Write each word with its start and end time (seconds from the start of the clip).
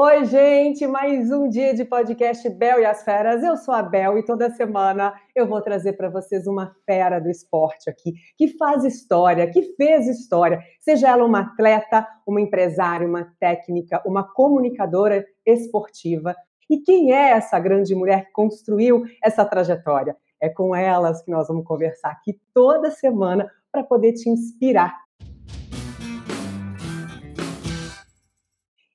Oi, 0.00 0.26
gente, 0.26 0.86
mais 0.86 1.28
um 1.32 1.48
dia 1.48 1.74
de 1.74 1.84
podcast 1.84 2.48
Bel 2.50 2.78
e 2.78 2.84
as 2.84 3.02
Feras. 3.02 3.42
Eu 3.42 3.56
sou 3.56 3.74
a 3.74 3.82
Bel 3.82 4.16
e 4.16 4.24
toda 4.24 4.48
semana 4.48 5.12
eu 5.34 5.44
vou 5.44 5.60
trazer 5.60 5.94
para 5.94 6.08
vocês 6.08 6.46
uma 6.46 6.72
fera 6.86 7.18
do 7.18 7.28
esporte 7.28 7.90
aqui, 7.90 8.12
que 8.36 8.56
faz 8.56 8.84
história, 8.84 9.50
que 9.50 9.74
fez 9.74 10.06
história, 10.06 10.62
seja 10.78 11.08
ela 11.08 11.24
uma 11.24 11.40
atleta, 11.40 12.06
uma 12.24 12.40
empresária, 12.40 13.08
uma 13.08 13.34
técnica, 13.40 14.00
uma 14.06 14.22
comunicadora 14.22 15.26
esportiva. 15.44 16.32
E 16.70 16.78
quem 16.78 17.12
é 17.12 17.30
essa 17.30 17.58
grande 17.58 17.92
mulher 17.92 18.26
que 18.26 18.30
construiu 18.30 19.02
essa 19.20 19.44
trajetória? 19.44 20.16
É 20.40 20.48
com 20.48 20.76
elas 20.76 21.24
que 21.24 21.30
nós 21.32 21.48
vamos 21.48 21.64
conversar 21.64 22.10
aqui 22.10 22.38
toda 22.54 22.92
semana 22.92 23.50
para 23.72 23.82
poder 23.82 24.12
te 24.12 24.30
inspirar 24.30 24.94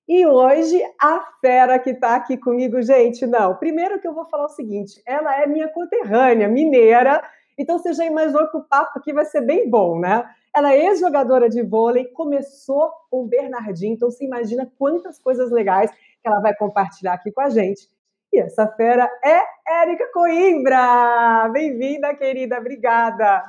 E 0.08 0.26
hoje 0.26 0.82
a 1.00 1.22
fera 1.40 1.80
que 1.80 1.92
está 1.92 2.16
aqui 2.16 2.38
comigo, 2.38 2.82
gente, 2.82 3.26
não. 3.26 3.56
Primeiro 3.56 4.02
que 4.02 4.08
eu 4.08 4.14
vou 4.14 4.26
falar 4.26 4.46
o 4.46 4.50
seguinte, 4.50 5.02
ela 5.06 5.42
é 5.42 5.48
minha 5.48 5.70
conterrânea, 5.70 6.48
mineira, 6.50 7.24
então 7.58 7.78
você 7.78 7.94
já 7.94 8.06
imaginou 8.06 8.50
que 8.50 8.58
o 8.58 8.64
papo 8.64 9.00
aqui 9.00 9.14
vai 9.14 9.24
ser 9.24 9.42
bem 9.42 9.70
bom, 9.70 10.00
né? 10.00 10.30
Ela 10.54 10.74
é 10.74 10.88
ex-jogadora 10.88 11.50
de 11.50 11.62
vôlei, 11.62 12.06
começou 12.06 12.92
com 13.10 13.24
o 13.24 13.28
Bernardinho, 13.28 13.94
então 13.94 14.12
você 14.12 14.26
imagina 14.26 14.70
quantas 14.78 15.20
coisas 15.20 15.52
legais 15.52 15.90
que 15.92 16.28
ela 16.28 16.42
vai 16.42 16.54
compartilhar 16.54 17.14
aqui 17.14 17.32
com 17.32 17.42
a 17.42 17.50
gente. 17.50 17.88
E 18.32 18.40
essa 18.40 18.68
fera 18.68 19.10
é 19.24 19.82
Érica 19.84 20.12
Coimbra! 20.12 21.48
Bem-vinda, 21.50 22.14
querida, 22.14 22.58
obrigada! 22.58 23.44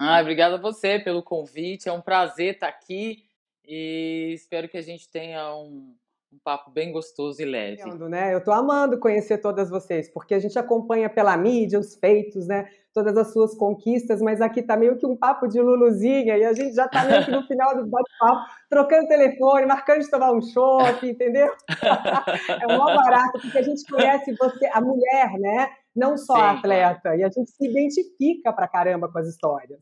Ah, 0.00 0.20
obrigada 0.20 0.54
a 0.54 0.60
você 0.60 0.98
pelo 0.98 1.22
convite, 1.22 1.88
é 1.88 1.92
um 1.92 2.00
prazer 2.00 2.54
estar 2.54 2.68
aqui 2.68 3.24
e 3.66 4.32
espero 4.32 4.68
que 4.68 4.78
a 4.78 4.82
gente 4.82 5.10
tenha 5.10 5.54
um, 5.54 5.94
um 6.32 6.38
papo 6.44 6.70
bem 6.70 6.92
gostoso 6.92 7.40
e 7.40 7.44
leve. 7.44 7.82
Né? 8.08 8.34
Eu 8.34 8.38
estou 8.38 8.52
amando 8.52 8.98
conhecer 8.98 9.38
todas 9.38 9.70
vocês, 9.70 10.10
porque 10.12 10.34
a 10.34 10.38
gente 10.38 10.58
acompanha 10.58 11.08
pela 11.08 11.36
mídia 11.36 11.78
os 11.78 11.94
feitos, 11.94 12.46
né? 12.46 12.68
Todas 12.92 13.16
as 13.16 13.32
suas 13.32 13.54
conquistas, 13.54 14.20
mas 14.20 14.40
aqui 14.40 14.60
está 14.60 14.76
meio 14.76 14.98
que 14.98 15.06
um 15.06 15.16
papo 15.16 15.46
de 15.46 15.60
Luluzinha 15.60 16.36
e 16.36 16.44
a 16.44 16.52
gente 16.52 16.74
já 16.74 16.86
está 16.86 17.04
meio 17.04 17.24
que 17.24 17.30
no 17.30 17.46
final 17.46 17.76
do 17.76 17.86
bate-papo, 17.86 18.42
trocando 18.68 19.08
telefone, 19.08 19.66
marcando 19.66 20.00
de 20.00 20.10
tomar 20.10 20.32
um 20.32 20.42
shopping, 20.42 21.10
entendeu? 21.10 21.50
é 22.60 22.66
um 22.66 22.78
barato, 22.78 23.40
porque 23.40 23.58
a 23.58 23.62
gente 23.62 23.84
conhece 23.90 24.34
você, 24.34 24.66
a 24.72 24.80
mulher, 24.80 25.32
né? 25.38 25.70
Não 25.94 26.16
só 26.16 26.34
Sim, 26.34 26.40
a 26.40 26.50
atleta, 26.52 27.16
e 27.16 27.24
a 27.24 27.28
gente 27.28 27.50
se 27.50 27.66
identifica 27.66 28.52
pra 28.52 28.68
caramba 28.68 29.10
com 29.10 29.18
as 29.18 29.28
histórias. 29.28 29.80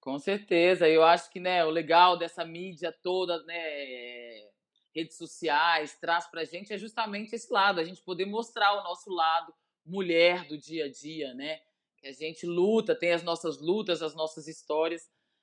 Com 0.00 0.18
certeza, 0.18 0.88
eu 0.88 1.02
acho 1.02 1.28
que 1.30 1.40
né, 1.40 1.64
o 1.64 1.70
legal 1.70 2.16
dessa 2.16 2.44
mídia 2.44 2.94
toda, 3.02 3.42
né, 3.42 4.35
redes 4.96 5.18
sociais 5.18 5.96
traz 6.00 6.26
para 6.26 6.40
a 6.40 6.44
gente 6.44 6.72
é 6.72 6.78
justamente 6.78 7.34
esse 7.34 7.52
lado, 7.52 7.78
a 7.78 7.84
gente 7.84 8.02
poder 8.02 8.24
mostrar 8.24 8.80
o 8.80 8.82
nosso 8.82 9.10
lado 9.10 9.52
mulher 9.84 10.48
do 10.48 10.56
dia 10.56 10.86
a 10.86 10.90
dia, 10.90 11.34
né? 11.34 11.58
Que 11.98 12.08
a 12.08 12.12
gente 12.12 12.46
luta, 12.46 12.98
tem 12.98 13.12
as 13.12 13.22
nossas 13.22 13.60
lutas, 13.60 14.02
as 14.02 14.14
nossas 14.14 14.48
histórias, 14.48 15.02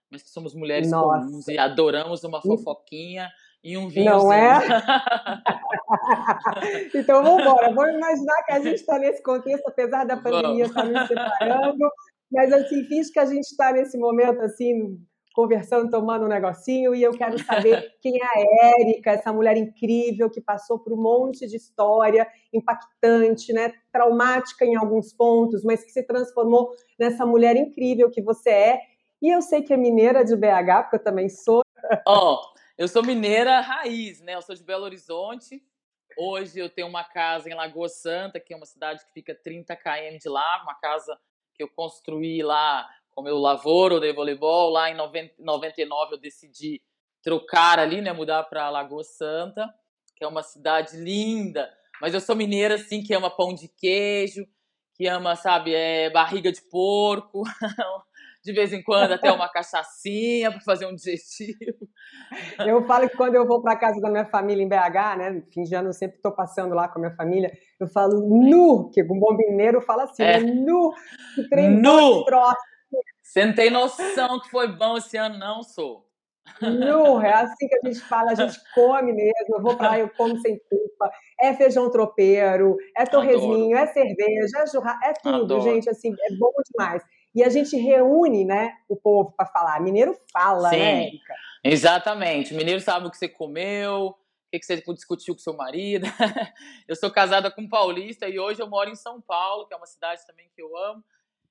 mas 0.10 0.24
que 0.24 0.30
somos 0.30 0.56
mulheres 0.56 0.90
Nossa. 0.90 1.26
comuns 1.26 1.48
e 1.48 1.58
adoramos 1.58 2.24
uma 2.24 2.42
fofoquinha 2.42 3.30
e 3.64 3.78
um 3.78 3.88
vinho. 3.88 4.12
Não 4.12 4.34
é? 4.34 4.60
então 6.94 7.24
vamos 7.24 7.42
embora. 7.42 7.74
Vamos 7.74 7.96
imaginar 7.96 8.44
que 8.46 8.54
a 8.54 8.60
gente 8.60 8.76
está 8.76 9.00
nesse 9.00 9.22
contexto, 9.22 9.68
apesar 9.68 10.04
da 10.04 10.18
pandemia 10.18 10.66
estar 10.66 10.84
nos 10.84 11.08
separando, 11.08 11.90
mas 12.32 12.52
assim, 12.52 12.84
fiz 12.86 13.12
que 13.12 13.20
a 13.20 13.26
gente 13.26 13.46
está 13.46 13.72
nesse 13.72 13.98
momento 13.98 14.42
assim 14.42 15.00
conversando, 15.34 15.90
tomando 15.90 16.26
um 16.26 16.30
negocinho, 16.30 16.94
e 16.94 17.02
eu 17.02 17.12
quero 17.12 17.44
saber 17.44 17.92
quem 18.00 18.20
é 18.22 18.24
a 18.24 18.78
Érica, 18.80 19.12
essa 19.12 19.34
mulher 19.34 19.58
incrível 19.58 20.30
que 20.30 20.40
passou 20.40 20.80
por 20.80 20.94
um 20.94 21.02
monte 21.02 21.48
de 21.48 21.58
história 21.58 22.28
impactante, 22.54 23.52
né, 23.52 23.74
traumática 23.92 24.64
em 24.64 24.76
alguns 24.76 25.12
pontos, 25.12 25.64
mas 25.64 25.84
que 25.84 25.92
se 25.92 26.04
transformou 26.04 26.74
nessa 27.00 27.26
mulher 27.26 27.56
incrível 27.56 28.12
que 28.12 28.22
você 28.22 28.50
é. 28.50 28.82
E 29.22 29.34
eu 29.34 29.42
sei 29.42 29.64
que 29.64 29.74
é 29.74 29.78
mineira 29.78 30.24
de 30.24 30.36
BH, 30.36 30.84
porque 30.84 30.96
eu 30.98 31.04
também 31.04 31.30
sou. 31.30 31.62
Ó, 32.08 32.36
oh, 32.36 32.54
eu 32.78 32.88
sou 32.88 33.04
mineira 33.04 33.60
raiz, 33.62 34.22
né? 34.22 34.36
Eu 34.36 34.42
sou 34.42 34.56
de 34.56 34.64
Belo 34.64 34.84
Horizonte. 34.84 35.62
Hoje 36.18 36.60
eu 36.60 36.70
tenho 36.70 36.88
uma 36.88 37.04
casa 37.04 37.50
em 37.50 37.56
Lagoa 37.56 37.90
Santa, 37.90 38.40
que 38.40 38.54
é 38.54 38.58
uma 38.58 38.66
cidade 38.66 39.04
que 39.06 39.14
fica 39.14 39.34
30 39.34 39.76
km 39.76 40.18
de 40.22 40.30
lá, 40.30 40.62
uma 40.64 40.76
casa 40.76 41.18
que 41.56 41.64
eu 41.64 41.70
construí 41.70 42.44
lá 42.44 42.88
com 43.14 43.22
meu 43.22 43.38
lavoro 43.38 44.00
de 44.00 44.12
voleibol. 44.14 44.70
Lá 44.70 44.90
em 44.90 44.96
90, 44.96 45.36
99 45.40 46.16
eu 46.16 46.20
decidi 46.20 46.82
trocar 47.22 47.80
ali, 47.80 48.02
né, 48.02 48.12
mudar 48.12 48.44
para 48.44 48.70
Lagoa 48.70 49.04
Santa, 49.04 49.68
que 50.16 50.24
é 50.24 50.28
uma 50.28 50.44
cidade 50.44 50.98
linda. 50.98 51.70
Mas 52.02 52.14
eu 52.14 52.20
sou 52.20 52.36
mineira, 52.36 52.76
assim, 52.76 53.02
que 53.02 53.14
ama 53.14 53.30
pão 53.30 53.54
de 53.54 53.70
queijo, 53.70 54.46
que 54.96 55.08
ama, 55.08 55.36
sabe, 55.36 55.74
é, 55.74 56.10
barriga 56.10 56.52
de 56.52 56.62
porco. 56.70 57.44
de 58.44 58.52
vez 58.52 58.74
em 58.74 58.84
quando 58.84 59.14
até 59.14 59.32
uma 59.32 59.48
cachaçinha 59.48 60.52
para 60.52 60.60
fazer 60.60 60.86
um 60.86 60.94
digestivo. 60.94 61.88
Eu 62.60 62.86
falo 62.86 63.10
que 63.10 63.16
quando 63.16 63.36
eu 63.36 63.48
vou 63.48 63.62
para 63.62 63.78
casa 63.78 64.02
da 64.02 64.10
minha 64.10 64.26
família 64.26 64.64
em 64.64 64.68
BH, 64.68 65.18
né, 65.18 65.44
fim 65.54 65.64
de 65.64 65.76
ano 65.76 65.90
eu 65.90 65.94
sempre 65.94 66.18
estou 66.18 66.32
passando 66.32 66.74
lá 66.74 66.88
com 66.88 66.98
a 66.98 67.02
minha 67.02 67.16
família, 67.16 67.52
eu 67.80 67.88
falo 67.88 68.20
nu, 68.20 68.90
que 68.92 69.04
um 69.04 69.20
bom 69.20 69.36
mineiro 69.36 69.80
fala 69.82 70.04
assim, 70.04 70.24
é. 70.24 70.40
né, 70.40 70.52
nu, 70.52 70.92
que 71.36 71.48
trem 71.48 71.70
nu. 71.70 72.26
troço. 72.26 72.58
Você 73.34 73.48
não 73.48 73.56
tem 73.56 73.72
noção 73.72 74.40
que 74.40 74.52
foi 74.52 74.68
bom 74.68 74.96
esse 74.96 75.18
ano, 75.18 75.40
não, 75.40 75.64
sou. 75.64 76.08
Nu, 76.62 77.20
é 77.20 77.34
assim 77.34 77.68
que 77.68 77.76
a 77.78 77.88
gente 77.88 78.00
fala, 78.02 78.30
a 78.30 78.36
gente 78.36 78.60
come 78.76 79.12
mesmo. 79.12 79.56
Eu 79.56 79.60
vou 79.60 79.76
para 79.76 79.90
lá, 79.90 80.00
eu 80.00 80.08
como 80.10 80.38
sem 80.38 80.60
culpa. 80.70 81.12
É 81.42 81.52
feijão 81.56 81.90
tropeiro, 81.90 82.78
é 82.96 83.08
torresminho, 83.08 83.76
Adoro. 83.76 83.90
é 83.90 83.94
cerveja, 83.94 84.60
é 84.60 84.68
churrasco, 84.68 85.04
é 85.04 85.14
tudo, 85.14 85.56
Adoro. 85.56 85.64
gente. 85.64 85.90
Assim, 85.90 86.14
é 86.14 86.36
bom 86.36 86.52
demais. 86.70 87.02
E 87.34 87.44
a 87.44 87.50
gente 87.50 87.76
reúne, 87.76 88.46
né, 88.46 88.72
o 88.88 88.96
povo 88.96 89.34
para 89.36 89.48
falar. 89.48 89.82
Mineiro 89.82 90.16
fala, 90.32 90.70
né, 90.70 90.78
Sim, 90.78 90.84
né, 90.84 91.08
Erika? 91.08 91.34
Exatamente. 91.64 92.54
Mineiro 92.54 92.82
sabe 92.82 93.08
o 93.08 93.10
que 93.10 93.18
você 93.18 93.28
comeu, 93.28 94.10
o 94.10 94.16
que 94.52 94.64
você 94.64 94.80
discutiu 94.80 95.34
com 95.34 95.42
seu 95.42 95.58
marido. 95.58 96.06
eu 96.88 96.96
sou 96.96 97.10
casada 97.10 97.50
com 97.50 97.64
um 97.64 97.70
paulista 97.70 98.30
e 98.30 98.38
hoje 98.38 98.62
eu 98.62 98.70
moro 98.70 98.92
em 98.92 98.96
São 98.96 99.20
Paulo, 99.20 99.66
que 99.66 99.74
é 99.74 99.78
uma 99.78 99.88
cidade 99.88 100.22
também 100.28 100.52
que 100.56 100.62
eu 100.62 100.78
amo. 100.78 101.04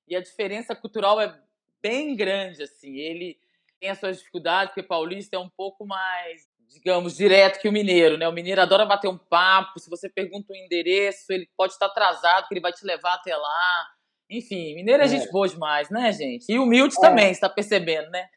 E 0.07 0.15
a 0.15 0.23
diferença 0.23 0.77
cultural 0.77 1.21
é 1.21 1.37
bem 1.83 2.15
grande, 2.15 2.63
assim. 2.63 2.97
Ele 2.97 3.37
tem 3.81 3.91
as 3.91 3.99
suas 3.99 4.19
dificuldades, 4.19 4.73
porque 4.73 4.87
paulista 4.87 5.37
é 5.37 5.39
um 5.39 5.51
pouco 5.51 5.85
mais, 5.85 6.43
digamos, 6.69 7.17
direto 7.17 7.61
que 7.61 7.69
o 7.69 7.73
mineiro, 7.73 8.17
né? 8.17 8.29
O 8.29 8.33
mineiro 8.33 8.61
adora 8.61 8.87
bater 8.87 9.09
um 9.09 9.19
papo. 9.19 9.81
Se 9.81 9.91
você 9.91 10.09
pergunta 10.09 10.53
o 10.53 10.57
endereço, 10.57 11.33
ele 11.33 11.49
pode 11.57 11.73
estar 11.73 11.87
atrasado, 11.87 12.47
que 12.47 12.55
ele 12.55 12.61
vai 12.61 12.73
te 12.73 12.87
levar 12.87 13.15
até 13.15 13.37
lá. 13.37 13.87
Enfim, 14.31 14.75
mineiro 14.75 15.03
é, 15.03 15.07
é. 15.07 15.09
gente 15.09 15.31
boa 15.31 15.49
demais, 15.49 15.91
né, 15.91 16.13
gente? 16.13 16.51
E 16.51 16.59
humilde 16.59 16.95
é. 16.97 17.01
também, 17.01 17.35
você 17.35 17.41
tá 17.41 17.49
percebendo, 17.49 18.11
né? 18.11 18.29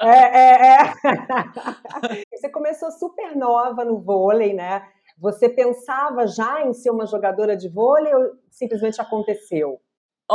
É, 0.00 0.38
é, 0.38 0.76
é. 0.76 0.92
Você 2.36 2.48
começou 2.48 2.90
super 2.90 3.36
nova 3.36 3.84
no 3.84 4.00
vôlei, 4.00 4.52
né? 4.52 4.84
Você 5.18 5.48
pensava 5.48 6.26
já 6.26 6.66
em 6.66 6.72
ser 6.72 6.90
uma 6.90 7.06
jogadora 7.06 7.56
de 7.56 7.68
vôlei 7.68 8.12
ou 8.12 8.32
simplesmente 8.50 9.00
aconteceu? 9.00 9.80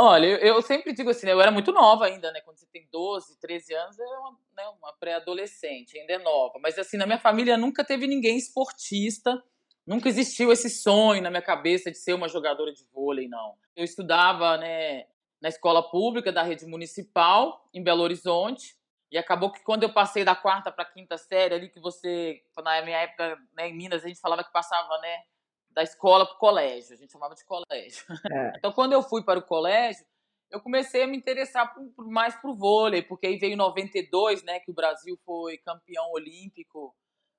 Olha, 0.00 0.26
eu, 0.26 0.62
sempre 0.62 0.92
digo 0.92 1.10
assim, 1.10 1.26
né, 1.26 1.32
eu 1.32 1.40
era 1.40 1.50
muito 1.50 1.72
nova 1.72 2.06
ainda, 2.06 2.30
né? 2.30 2.40
Quando 2.42 2.56
você 2.56 2.66
tem 2.66 2.86
12, 2.92 3.36
13 3.40 3.74
anos, 3.74 3.98
é 3.98 4.04
uma, 4.04 4.30
né, 4.56 4.68
uma 4.80 4.92
pré-adolescente, 4.92 5.98
ainda 5.98 6.12
é 6.12 6.18
nova. 6.18 6.56
Mas 6.62 6.78
assim, 6.78 6.96
na 6.96 7.04
minha 7.04 7.18
família 7.18 7.56
nunca 7.56 7.84
teve 7.84 8.06
ninguém 8.06 8.36
esportista, 8.36 9.42
nunca 9.84 10.08
existiu 10.08 10.52
esse 10.52 10.70
sonho 10.70 11.20
na 11.20 11.30
minha 11.30 11.42
cabeça 11.42 11.90
de 11.90 11.98
ser 11.98 12.12
uma 12.12 12.28
jogadora 12.28 12.72
de 12.72 12.84
vôlei, 12.94 13.26
não. 13.26 13.56
Eu 13.74 13.82
estudava, 13.82 14.56
né, 14.56 15.06
na 15.42 15.48
escola 15.48 15.82
pública 15.90 16.30
da 16.30 16.44
rede 16.44 16.64
municipal, 16.64 17.68
em 17.74 17.82
Belo 17.82 18.04
Horizonte, 18.04 18.76
e 19.10 19.18
acabou 19.18 19.50
que 19.50 19.64
quando 19.64 19.82
eu 19.82 19.92
passei 19.92 20.24
da 20.24 20.36
quarta 20.36 20.70
para 20.70 20.84
quinta 20.84 21.18
série, 21.18 21.56
ali 21.56 21.68
que 21.68 21.80
você, 21.80 22.40
na 22.62 22.82
minha 22.82 22.98
época, 22.98 23.36
né, 23.52 23.68
em 23.68 23.76
Minas, 23.76 24.04
a 24.04 24.06
gente 24.06 24.20
falava 24.20 24.44
que 24.44 24.52
passava, 24.52 24.96
né, 24.98 25.22
da 25.70 25.82
escola 25.82 26.26
para 26.26 26.34
o 26.34 26.38
colégio, 26.38 26.94
a 26.94 26.96
gente 26.96 27.12
chamava 27.12 27.34
de 27.34 27.44
colégio. 27.44 28.04
É. 28.32 28.52
Então, 28.56 28.72
quando 28.72 28.92
eu 28.92 29.02
fui 29.02 29.22
para 29.22 29.38
o 29.38 29.42
colégio, 29.42 30.04
eu 30.50 30.60
comecei 30.60 31.02
a 31.02 31.06
me 31.06 31.16
interessar 31.16 31.72
por, 31.74 31.86
por, 31.94 32.08
mais 32.08 32.34
para 32.34 32.50
o 32.50 32.56
vôlei, 32.56 33.02
porque 33.02 33.26
aí 33.26 33.36
veio 33.36 33.56
92, 33.56 34.42
né, 34.42 34.60
que 34.60 34.70
o 34.70 34.74
Brasil 34.74 35.18
foi 35.24 35.58
campeão 35.58 36.10
olímpico 36.12 36.94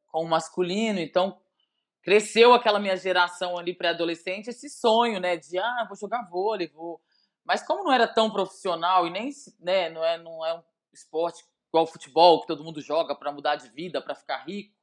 com 0.08 0.24
o 0.24 0.30
masculino, 0.30 1.00
então 1.00 1.40
cresceu 2.02 2.54
aquela 2.54 2.80
minha 2.80 2.96
geração 2.96 3.58
ali 3.58 3.74
pré-adolescente, 3.74 4.50
esse 4.50 4.70
sonho, 4.70 5.20
né, 5.20 5.38
de 5.38 5.58
ah, 5.58 5.86
vou 5.88 5.98
jogar 5.98 6.28
vôlei, 6.30 6.68
vou. 6.68 7.02
Mas 7.44 7.66
como 7.66 7.84
não 7.84 7.92
era 7.92 8.08
tão 8.08 8.32
profissional 8.32 9.08
e 9.08 9.10
nem, 9.10 9.32
né, 9.60 9.90
não 9.90 10.04
é, 10.04 10.18
não 10.18 10.46
é 10.46 10.54
um 10.54 10.64
esporte 10.94 11.44
igual 11.68 11.88
futebol 11.88 12.42
que 12.42 12.48
todo 12.48 12.64
mundo 12.64 12.82
joga 12.82 13.16
para 13.16 13.32
mudar 13.32 13.56
de 13.56 13.70
vida, 13.70 14.02
para 14.02 14.16
ficar 14.16 14.44
rico, 14.46 14.76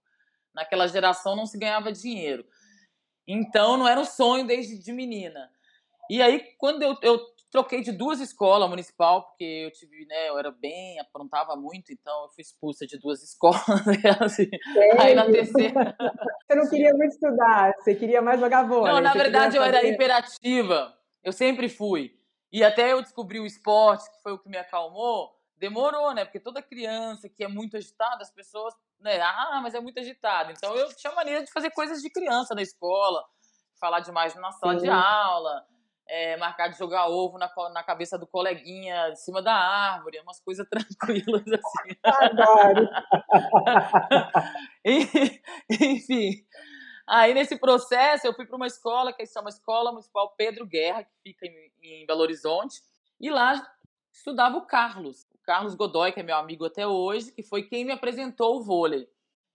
naquela 0.54 0.86
geração 0.86 1.36
não 1.36 1.46
se 1.46 1.58
ganhava 1.58 1.92
dinheiro. 1.92 2.44
Então 3.26 3.76
não 3.76 3.88
era 3.88 4.00
um 4.00 4.04
sonho 4.04 4.46
desde 4.46 4.78
de 4.78 4.92
menina. 4.92 5.50
E 6.08 6.22
aí, 6.22 6.40
quando 6.58 6.82
eu, 6.82 6.96
eu 7.02 7.20
troquei 7.50 7.80
de 7.80 7.90
duas 7.90 8.20
escolas 8.20 8.68
municipal, 8.68 9.24
porque 9.24 9.44
eu 9.44 9.70
tive, 9.72 10.04
né, 10.06 10.28
eu 10.28 10.38
era 10.38 10.50
bem, 10.50 11.00
aprontava 11.00 11.56
muito, 11.56 11.92
então 11.92 12.24
eu 12.24 12.28
fui 12.28 12.42
expulsa 12.42 12.86
de 12.86 12.98
duas 12.98 13.22
escolas. 13.24 13.86
Né, 13.86 14.16
assim. 14.20 14.48
Aí 14.98 15.14
na 15.14 15.26
terceira. 15.26 15.96
Você 16.46 16.54
não 16.54 16.68
queria 16.68 16.92
muito 16.94 17.12
estudar, 17.12 17.74
você 17.78 17.94
queria 17.94 18.22
mais 18.22 18.38
jogar 18.40 18.64
vôlei. 18.64 18.92
Não, 18.92 19.00
na 19.00 19.12
verdade 19.12 19.56
eu 19.56 19.62
era 19.62 19.84
hiperativa. 19.84 20.94
Eu 21.24 21.32
sempre 21.32 21.68
fui. 21.68 22.14
E 22.52 22.62
até 22.62 22.92
eu 22.92 23.02
descobri 23.02 23.40
o 23.40 23.46
esporte, 23.46 24.08
que 24.10 24.22
foi 24.22 24.32
o 24.32 24.38
que 24.38 24.48
me 24.48 24.56
acalmou, 24.56 25.32
demorou, 25.56 26.14
né? 26.14 26.24
Porque 26.24 26.38
toda 26.38 26.62
criança 26.62 27.28
que 27.28 27.42
é 27.42 27.48
muito 27.48 27.76
agitada, 27.76 28.22
as 28.22 28.30
pessoas, 28.30 28.74
né? 29.00 29.20
Ah, 29.20 29.60
mas 29.62 29.74
é 29.74 29.80
muito 29.80 29.98
agitada. 29.98 30.52
Então 30.52 30.74
eu 30.74 30.88
tinha 30.94 31.12
maneira 31.14 31.44
de 31.44 31.52
fazer 31.52 31.70
coisas 31.70 32.00
de 32.00 32.10
criança 32.10 32.54
na 32.54 32.62
escola, 32.62 33.24
falar 33.80 34.00
demais 34.00 34.34
na 34.34 34.52
sala 34.52 34.74
Sim. 34.74 34.84
de 34.84 34.90
aula, 34.90 35.64
é, 36.08 36.36
marcar 36.36 36.68
de 36.68 36.78
jogar 36.78 37.08
ovo 37.08 37.38
na, 37.38 37.50
na 37.72 37.82
cabeça 37.82 38.16
do 38.18 38.26
coleguinha 38.26 39.08
em 39.10 39.16
cima 39.16 39.42
da 39.42 39.54
árvore, 39.54 40.20
umas 40.20 40.40
coisas 40.40 40.66
tranquilas 40.70 41.44
assim. 41.46 41.96
Adoro! 42.02 42.88
Enfim. 45.70 46.46
Aí 47.06 47.34
nesse 47.34 47.58
processo 47.58 48.26
eu 48.26 48.34
fui 48.34 48.46
para 48.46 48.56
uma 48.56 48.66
escola 48.66 49.12
que 49.12 49.24
se 49.26 49.32
chama 49.32 49.48
Escola 49.48 49.92
Municipal 49.92 50.34
Pedro 50.36 50.66
Guerra, 50.66 51.04
que 51.04 51.14
fica 51.22 51.46
em, 51.46 51.72
em 51.82 52.06
Belo 52.06 52.20
Horizonte, 52.20 52.80
e 53.20 53.30
lá 53.30 53.64
estudava 54.12 54.56
o 54.56 54.66
Carlos, 54.66 55.25
Carlos 55.46 55.76
Godoy, 55.76 56.12
que 56.12 56.20
é 56.20 56.22
meu 56.24 56.36
amigo 56.36 56.64
até 56.64 56.86
hoje, 56.86 57.30
que 57.30 57.42
foi 57.42 57.62
quem 57.62 57.84
me 57.84 57.92
apresentou 57.92 58.56
o 58.56 58.62
vôlei. 58.62 59.08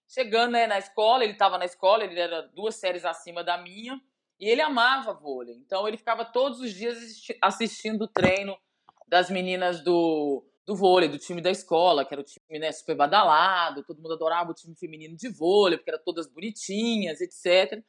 Chegando 0.08 0.54
né, 0.54 0.66
na 0.66 0.80
escola, 0.80 1.24
ele 1.24 1.34
estava 1.34 1.58
na 1.58 1.66
escola, 1.66 2.06
ele 2.06 2.20
era 2.20 2.42
duas 2.42 2.76
séries 2.76 3.04
acima 3.04 3.44
da 3.44 3.58
minha, 3.58 4.02
e 4.40 4.50
ele 4.50 4.62
amava 4.62 5.14
vôlei. 5.14 5.56
Então 5.56 5.88
ele 5.88 5.98
ficava 5.98 6.24
todos 6.24 6.62
os 6.62 6.74
dias 6.74 6.98
assistindo 7.42 8.04
o 8.04 8.08
treino 8.08 8.58
das 9.06 9.30
meninas 9.30 9.84
do, 9.84 10.44
do 10.66 10.76
vôlei, 10.76 11.10
do 11.10 11.20
time 11.20 11.42
da 11.42 11.52
escola, 11.52 12.06
que 12.06 12.14
era 12.14 12.22
o 12.22 12.26
time 12.26 12.58
né, 12.58 12.72
super 12.72 12.96
badalado, 12.96 13.84
todo 13.84 14.02
mundo 14.02 14.14
adorava 14.14 14.52
o 14.52 14.56
time 14.56 14.74
feminino 14.76 15.16
de 15.16 15.28
vôlei, 15.28 15.78
porque 15.78 15.92
eram 15.92 16.04
todas 16.04 16.28
bonitinhas, 16.28 17.20
etc. 17.20 17.84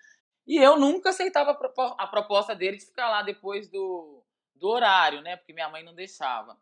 E 0.44 0.58
eu 0.58 0.76
nunca 0.76 1.10
aceitava 1.10 1.52
a 1.52 2.06
proposta 2.08 2.54
dele 2.54 2.78
de 2.78 2.86
ficar 2.86 3.08
lá 3.08 3.22
depois 3.22 3.68
do, 3.68 4.24
do 4.56 4.68
horário, 4.68 5.22
né? 5.22 5.36
Porque 5.36 5.52
minha 5.52 5.68
mãe 5.68 5.84
não 5.84 5.94
deixava. 5.94 6.58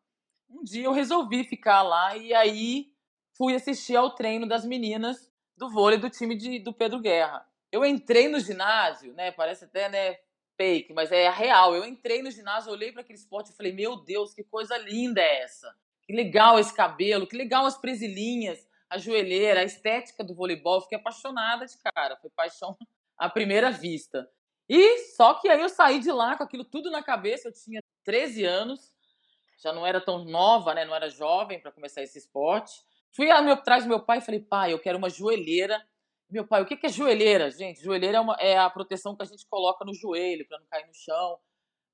Um 0.51 0.63
dia 0.63 0.85
eu 0.85 0.93
resolvi 0.93 1.45
ficar 1.45 1.83
lá 1.83 2.17
e 2.17 2.35
aí 2.35 2.93
fui 3.37 3.55
assistir 3.55 3.97
ao 3.97 4.15
treino 4.15 4.47
das 4.47 4.65
meninas 4.65 5.31
do 5.57 5.71
vôlei 5.71 5.99
do 5.99 6.11
time 6.11 6.37
de, 6.37 6.59
do 6.59 6.73
Pedro 6.73 7.01
Guerra 7.01 7.47
eu 7.73 7.85
entrei 7.85 8.29
no 8.29 8.41
ginásio, 8.41 9.13
né? 9.15 9.31
Parece 9.31 9.65
até, 9.65 9.89
né? 9.89 10.19
Fake, 10.57 10.93
mas 10.93 11.11
é 11.11 11.31
real. 11.31 11.75
Eu 11.75 11.87
entrei 11.87 12.23
no 12.23 12.31
ginásio, 12.31 12.73
olhei 12.73 12.93
para 12.93 13.01
aquele 13.01 13.19
esporte 13.19 13.51
e 13.51 13.57
falei: 13.57 13.73
Meu 13.73 13.97
Deus, 13.97 14.35
que 14.35 14.45
coisa 14.45 14.77
linda 14.77 15.21
é 15.21 15.43
essa! 15.43 15.75
Que 16.03 16.13
legal 16.13 16.59
esse 16.59 16.75
cabelo, 16.75 17.27
que 17.27 17.37
legal 17.37 17.65
as 17.65 17.79
presilhinhas, 17.79 18.69
a 18.91 18.99
joelheira, 18.99 19.61
a 19.61 19.65
estética 19.65 20.25
do 20.25 20.35
voleibol. 20.35 20.83
Fiquei 20.83 20.99
apaixonada 20.99 21.65
de 21.65 21.79
cara. 21.79 22.17
Foi 22.17 22.29
paixão 22.31 22.77
à 23.17 23.29
primeira 23.31 23.71
vista. 23.71 24.29
E 24.69 24.99
só 25.17 25.35
que 25.35 25.49
aí 25.49 25.61
eu 25.61 25.69
saí 25.69 25.99
de 25.99 26.13
lá 26.13 26.37
com 26.37 26.43
aquilo 26.43 26.65
tudo 26.65 26.91
na 26.91 27.03
cabeça. 27.03 27.49
Eu 27.49 27.53
tinha 27.53 27.83
13 28.05 28.45
anos, 28.45 28.93
já 29.63 29.73
não 29.73 29.87
era 29.87 30.01
tão 30.01 30.25
nova, 30.25 30.75
né? 30.75 30.85
Não 30.85 30.95
era 30.95 31.09
jovem 31.09 31.61
para 31.61 31.73
começar 31.73 32.03
esse 32.03 32.19
esporte. 32.19 32.73
Fui 33.15 33.31
atrás 33.31 33.85
do 33.85 33.89
meu 33.89 34.01
pai 34.01 34.19
e 34.19 34.23
falei: 34.23 34.41
Pai, 34.41 34.73
eu 34.73 34.79
quero 34.79 34.99
uma 34.99 35.11
joelheira 35.11 35.81
meu 36.31 36.47
pai, 36.47 36.63
o 36.63 36.67
que 36.67 36.87
é 36.87 36.89
joelheira, 36.89 37.51
gente? 37.51 37.83
Joelheira 37.83 38.19
é, 38.19 38.21
uma, 38.21 38.35
é 38.35 38.57
a 38.57 38.71
proteção 38.71 39.17
que 39.17 39.23
a 39.23 39.27
gente 39.27 39.45
coloca 39.47 39.85
no 39.85 39.93
joelho 39.93 40.47
para 40.47 40.59
não 40.59 40.67
cair 40.67 40.87
no 40.87 40.95
chão, 40.95 41.39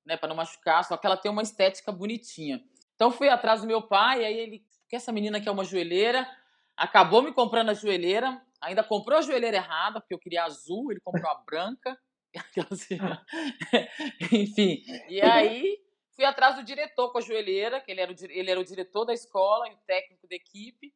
né, 0.05 0.15
para 0.15 0.29
não 0.29 0.35
machucar, 0.35 0.83
só 0.83 0.95
que 0.95 1.05
ela 1.07 1.17
tem 1.17 1.31
uma 1.31 1.41
estética 1.41 1.91
bonitinha. 1.91 2.63
Então 2.95 3.11
fui 3.11 3.29
atrás 3.29 3.61
do 3.61 3.67
meu 3.67 3.81
pai, 3.81 4.23
aí 4.23 4.37
ele, 4.37 4.63
que 4.87 4.95
essa 4.95 5.11
menina 5.11 5.41
quer 5.41 5.49
uma 5.49 5.63
joelheira, 5.63 6.27
acabou 6.75 7.23
me 7.23 7.33
comprando 7.33 7.69
a 7.69 7.73
joelheira, 7.73 8.39
ainda 8.61 8.83
comprou 8.83 9.17
a 9.17 9.21
joelheira 9.21 9.57
errada, 9.57 9.99
porque 9.99 10.13
eu 10.13 10.19
queria 10.19 10.43
azul, 10.43 10.91
ele 10.91 11.01
comprou 11.01 11.29
a 11.31 11.35
branca. 11.43 11.97
Enfim, 14.31 14.83
e 15.09 15.19
aí 15.21 15.79
fui 16.17 16.25
atrás 16.25 16.55
do 16.55 16.63
diretor 16.63 17.11
com 17.11 17.19
a 17.19 17.21
joelheira, 17.21 17.79
que 17.79 17.91
ele 17.91 18.01
era 18.01 18.11
o, 18.11 18.15
ele 18.27 18.49
era 18.49 18.59
o 18.59 18.65
diretor 18.65 19.05
da 19.05 19.13
escola 19.13 19.69
e 19.69 19.73
o 19.73 19.77
técnico 19.85 20.27
da 20.27 20.35
equipe. 20.35 20.91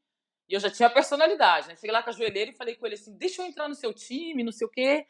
E 0.50 0.54
eu 0.54 0.60
já 0.60 0.70
tinha 0.70 0.90
personalidade, 0.90 1.68
né? 1.68 1.76
Cheguei 1.76 1.92
lá 1.92 2.02
com 2.02 2.10
a 2.10 2.14
joelheira 2.14 2.50
e 2.50 2.56
falei 2.56 2.76
com 2.76 2.88
ele 2.88 2.96
assim: 2.96 3.16
deixa 3.16 3.44
eu 3.44 3.46
entrar 3.46 3.70
no 3.70 3.76
seu 3.76 3.94
time, 3.94 4.44
não 4.44 4.52
sei 4.52 4.66
o 4.66 4.70
quê. 4.70 5.06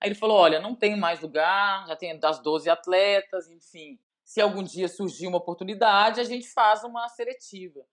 Aí 0.00 0.08
ele 0.08 0.14
falou: 0.14 0.38
olha, 0.38 0.60
não 0.60 0.76
tenho 0.76 0.96
mais 0.96 1.20
lugar, 1.20 1.84
já 1.88 1.96
tenho 1.96 2.18
das 2.18 2.40
12 2.40 2.70
atletas, 2.70 3.50
enfim. 3.50 3.98
Se 4.24 4.40
algum 4.40 4.62
dia 4.62 4.86
surgir 4.86 5.26
uma 5.26 5.38
oportunidade, 5.38 6.20
a 6.20 6.24
gente 6.24 6.48
faz 6.48 6.84
uma 6.84 7.08
seletiva. 7.08 7.84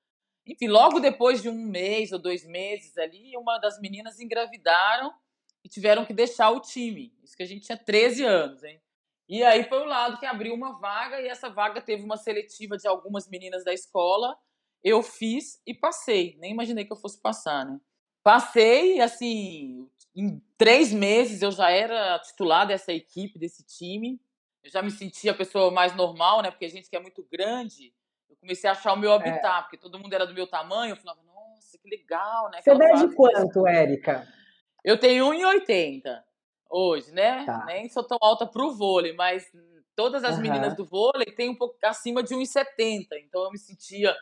Enfim, 0.45 0.67
logo 0.67 0.99
depois 0.99 1.41
de 1.41 1.49
um 1.49 1.55
mês 1.55 2.11
ou 2.11 2.19
dois 2.19 2.45
meses 2.45 2.95
ali, 2.99 3.35
uma 3.35 3.57
das 3.57 3.81
meninas 3.81 4.19
engravidaram 4.19 5.11
e 5.63 5.67
tiveram 5.67 6.05
que 6.05 6.13
deixar 6.13 6.51
o 6.51 6.61
time. 6.61 7.11
Isso 7.23 7.35
que 7.35 7.41
a 7.41 7.47
gente 7.47 7.65
tinha 7.65 7.77
13 7.77 8.23
anos, 8.23 8.63
hein? 8.63 8.79
E 9.27 9.43
aí 9.43 9.63
foi 9.63 9.79
o 9.79 9.85
lado 9.85 10.19
que 10.19 10.25
abriu 10.25 10.53
uma 10.53 10.79
vaga 10.79 11.19
e 11.21 11.27
essa 11.27 11.49
vaga 11.49 11.81
teve 11.81 12.03
uma 12.03 12.17
seletiva 12.17 12.77
de 12.77 12.87
algumas 12.87 13.29
meninas 13.29 13.63
da 13.63 13.73
escola 13.73 14.37
eu 14.83 15.01
fiz 15.01 15.61
e 15.65 15.73
passei. 15.73 16.37
Nem 16.39 16.51
imaginei 16.51 16.85
que 16.85 16.93
eu 16.93 16.97
fosse 16.97 17.21
passar, 17.21 17.65
né? 17.65 17.79
Passei, 18.23 18.99
assim, 18.99 19.89
em 20.15 20.41
três 20.57 20.91
meses 20.91 21.41
eu 21.41 21.51
já 21.51 21.69
era 21.69 22.19
titular 22.19 22.67
dessa 22.67 22.91
equipe, 22.91 23.39
desse 23.39 23.65
time. 23.65 24.19
Eu 24.63 24.71
já 24.71 24.81
me 24.81 24.91
sentia 24.91 25.31
a 25.31 25.35
pessoa 25.35 25.71
mais 25.71 25.95
normal, 25.95 26.41
né? 26.41 26.51
Porque 26.51 26.65
a 26.65 26.69
gente 26.69 26.89
que 26.89 26.95
é 26.95 26.99
muito 26.99 27.25
grande, 27.31 27.93
eu 28.29 28.35
comecei 28.37 28.69
a 28.69 28.73
achar 28.73 28.93
o 28.93 28.97
meu 28.97 29.11
é. 29.11 29.15
habitat, 29.15 29.59
é. 29.59 29.61
porque 29.63 29.77
todo 29.77 29.99
mundo 29.99 30.13
era 30.13 30.25
do 30.25 30.33
meu 30.33 30.47
tamanho. 30.47 30.91
Eu 30.91 30.97
falava, 30.97 31.21
nossa, 31.23 31.77
que 31.77 31.89
legal, 31.89 32.49
né? 32.49 32.61
Você 32.61 32.73
mede 32.73 33.15
quanto, 33.15 33.67
Érica? 33.67 34.27
Eu 34.83 34.99
tenho 34.99 35.25
1,80 35.31 36.23
hoje, 36.69 37.11
né? 37.11 37.45
Tá. 37.45 37.65
Nem 37.65 37.89
sou 37.89 38.03
tão 38.03 38.17
alta 38.21 38.45
pro 38.45 38.73
vôlei, 38.73 39.13
mas 39.13 39.51
todas 39.95 40.23
as 40.23 40.35
uhum. 40.35 40.41
meninas 40.41 40.75
do 40.75 40.85
vôlei 40.85 41.25
têm 41.25 41.49
um 41.49 41.55
pouco 41.55 41.77
acima 41.83 42.21
de 42.21 42.35
1,70. 42.35 43.07
Então 43.23 43.43
eu 43.43 43.51
me 43.51 43.57
sentia 43.57 44.15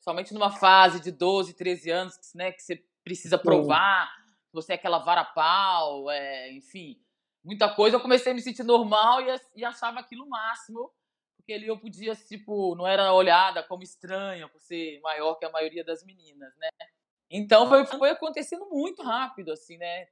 somente 0.00 0.34
numa 0.34 0.50
fase 0.50 1.00
de 1.00 1.12
12, 1.12 1.54
13 1.54 1.90
anos, 1.90 2.14
né, 2.34 2.52
que 2.52 2.62
você 2.62 2.82
precisa 3.04 3.38
provar, 3.38 4.10
você 4.52 4.72
é 4.72 4.74
aquela 4.74 4.98
vara-pau, 4.98 6.10
é, 6.10 6.52
enfim, 6.52 7.00
muita 7.44 7.68
coisa. 7.74 7.96
Eu 7.96 8.00
comecei 8.00 8.32
a 8.32 8.34
me 8.34 8.40
sentir 8.40 8.64
normal 8.64 9.20
e, 9.20 9.40
e 9.56 9.64
achava 9.64 10.00
aquilo 10.00 10.24
o 10.24 10.28
máximo, 10.28 10.90
porque 11.36 11.52
ali 11.52 11.68
eu 11.68 11.78
podia, 11.78 12.14
tipo, 12.14 12.74
não 12.74 12.86
era 12.86 13.12
olhada 13.12 13.62
como 13.62 13.82
estranha 13.82 14.48
por 14.48 14.60
ser 14.60 15.00
maior 15.00 15.34
que 15.36 15.44
a 15.44 15.50
maioria 15.50 15.84
das 15.84 16.04
meninas, 16.04 16.54
né? 16.56 16.68
Então 17.30 17.68
foi, 17.68 17.86
foi 17.86 18.10
acontecendo 18.10 18.68
muito 18.68 19.02
rápido, 19.02 19.52
assim, 19.52 19.76
né? 19.78 20.06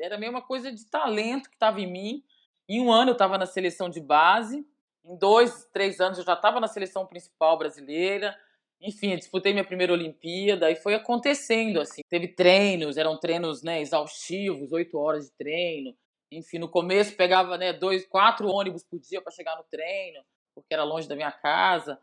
Era 0.00 0.16
a 0.16 0.18
mesma 0.18 0.42
coisa 0.42 0.72
de 0.72 0.84
talento 0.86 1.48
que 1.48 1.56
estava 1.56 1.80
em 1.80 1.90
mim. 1.90 2.24
Em 2.68 2.80
um 2.80 2.92
ano 2.92 3.10
eu 3.10 3.14
estava 3.14 3.38
na 3.38 3.46
seleção 3.46 3.88
de 3.88 4.00
base, 4.00 4.66
em 5.04 5.16
dois, 5.16 5.68
três 5.72 6.00
anos 6.00 6.18
eu 6.18 6.24
já 6.24 6.34
estava 6.34 6.60
na 6.60 6.68
seleção 6.68 7.06
principal 7.06 7.58
brasileira 7.58 8.36
enfim, 8.82 9.16
disputei 9.16 9.52
minha 9.52 9.64
primeira 9.64 9.92
Olimpíada 9.92 10.68
e 10.68 10.74
foi 10.74 10.94
acontecendo, 10.94 11.80
assim. 11.80 12.02
Teve 12.08 12.26
treinos, 12.26 12.96
eram 12.96 13.16
treinos, 13.16 13.62
né, 13.62 13.80
exaustivos, 13.80 14.72
oito 14.72 14.98
horas 14.98 15.26
de 15.26 15.32
treino. 15.36 15.94
Enfim, 16.32 16.58
no 16.58 16.68
começo 16.68 17.14
pegava, 17.14 17.56
né, 17.56 17.72
dois, 17.72 18.04
quatro 18.04 18.48
ônibus 18.48 18.82
por 18.82 18.98
dia 18.98 19.22
para 19.22 19.32
chegar 19.32 19.56
no 19.56 19.62
treino, 19.70 20.24
porque 20.52 20.74
era 20.74 20.82
longe 20.82 21.06
da 21.06 21.14
minha 21.14 21.30
casa. 21.30 21.96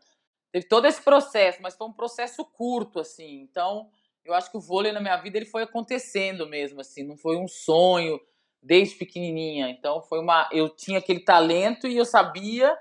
Teve 0.50 0.66
todo 0.66 0.86
esse 0.86 1.02
processo, 1.02 1.60
mas 1.60 1.76
foi 1.76 1.86
um 1.86 1.92
processo 1.92 2.42
curto, 2.46 2.98
assim. 2.98 3.42
Então, 3.42 3.90
eu 4.24 4.34
acho 4.34 4.50
que 4.50 4.56
o 4.56 4.60
vôlei 4.60 4.92
na 4.92 5.00
minha 5.00 5.16
vida 5.16 5.36
ele 5.36 5.46
foi 5.46 5.62
acontecendo 5.62 6.46
mesmo, 6.48 6.80
assim. 6.80 7.02
Não 7.02 7.16
foi 7.16 7.36
um 7.36 7.48
sonho 7.48 8.20
desde 8.62 8.96
pequenininha. 8.96 9.68
Então, 9.70 10.02
foi 10.02 10.20
uma... 10.20 10.48
Eu 10.52 10.68
tinha 10.68 10.98
aquele 10.98 11.20
talento 11.20 11.86
e 11.86 11.96
eu 11.96 12.04
sabia 12.04 12.76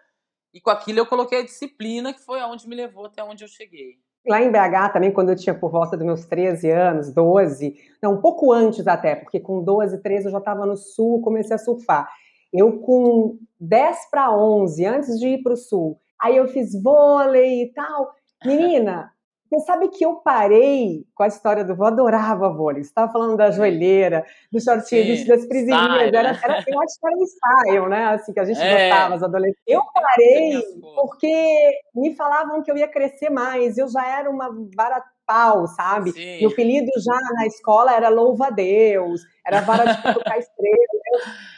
e 0.54 0.60
com 0.60 0.70
aquilo 0.70 1.00
eu 1.00 1.06
coloquei 1.06 1.40
a 1.40 1.46
disciplina, 1.46 2.14
que 2.14 2.20
foi 2.20 2.40
aonde 2.40 2.68
me 2.68 2.76
levou 2.76 3.06
até 3.06 3.24
onde 3.24 3.44
eu 3.44 3.48
cheguei. 3.48 3.98
Lá 4.28 4.42
em 4.42 4.52
BH 4.52 4.94
também, 4.94 5.14
quando 5.14 5.30
eu 5.30 5.36
tinha 5.36 5.58
por 5.58 5.72
volta 5.72 5.96
dos 5.96 6.06
meus 6.06 6.26
13 6.26 6.70
anos, 6.70 7.14
12, 7.14 7.76
não, 8.02 8.14
um 8.14 8.22
pouco 8.22 8.52
antes 8.52 8.86
até, 8.88 9.16
porque 9.16 9.40
com 9.40 9.64
12, 9.64 10.02
13 10.02 10.26
eu 10.26 10.32
já 10.32 10.38
estava 10.40 10.66
no 10.66 10.76
sul, 10.76 11.22
comecei 11.22 11.56
a 11.56 11.60
surfar. 11.60 12.10
Eu 12.52 12.80
com 12.80 13.38
10 13.60 14.10
para 14.12 14.36
11, 14.36 14.86
antes 14.86 15.20
de 15.20 15.28
ir 15.28 15.44
para 15.44 15.54
o 15.54 15.58
sul, 15.58 16.00
aí 16.20 16.36
eu 16.36 16.48
fiz 16.48 16.72
vôlei 16.82 17.64
e 17.64 17.74
tal. 17.74 18.14
Menina, 18.44 19.12
você 19.50 19.60
sabe 19.62 19.88
que 19.90 20.06
eu 20.06 20.16
parei 20.18 21.06
com 21.16 21.24
a 21.24 21.28
história 21.28 21.64
do 21.64 21.76
voo, 21.76 21.88
adorava 21.88 22.50
vôlei. 22.50 22.84
Você 22.84 22.90
estava 22.90 23.12
falando 23.12 23.36
da 23.36 23.50
joelheira, 23.50 24.24
do 24.52 24.62
shortinho, 24.62 25.28
das 25.28 25.46
prisinhas. 25.48 26.14
Era, 26.14 26.30
era, 26.30 26.64
eu 26.68 26.82
acho 26.82 27.00
que 27.00 27.08
era 27.08 27.18
um 27.18 27.26
style, 27.26 27.90
né? 27.90 28.06
Assim, 28.10 28.32
que 28.32 28.40
a 28.40 28.46
gente 28.46 28.62
é. 28.62 28.90
gostava, 28.90 29.16
as 29.16 29.24
adolescentes. 29.24 29.64
Eu 29.66 29.82
parei 29.92 30.62
porque 30.96 31.72
me 31.96 32.16
falavam 32.16 32.62
que 32.62 32.72
eu 32.72 32.78
ia 32.78 32.88
crescer 32.88 33.32
mais. 33.32 33.78
Eu 33.78 33.88
já 33.88 34.08
era 34.08 34.30
uma 34.30 34.50
vara 34.76 35.04
pau, 35.26 35.68
sabe? 35.68 36.12
Sim. 36.12 36.40
Meu 36.42 36.50
apelido 36.50 36.92
já 36.98 37.20
na 37.34 37.48
escola 37.48 37.94
era 37.94 38.10
louva 38.10 38.48
a 38.48 38.50
Deus, 38.50 39.22
era 39.46 39.62
vara 39.62 39.94
de 39.94 40.14
tocar 40.14 40.38
estrela. 40.38 40.76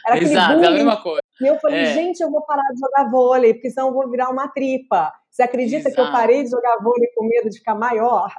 Era 0.06 0.18
Exato, 0.18 0.62
é 0.62 0.66
a 0.66 0.70
mesma 0.70 1.02
coisa. 1.02 1.22
E 1.42 1.48
eu 1.48 1.58
falei, 1.58 1.80
é. 1.80 1.94
gente, 1.94 2.20
eu 2.20 2.30
vou 2.30 2.42
parar 2.42 2.62
de 2.72 2.80
jogar 2.80 3.10
vôlei, 3.10 3.54
porque 3.54 3.70
senão 3.70 3.88
eu 3.88 3.94
vou 3.94 4.08
virar 4.10 4.30
uma 4.30 4.48
tripa. 4.48 5.12
Você 5.30 5.42
acredita 5.42 5.88
Exato. 5.88 5.94
que 5.94 6.00
eu 6.00 6.12
parei 6.12 6.44
de 6.44 6.50
jogar 6.50 6.78
vôlei 6.82 7.08
com 7.14 7.26
medo 7.26 7.50
de 7.50 7.58
ficar 7.58 7.74
maior? 7.74 8.32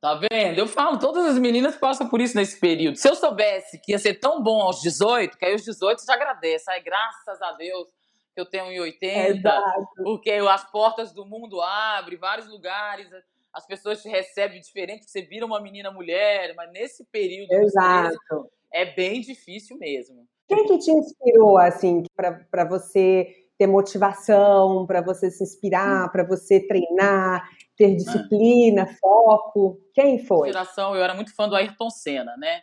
Tá 0.00 0.14
vendo? 0.14 0.58
Eu 0.58 0.68
falo, 0.68 0.96
todas 0.96 1.26
as 1.26 1.38
meninas 1.38 1.76
passam 1.76 2.08
por 2.08 2.20
isso 2.20 2.36
nesse 2.36 2.60
período. 2.60 2.96
Se 2.96 3.08
eu 3.08 3.16
soubesse 3.16 3.80
que 3.80 3.90
ia 3.92 3.98
ser 3.98 4.14
tão 4.14 4.40
bom 4.40 4.62
aos 4.62 4.80
18, 4.80 5.36
que 5.36 5.44
aí 5.44 5.52
aos 5.52 5.64
18 5.64 6.00
você 6.00 6.12
agradece. 6.12 6.70
Ai, 6.70 6.80
graças 6.80 7.42
a 7.42 7.52
Deus 7.52 7.88
que 8.32 8.40
eu 8.40 8.46
tenho 8.46 8.66
1,80, 8.66 9.36
Exato. 9.36 9.88
porque 10.04 10.30
as 10.30 10.70
portas 10.70 11.12
do 11.12 11.26
mundo 11.26 11.60
abrem, 11.60 12.16
vários 12.16 12.46
lugares, 12.46 13.08
as 13.52 13.66
pessoas 13.66 14.00
te 14.00 14.08
recebem 14.08 14.60
diferente, 14.60 15.10
você 15.10 15.22
vira 15.22 15.44
uma 15.44 15.60
menina 15.60 15.90
mulher, 15.90 16.54
mas 16.54 16.70
nesse 16.70 17.04
período 17.06 17.52
Exato. 17.52 18.48
é 18.72 18.84
bem 18.84 19.20
difícil 19.20 19.76
mesmo. 19.76 20.28
Quem 20.48 20.66
que 20.66 20.78
te 20.78 20.90
inspirou, 20.90 21.58
assim, 21.58 22.02
para 22.16 22.64
você 22.64 23.48
ter 23.58 23.66
motivação, 23.66 24.86
para 24.86 25.02
você 25.02 25.30
se 25.30 25.42
inspirar, 25.42 26.10
para 26.10 26.24
você 26.24 26.66
treinar, 26.66 27.46
ter 27.76 27.94
disciplina, 27.96 28.82
é. 28.82 28.94
foco? 28.94 29.80
Quem 29.92 30.18
foi? 30.24 30.48
Inspiração, 30.48 30.94
eu 30.94 31.02
era 31.02 31.12
muito 31.12 31.34
fã 31.34 31.48
do 31.48 31.56
Ayrton 31.56 31.90
Senna, 31.90 32.36
né? 32.36 32.62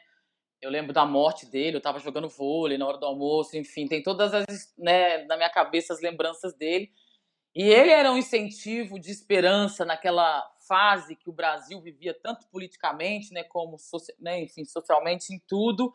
Eu 0.61 0.71
lembro 0.71 0.93
da 0.93 1.05
morte 1.05 1.45
dele, 1.45 1.75
eu 1.75 1.79
estava 1.79 1.99
jogando 1.99 2.29
vôlei 2.29 2.77
na 2.77 2.87
hora 2.87 2.97
do 2.97 3.05
almoço, 3.05 3.55
enfim, 3.57 3.87
tem 3.87 4.01
todas 4.01 4.33
as, 4.33 4.73
né, 4.77 5.23
na 5.25 5.35
minha 5.35 5.49
cabeça 5.49 5.93
as 5.93 6.01
lembranças 6.01 6.55
dele. 6.55 6.89
E 7.53 7.63
ele 7.63 7.91
era 7.91 8.11
um 8.11 8.17
incentivo 8.17 8.99
de 8.99 9.11
esperança 9.11 9.85
naquela 9.85 10.43
fase 10.67 11.15
que 11.15 11.29
o 11.29 11.33
Brasil 11.33 11.79
vivia 11.81 12.13
tanto 12.13 12.47
politicamente, 12.47 13.33
né, 13.33 13.43
como 13.43 13.77
né, 14.19 14.41
enfim, 14.41 14.65
socialmente 14.65 15.33
em 15.33 15.39
tudo. 15.47 15.93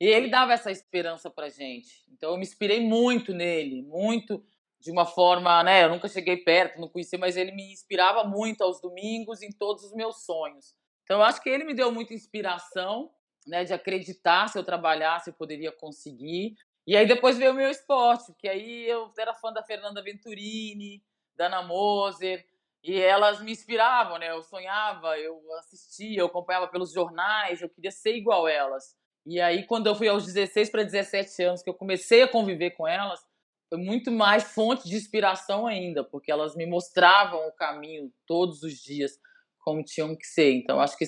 E 0.00 0.06
ele 0.06 0.28
dava 0.28 0.52
essa 0.52 0.70
esperança 0.70 1.30
pra 1.30 1.48
gente. 1.48 2.04
Então 2.10 2.30
eu 2.30 2.36
me 2.36 2.42
inspirei 2.42 2.80
muito 2.80 3.32
nele, 3.32 3.82
muito 3.82 4.44
de 4.78 4.90
uma 4.90 5.06
forma, 5.06 5.64
né, 5.64 5.84
eu 5.84 5.88
nunca 5.88 6.06
cheguei 6.06 6.36
perto, 6.36 6.80
não 6.80 6.88
conheci, 6.88 7.16
mas 7.16 7.36
ele 7.36 7.50
me 7.50 7.72
inspirava 7.72 8.22
muito 8.24 8.62
aos 8.62 8.80
domingos 8.80 9.42
em 9.42 9.50
todos 9.50 9.84
os 9.84 9.92
meus 9.92 10.24
sonhos. 10.24 10.74
Então 11.02 11.18
eu 11.18 11.24
acho 11.24 11.40
que 11.40 11.48
ele 11.48 11.64
me 11.64 11.74
deu 11.74 11.90
muita 11.90 12.14
inspiração 12.14 13.10
né, 13.46 13.64
de 13.64 13.72
acreditar 13.72 14.48
se 14.48 14.58
eu 14.58 14.64
trabalhasse 14.64 15.30
eu 15.30 15.34
poderia 15.34 15.72
conseguir. 15.72 16.56
E 16.86 16.96
aí 16.96 17.06
depois 17.06 17.38
veio 17.38 17.52
o 17.52 17.54
meu 17.54 17.70
esporte, 17.70 18.26
porque 18.26 18.48
aí 18.48 18.88
eu 18.88 19.10
era 19.18 19.34
fã 19.34 19.52
da 19.52 19.62
Fernanda 19.62 20.02
Venturini, 20.02 21.02
da 21.34 21.46
Ana 21.46 21.62
Moser, 21.62 22.46
e 22.82 23.00
elas 23.00 23.40
me 23.40 23.50
inspiravam, 23.50 24.18
né? 24.18 24.30
Eu 24.30 24.42
sonhava, 24.42 25.18
eu 25.18 25.42
assistia, 25.58 26.20
eu 26.20 26.26
acompanhava 26.26 26.68
pelos 26.68 26.92
jornais, 26.92 27.60
eu 27.60 27.68
queria 27.68 27.90
ser 27.90 28.14
igual 28.14 28.46
elas. 28.46 28.96
E 29.26 29.40
aí 29.40 29.64
quando 29.66 29.88
eu 29.88 29.94
fui 29.94 30.08
aos 30.08 30.24
16 30.24 30.70
para 30.70 30.84
17 30.84 31.42
anos 31.42 31.62
que 31.62 31.68
eu 31.68 31.74
comecei 31.74 32.22
a 32.22 32.28
conviver 32.28 32.70
com 32.70 32.86
elas, 32.86 33.20
foi 33.68 33.78
muito 33.78 34.12
mais 34.12 34.44
fonte 34.44 34.88
de 34.88 34.94
inspiração 34.94 35.66
ainda, 35.66 36.04
porque 36.04 36.30
elas 36.30 36.54
me 36.54 36.64
mostravam 36.64 37.46
o 37.48 37.52
caminho 37.52 38.12
todos 38.26 38.62
os 38.62 38.74
dias 38.74 39.18
como 39.58 39.82
tinham 39.82 40.14
que 40.16 40.24
ser. 40.24 40.52
Então 40.52 40.80
acho 40.80 40.96
que 40.96 41.04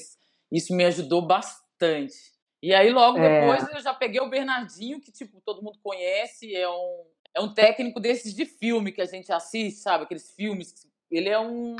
isso 0.50 0.74
me 0.74 0.84
ajudou 0.84 1.24
bastante. 1.24 2.16
E 2.60 2.74
aí, 2.74 2.90
logo 2.90 3.18
é. 3.18 3.40
depois, 3.40 3.72
eu 3.72 3.80
já 3.80 3.94
peguei 3.94 4.20
o 4.20 4.28
Bernardinho, 4.28 5.00
que, 5.00 5.12
tipo, 5.12 5.40
todo 5.42 5.62
mundo 5.62 5.78
conhece, 5.80 6.54
é 6.54 6.68
um, 6.68 7.04
é 7.36 7.40
um 7.40 7.54
técnico 7.54 8.00
desses 8.00 8.34
de 8.34 8.44
filme 8.44 8.90
que 8.90 9.00
a 9.00 9.06
gente 9.06 9.32
assiste, 9.32 9.78
sabe? 9.78 10.04
Aqueles 10.04 10.32
filmes. 10.32 10.74
Ele 11.08 11.28
é 11.28 11.38
um, 11.38 11.76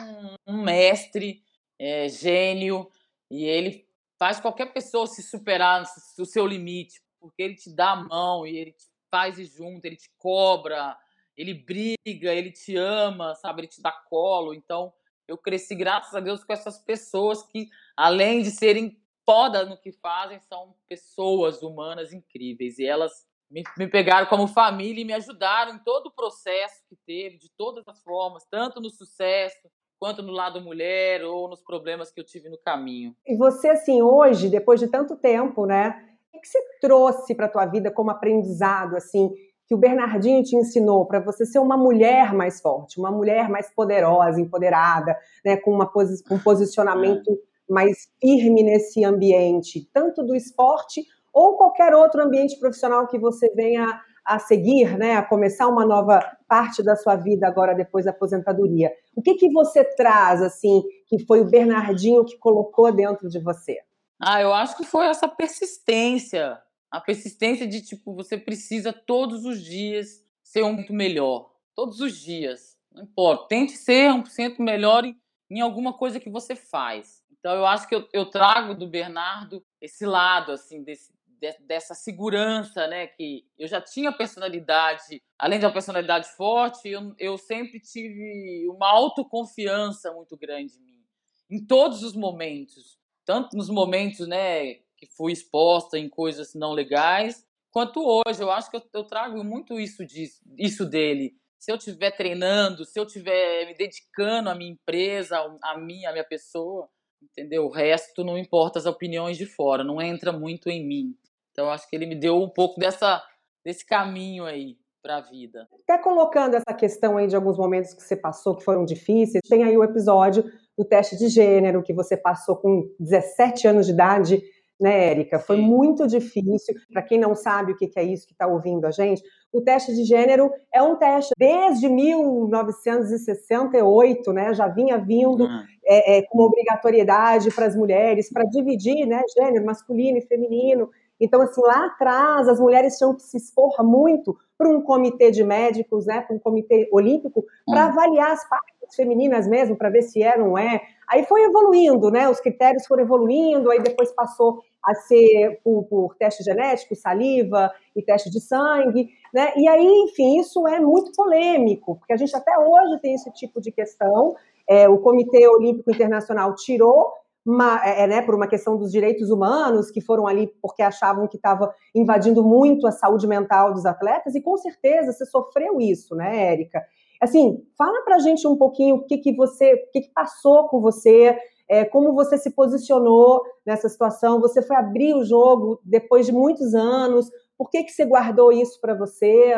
um 0.46 0.62
mestre, 0.62 1.42
é, 1.78 2.08
gênio, 2.08 2.88
e 3.28 3.44
ele 3.44 3.87
faz 4.18 4.40
qualquer 4.40 4.72
pessoa 4.72 5.06
se 5.06 5.22
superar 5.22 5.84
no 6.18 6.26
seu 6.26 6.46
limite, 6.46 7.00
porque 7.20 7.42
ele 7.42 7.54
te 7.54 7.74
dá 7.74 7.92
a 7.92 7.96
mão 7.96 8.46
e 8.46 8.56
ele 8.56 8.72
te 8.72 8.86
faz 9.10 9.38
ir 9.38 9.46
junto, 9.46 9.84
ele 9.84 9.96
te 9.96 10.10
cobra, 10.18 10.96
ele 11.36 11.54
briga, 11.54 12.34
ele 12.34 12.50
te 12.50 12.76
ama, 12.76 13.34
sabe? 13.36 13.62
Ele 13.62 13.68
te 13.68 13.80
dá 13.80 13.92
colo. 13.92 14.52
Então, 14.52 14.92
eu 15.26 15.38
cresci, 15.38 15.74
graças 15.74 16.14
a 16.14 16.20
Deus, 16.20 16.42
com 16.44 16.52
essas 16.52 16.78
pessoas 16.78 17.42
que, 17.44 17.68
além 17.96 18.42
de 18.42 18.50
serem 18.50 19.00
foda 19.24 19.64
no 19.64 19.78
que 19.78 19.92
fazem, 19.92 20.40
são 20.40 20.74
pessoas 20.88 21.62
humanas 21.62 22.12
incríveis. 22.12 22.78
E 22.78 22.86
elas 22.86 23.26
me, 23.50 23.62
me, 23.76 23.86
pegaram 23.86 24.26
como 24.26 24.48
família 24.48 25.00
e 25.00 25.04
me 25.04 25.12
ajudaram 25.12 25.74
em 25.74 25.78
todo 25.78 26.08
o 26.08 26.14
processo 26.14 26.82
que 26.88 26.96
teve, 27.06 27.38
de 27.38 27.50
todas 27.50 27.86
as 27.86 28.02
formas, 28.02 28.44
tanto 28.50 28.80
no 28.80 28.90
sucesso 28.90 29.70
quanto 29.98 30.22
no 30.22 30.32
lado 30.32 30.60
mulher 30.60 31.24
ou 31.24 31.48
nos 31.48 31.60
problemas 31.60 32.10
que 32.10 32.20
eu 32.20 32.24
tive 32.24 32.48
no 32.48 32.58
caminho. 32.58 33.14
E 33.26 33.36
você, 33.36 33.68
assim, 33.68 34.00
hoje, 34.00 34.48
depois 34.48 34.78
de 34.80 34.88
tanto 34.88 35.16
tempo, 35.16 35.66
né? 35.66 36.04
O 36.32 36.40
que 36.40 36.46
você 36.46 36.58
trouxe 36.80 37.34
para 37.34 37.46
a 37.46 37.50
tua 37.50 37.66
vida 37.66 37.90
como 37.90 38.10
aprendizado, 38.10 38.96
assim, 38.96 39.32
que 39.66 39.74
o 39.74 39.78
Bernardinho 39.78 40.42
te 40.42 40.56
ensinou 40.56 41.04
para 41.04 41.20
você 41.20 41.44
ser 41.44 41.58
uma 41.58 41.76
mulher 41.76 42.32
mais 42.32 42.60
forte, 42.60 42.98
uma 42.98 43.10
mulher 43.10 43.50
mais 43.50 43.70
poderosa, 43.74 44.40
empoderada, 44.40 45.16
né, 45.44 45.56
com 45.58 45.70
uma 45.70 45.86
posi 45.86 46.22
um 46.30 46.38
posicionamento 46.38 47.30
é 47.30 47.72
mais 47.72 48.08
firme 48.18 48.62
nesse 48.62 49.04
ambiente, 49.04 49.86
tanto 49.92 50.22
do 50.22 50.34
esporte 50.34 51.04
ou 51.34 51.58
qualquer 51.58 51.94
outro 51.94 52.22
ambiente 52.22 52.58
profissional 52.58 53.06
que 53.06 53.18
você 53.18 53.52
venha 53.54 54.00
a 54.28 54.38
seguir, 54.38 54.98
né, 54.98 55.16
a 55.16 55.22
começar 55.22 55.66
uma 55.66 55.86
nova 55.86 56.20
parte 56.46 56.82
da 56.82 56.94
sua 56.94 57.16
vida 57.16 57.48
agora 57.48 57.74
depois 57.74 58.04
da 58.04 58.10
aposentadoria. 58.10 58.92
O 59.16 59.22
que 59.22 59.36
que 59.36 59.50
você 59.50 59.82
traz 59.82 60.42
assim, 60.42 60.82
que 61.06 61.24
foi 61.24 61.40
o 61.40 61.48
Bernardinho 61.48 62.26
que 62.26 62.36
colocou 62.36 62.92
dentro 62.92 63.26
de 63.30 63.40
você? 63.40 63.78
Ah, 64.20 64.42
eu 64.42 64.52
acho 64.52 64.76
que 64.76 64.84
foi 64.84 65.06
essa 65.06 65.26
persistência, 65.26 66.60
a 66.90 67.00
persistência 67.00 67.66
de 67.66 67.80
tipo 67.80 68.14
você 68.14 68.36
precisa 68.36 68.92
todos 68.92 69.46
os 69.46 69.64
dias 69.64 70.22
ser 70.42 70.62
um 70.62 70.74
muito 70.74 70.92
melhor, 70.92 71.50
todos 71.74 71.98
os 72.00 72.14
dias, 72.18 72.76
não 72.92 73.04
importa, 73.04 73.48
tente 73.48 73.72
ser 73.72 74.12
um 74.12 74.20
por 74.20 74.30
cento 74.30 74.60
melhor 74.60 75.06
em, 75.06 75.16
em 75.50 75.62
alguma 75.62 75.94
coisa 75.94 76.20
que 76.20 76.28
você 76.28 76.54
faz. 76.54 77.22
Então 77.38 77.54
eu 77.54 77.64
acho 77.64 77.88
que 77.88 77.94
eu, 77.94 78.06
eu 78.12 78.26
trago 78.26 78.74
do 78.74 78.86
Bernardo 78.86 79.64
esse 79.80 80.04
lado 80.04 80.52
assim 80.52 80.82
desse, 80.82 81.12
de, 81.40 81.52
dessa 81.66 81.94
segurança, 81.94 82.86
né? 82.86 83.06
Que 83.06 83.46
eu 83.58 83.66
já 83.66 83.80
tinha 83.80 84.12
personalidade, 84.12 85.22
além 85.38 85.58
de 85.58 85.66
uma 85.66 85.72
personalidade 85.72 86.28
forte, 86.36 86.88
eu, 86.88 87.14
eu 87.18 87.38
sempre 87.38 87.80
tive 87.80 88.68
uma 88.68 88.88
autoconfiança 88.88 90.12
muito 90.12 90.36
grande 90.36 90.76
em 90.76 90.80
mim, 90.80 91.04
em 91.50 91.64
todos 91.64 92.02
os 92.02 92.14
momentos, 92.14 92.98
tanto 93.24 93.56
nos 93.56 93.68
momentos, 93.68 94.26
né? 94.26 94.74
Que 94.96 95.06
fui 95.16 95.32
exposta 95.32 95.98
em 95.98 96.08
coisas 96.08 96.54
não 96.54 96.72
legais, 96.72 97.46
quanto 97.70 98.00
hoje. 98.00 98.42
Eu 98.42 98.50
acho 98.50 98.70
que 98.70 98.76
eu, 98.76 98.82
eu 98.92 99.04
trago 99.04 99.42
muito 99.44 99.78
isso, 99.78 100.04
disso, 100.04 100.42
isso 100.56 100.84
dele 100.84 101.36
se 101.58 101.72
eu 101.72 101.76
estiver 101.76 102.12
treinando, 102.12 102.84
se 102.84 102.98
eu 102.98 103.04
estiver 103.04 103.66
me 103.66 103.74
dedicando 103.74 104.48
à 104.48 104.54
minha 104.54 104.70
empresa, 104.70 105.36
a 105.62 105.76
mim, 105.76 106.04
à 106.06 106.12
minha 106.12 106.24
pessoa, 106.24 106.88
entendeu? 107.20 107.64
O 107.64 107.70
resto 107.70 108.22
não 108.22 108.38
importa 108.38 108.78
as 108.78 108.86
opiniões 108.86 109.36
de 109.36 109.44
fora, 109.44 109.82
não 109.82 110.00
entra 110.00 110.32
muito 110.32 110.68
em 110.68 110.86
mim. 110.86 111.16
Então 111.58 111.72
acho 111.72 111.90
que 111.90 111.96
ele 111.96 112.06
me 112.06 112.14
deu 112.14 112.40
um 112.40 112.48
pouco 112.48 112.78
dessa 112.78 113.20
desse 113.64 113.84
caminho 113.84 114.44
aí 114.44 114.76
para 115.02 115.16
a 115.16 115.20
vida. 115.20 115.66
Até 115.82 116.00
colocando 116.00 116.54
essa 116.54 116.72
questão 116.72 117.16
aí 117.16 117.26
de 117.26 117.34
alguns 117.34 117.58
momentos 117.58 117.92
que 117.92 118.00
você 118.00 118.14
passou 118.14 118.54
que 118.54 118.62
foram 118.62 118.84
difíceis, 118.84 119.42
tem 119.48 119.64
aí 119.64 119.76
o 119.76 119.82
episódio 119.82 120.44
do 120.76 120.84
teste 120.84 121.18
de 121.18 121.28
gênero 121.28 121.82
que 121.82 121.92
você 121.92 122.16
passou 122.16 122.54
com 122.54 122.88
17 123.00 123.66
anos 123.66 123.86
de 123.86 123.92
idade 123.92 124.40
né, 124.80 125.10
Érica? 125.10 125.40
Foi 125.40 125.56
muito 125.56 126.06
difícil. 126.06 126.76
Para 126.92 127.02
quem 127.02 127.18
não 127.18 127.34
sabe 127.34 127.72
o 127.72 127.76
que 127.76 127.90
é 127.96 128.04
isso 128.04 128.24
que 128.26 128.32
está 128.32 128.46
ouvindo 128.46 128.86
a 128.86 128.92
gente, 128.92 129.22
o 129.52 129.60
teste 129.60 129.92
de 129.94 130.04
gênero 130.04 130.50
é 130.72 130.80
um 130.82 130.96
teste 130.96 131.34
desde 131.36 131.88
1968, 131.88 134.32
né? 134.32 134.54
Já 134.54 134.68
vinha 134.68 134.96
vindo 134.98 135.42
uhum. 135.44 135.64
é, 135.84 136.18
é, 136.18 136.22
com 136.22 136.38
obrigatoriedade 136.40 137.50
para 137.50 137.66
as 137.66 137.74
mulheres 137.74 138.32
para 138.32 138.44
dividir, 138.44 139.04
né, 139.06 139.20
gênero 139.36 139.66
masculino 139.66 140.18
e 140.18 140.22
feminino. 140.22 140.88
Então, 141.20 141.42
assim, 141.42 141.60
lá 141.60 141.86
atrás 141.86 142.48
as 142.48 142.60
mulheres 142.60 142.96
tinham 142.96 143.14
que 143.14 143.22
se 143.22 143.36
expor 143.36 143.74
muito 143.82 144.36
para 144.56 144.68
um 144.68 144.82
comitê 144.82 145.30
de 145.30 145.44
médicos, 145.44 146.06
né, 146.06 146.20
para 146.20 146.34
um 146.34 146.38
comitê 146.38 146.88
olímpico, 146.92 147.44
para 147.66 147.84
uhum. 147.84 147.90
avaliar 147.90 148.32
as 148.32 148.48
partes 148.48 148.94
femininas 148.96 149.46
mesmo, 149.46 149.76
para 149.76 149.90
ver 149.90 150.02
se 150.02 150.22
é 150.22 150.34
ou 150.36 150.48
não 150.48 150.58
é. 150.58 150.80
Aí 151.08 151.24
foi 151.24 151.42
evoluindo, 151.44 152.10
né? 152.10 152.28
Os 152.28 152.40
critérios 152.40 152.86
foram 152.86 153.02
evoluindo, 153.02 153.70
aí 153.70 153.80
depois 153.80 154.12
passou 154.12 154.62
a 154.82 154.94
ser 154.94 155.60
por, 155.62 155.84
por 155.84 156.14
teste 156.16 156.42
genético, 156.42 156.94
saliva 156.94 157.70
e 157.94 158.02
teste 158.02 158.30
de 158.30 158.40
sangue, 158.40 159.08
né? 159.32 159.52
E 159.56 159.68
aí, 159.68 159.86
enfim, 160.04 160.38
isso 160.38 160.66
é 160.66 160.80
muito 160.80 161.12
polêmico, 161.12 161.96
porque 161.96 162.12
a 162.12 162.16
gente 162.16 162.34
até 162.34 162.58
hoje 162.58 163.00
tem 163.00 163.14
esse 163.14 163.30
tipo 163.32 163.60
de 163.60 163.70
questão. 163.70 164.34
É, 164.68 164.88
o 164.88 164.98
Comitê 164.98 165.48
Olímpico 165.48 165.90
Internacional 165.90 166.54
tirou 166.54 167.12
uma, 167.48 167.80
é, 167.82 168.02
é 168.02 168.06
né, 168.06 168.22
por 168.22 168.34
uma 168.34 168.46
questão 168.46 168.76
dos 168.76 168.92
direitos 168.92 169.30
humanos, 169.30 169.90
que 169.90 170.02
foram 170.02 170.26
ali 170.26 170.48
porque 170.60 170.82
achavam 170.82 171.26
que 171.26 171.36
estava 171.36 171.72
invadindo 171.94 172.44
muito 172.44 172.86
a 172.86 172.92
saúde 172.92 173.26
mental 173.26 173.72
dos 173.72 173.86
atletas, 173.86 174.34
e 174.34 174.42
com 174.42 174.56
certeza 174.58 175.12
você 175.12 175.24
sofreu 175.24 175.80
isso, 175.80 176.14
né, 176.14 176.52
Érica? 176.52 176.82
Assim, 177.20 177.64
fala 177.76 178.04
pra 178.04 178.18
gente 178.18 178.46
um 178.46 178.56
pouquinho 178.56 178.96
o 178.96 179.06
que, 179.06 179.18
que 179.18 179.34
você, 179.34 179.74
o 179.74 179.90
que, 179.90 180.02
que 180.02 180.12
passou 180.12 180.68
com 180.68 180.80
você, 180.80 181.36
é, 181.68 181.84
como 181.84 182.12
você 182.12 182.36
se 182.36 182.50
posicionou 182.50 183.42
nessa 183.66 183.88
situação? 183.88 184.40
Você 184.40 184.60
foi 184.60 184.76
abrir 184.76 185.14
o 185.14 185.24
jogo 185.24 185.80
depois 185.82 186.26
de 186.26 186.32
muitos 186.32 186.74
anos? 186.74 187.30
Por 187.56 187.70
que, 187.70 187.82
que 187.82 187.90
você 187.90 188.04
guardou 188.04 188.52
isso 188.52 188.78
para 188.80 188.94
você? 188.94 189.54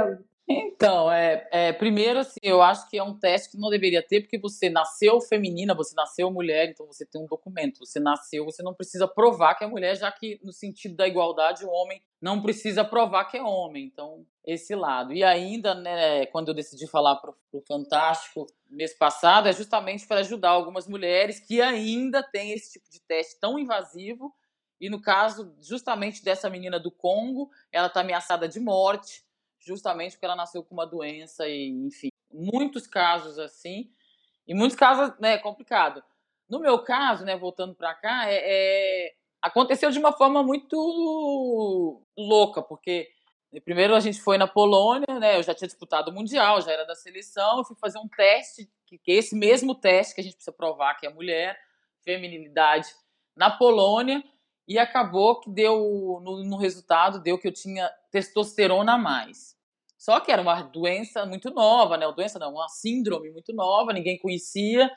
Então, 0.53 1.13
é, 1.13 1.47
é, 1.53 1.73
primeiro, 1.73 2.19
assim, 2.19 2.41
eu 2.43 2.61
acho 2.61 2.89
que 2.91 2.99
é 2.99 3.03
um 3.05 3.17
teste 3.17 3.51
que 3.51 3.57
não 3.57 3.71
deveria 3.71 4.03
ter, 4.03 4.23
porque 4.23 4.37
você 4.37 4.69
nasceu 4.69 5.21
feminina, 5.21 5.77
você 5.77 5.95
nasceu 5.95 6.29
mulher, 6.29 6.69
então 6.69 6.87
você 6.87 7.07
tem 7.07 7.23
um 7.23 7.27
documento. 7.27 7.79
Você 7.87 8.01
nasceu, 8.01 8.45
você 8.45 8.61
não 8.61 8.75
precisa 8.75 9.07
provar 9.07 9.55
que 9.55 9.63
é 9.63 9.69
mulher, 9.69 9.97
já 9.97 10.11
que 10.11 10.41
no 10.43 10.53
sentido 10.53 10.97
da 10.97 11.07
igualdade, 11.07 11.65
o 11.65 11.71
homem 11.71 12.03
não 12.21 12.43
precisa 12.43 12.85
provar 12.85 13.27
que 13.27 13.37
é 13.37 13.43
homem. 13.43 13.85
Então, 13.85 14.27
esse 14.45 14.75
lado. 14.75 15.13
E 15.13 15.23
ainda, 15.23 15.73
né, 15.73 16.27
quando 16.27 16.49
eu 16.49 16.55
decidi 16.55 16.89
falar 16.89 17.15
para 17.17 17.33
o 17.53 17.61
Fantástico 17.61 18.47
mês 18.69 18.93
passado, 18.93 19.49
é 19.49 19.53
justamente 19.53 20.05
para 20.05 20.19
ajudar 20.19 20.51
algumas 20.51 20.89
mulheres 20.89 21.39
que 21.39 21.63
ainda 21.63 22.25
têm 22.25 22.51
esse 22.51 22.73
tipo 22.73 22.91
de 22.91 23.01
teste 23.03 23.39
tão 23.39 23.57
invasivo. 23.57 24.35
E 24.81 24.91
no 24.91 25.01
caso, 25.01 25.55
justamente 25.61 26.25
dessa 26.25 26.51
menina 26.51 26.81
do 26.81 26.91
Congo, 26.91 27.51
ela 27.71 27.87
está 27.87 28.01
ameaçada 28.01 28.49
de 28.49 28.59
morte 28.59 29.23
justamente 29.61 30.13
porque 30.13 30.25
ela 30.25 30.37
nasceu 30.37 30.65
com 30.65 30.75
uma 30.75 30.87
doença 30.87 31.47
e, 31.49 31.69
enfim, 31.69 32.09
muitos 32.33 32.87
casos 32.87 33.39
assim, 33.39 33.91
e 34.47 34.55
muitos 34.55 34.77
casos, 34.77 35.17
né, 35.21 35.39
complicado. 35.39 36.03
No 36.49 36.59
meu 36.59 36.83
caso, 36.83 37.25
né, 37.25 37.37
voltando 37.37 37.75
para 37.75 37.95
cá, 37.95 38.29
é, 38.29 38.41
é, 38.43 39.13
aconteceu 39.41 39.91
de 39.91 39.99
uma 39.99 40.13
forma 40.13 40.43
muito 40.43 42.03
louca, 42.17 42.63
porque 42.63 43.09
primeiro 43.65 43.95
a 43.95 44.01
gente 44.01 44.21
foi 44.21 44.39
na 44.39 44.47
Polônia, 44.47 45.19
né, 45.19 45.37
eu 45.37 45.43
já 45.43 45.55
tinha 45.55 45.69
disputado 45.69 46.11
o 46.11 46.15
mundial, 46.15 46.61
já 46.61 46.73
era 46.73 46.85
da 46.85 46.95
seleção, 46.95 47.59
eu 47.59 47.65
fui 47.65 47.77
fazer 47.77 47.99
um 47.99 48.09
teste, 48.09 48.71
que, 48.87 48.99
que 48.99 49.13
é 49.13 49.15
esse 49.17 49.37
mesmo 49.37 49.75
teste 49.75 50.15
que 50.15 50.21
a 50.21 50.25
gente 50.25 50.35
precisa 50.35 50.53
provar 50.53 50.95
que 50.95 51.07
é 51.07 51.11
mulher, 51.11 51.59
feminilidade 52.03 52.89
na 53.37 53.51
Polônia, 53.51 54.23
e 54.67 54.79
acabou 54.79 55.41
que 55.41 55.51
deu, 55.51 56.21
no, 56.23 56.45
no, 56.45 56.57
resultado, 56.57 57.21
deu 57.21 57.39
que 57.39 57.49
eu 57.49 57.53
tinha 57.53 57.91
testosterona 58.11 58.95
a 58.95 58.99
mais. 58.99 59.57
Só 59.99 60.21
que 60.21 60.33
era 60.33 60.41
uma 60.41 60.63
doença 60.63 61.27
muito 61.27 61.51
nova, 61.51 61.97
né? 61.97 62.07
Uma 62.07 62.15
doença 62.15 62.39
não, 62.39 62.53
uma 62.55 62.69
síndrome 62.69 63.31
muito 63.31 63.53
nova, 63.53 63.93
ninguém 63.93 64.19
conhecia. 64.19 64.91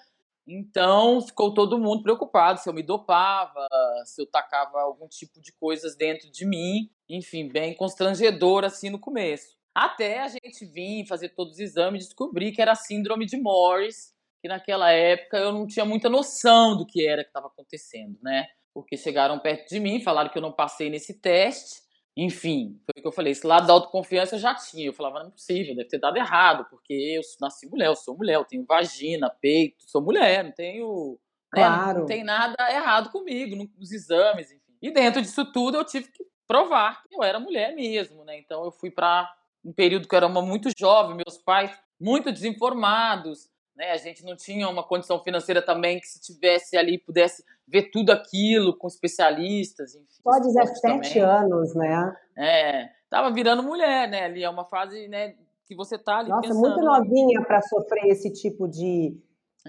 Então 0.48 1.22
ficou 1.22 1.53
todo 1.53 1.79
mundo 1.79 2.03
preocupado 2.03 2.60
se 2.60 2.70
eu 2.70 2.74
me 2.74 2.84
dopava, 2.84 3.67
se 4.05 4.22
eu 4.22 4.25
tacava 4.25 4.82
algum 4.82 5.08
tipo 5.08 5.41
de 5.41 5.51
coisas 5.53 5.96
dentro 5.96 6.29
de 6.32 6.46
mim. 6.46 6.89
Enfim, 7.10 7.48
bem 7.50 7.75
constrangedor 7.75 8.63
assim 8.63 8.89
no 8.89 9.00
começo. 9.00 9.58
Até 9.74 10.20
a 10.20 10.27
gente 10.27 10.65
vir 10.65 11.08
fazer 11.08 11.29
todos 11.29 11.53
os 11.53 11.60
exames 11.60 12.03
e 12.03 12.08
descobrir 12.08 12.51
que 12.51 12.62
era 12.62 12.74
a 12.74 12.75
síndrome 12.75 13.25
de 13.25 13.38
Morris, 13.38 14.13
que 14.41 14.48
naquela 14.48 14.91
época 14.91 15.38
eu 15.38 15.51
não 15.51 15.65
tinha 15.65 15.86
muita 15.86 16.10
noção 16.10 16.77
do 16.77 16.86
que 16.86 17.08
era 17.08 17.24
que 17.24 17.29
estava 17.29 17.48
acontecendo, 17.48 18.20
né? 18.22 18.48
Porque 18.74 18.98
chegaram 18.98 19.39
perto 19.39 19.70
de 19.70 19.80
mim, 19.80 20.01
falaram 20.01 20.30
que 20.30 20.38
eu 20.38 20.42
não 20.42 20.51
passei 20.51 20.89
nesse 20.89 21.13
teste. 21.13 21.84
Enfim, 22.15 22.80
foi 22.86 23.00
o 23.00 23.01
que 23.01 23.08
eu 23.08 23.12
falei. 23.12 23.32
Esse 23.32 23.46
lado 23.46 23.65
da 23.65 23.74
autoconfiança 23.74 24.36
eu 24.36 24.39
já 24.39 24.53
tinha. 24.56 24.86
Eu 24.86 24.94
falava, 24.94 25.20
não 25.20 25.27
é 25.27 25.32
possível, 25.32 25.75
deve 25.75 25.89
ter 25.89 26.00
dado 26.00 26.18
errado, 26.18 26.68
porque 26.70 26.94
eu 26.94 27.22
nasci 27.42 27.68
mulher, 27.68 27.88
eu 27.88 27.96
sou 27.96 28.15
mulher, 28.15 28.36
eu 28.36 28.46
tenho 28.46 28.65
vagina, 28.65 29.30
peito, 29.30 29.84
sou 29.88 30.01
mulher, 30.01 30.44
não 30.44 30.51
tenho. 30.51 31.20
Claro. 31.51 31.94
Né, 31.94 32.00
não 32.00 32.06
tem 32.06 32.24
nada 32.24 32.56
errado 32.72 33.12
comigo 33.12 33.56
nos 33.77 33.92
exames, 33.92 34.51
enfim. 34.51 34.74
E 34.82 34.92
dentro 34.92 35.22
disso 35.22 35.51
tudo 35.51 35.77
eu 35.77 35.86
tive 35.86 36.12
que 36.12 36.24
provar 36.48 37.03
que 37.03 37.15
eu 37.15 37.24
era 37.24 37.39
mulher 37.39 37.74
mesmo, 37.75 38.24
né? 38.25 38.38
Então 38.39 38.63
eu 38.65 38.72
fui 38.72 38.92
para 38.92 39.32
um 39.63 39.72
período 39.72 40.08
que 40.08 40.13
eu 40.13 40.18
era 40.18 40.27
uma 40.27 40.42
muito 40.42 40.70
jovem, 40.77 41.15
meus 41.15 41.38
pais 41.38 41.72
muito 42.00 42.32
desinformados, 42.32 43.50
né? 43.75 43.92
A 43.92 43.98
gente 43.98 44.24
não 44.24 44.36
tinha 44.36 44.68
uma 44.68 44.84
condição 44.84 45.22
financeira 45.24 45.62
também 45.62 46.00
que 46.00 46.08
se 46.08 46.22
tivesse 46.22 46.77
ali 46.77 46.98
pudesse 46.98 47.44
ver 47.68 47.89
tudo 47.92 48.12
aquilo 48.12 48.77
com 48.77 48.88
especialistas, 48.88 49.96
enfim. 49.96 50.22
Só 50.22 50.39
17 50.39 51.20
anos, 51.20 51.75
né? 51.75 52.15
É, 52.38 52.89
tava 53.10 53.32
virando 53.32 53.63
mulher, 53.63 54.08
né? 54.10 54.25
Ali 54.25 54.44
é 54.44 54.50
uma 54.50 54.65
fase, 54.65 55.08
né, 55.08 55.36
que 55.65 55.75
você 55.75 55.98
tá 55.98 56.20
ali 56.20 56.30
Nossa, 56.30 56.42
pensando, 56.42 56.60
muito 56.60 56.82
novinha 56.82 57.42
para 57.42 57.62
sofrer 57.62 58.06
esse 58.08 58.32
tipo 58.32 58.68
de, 58.68 59.18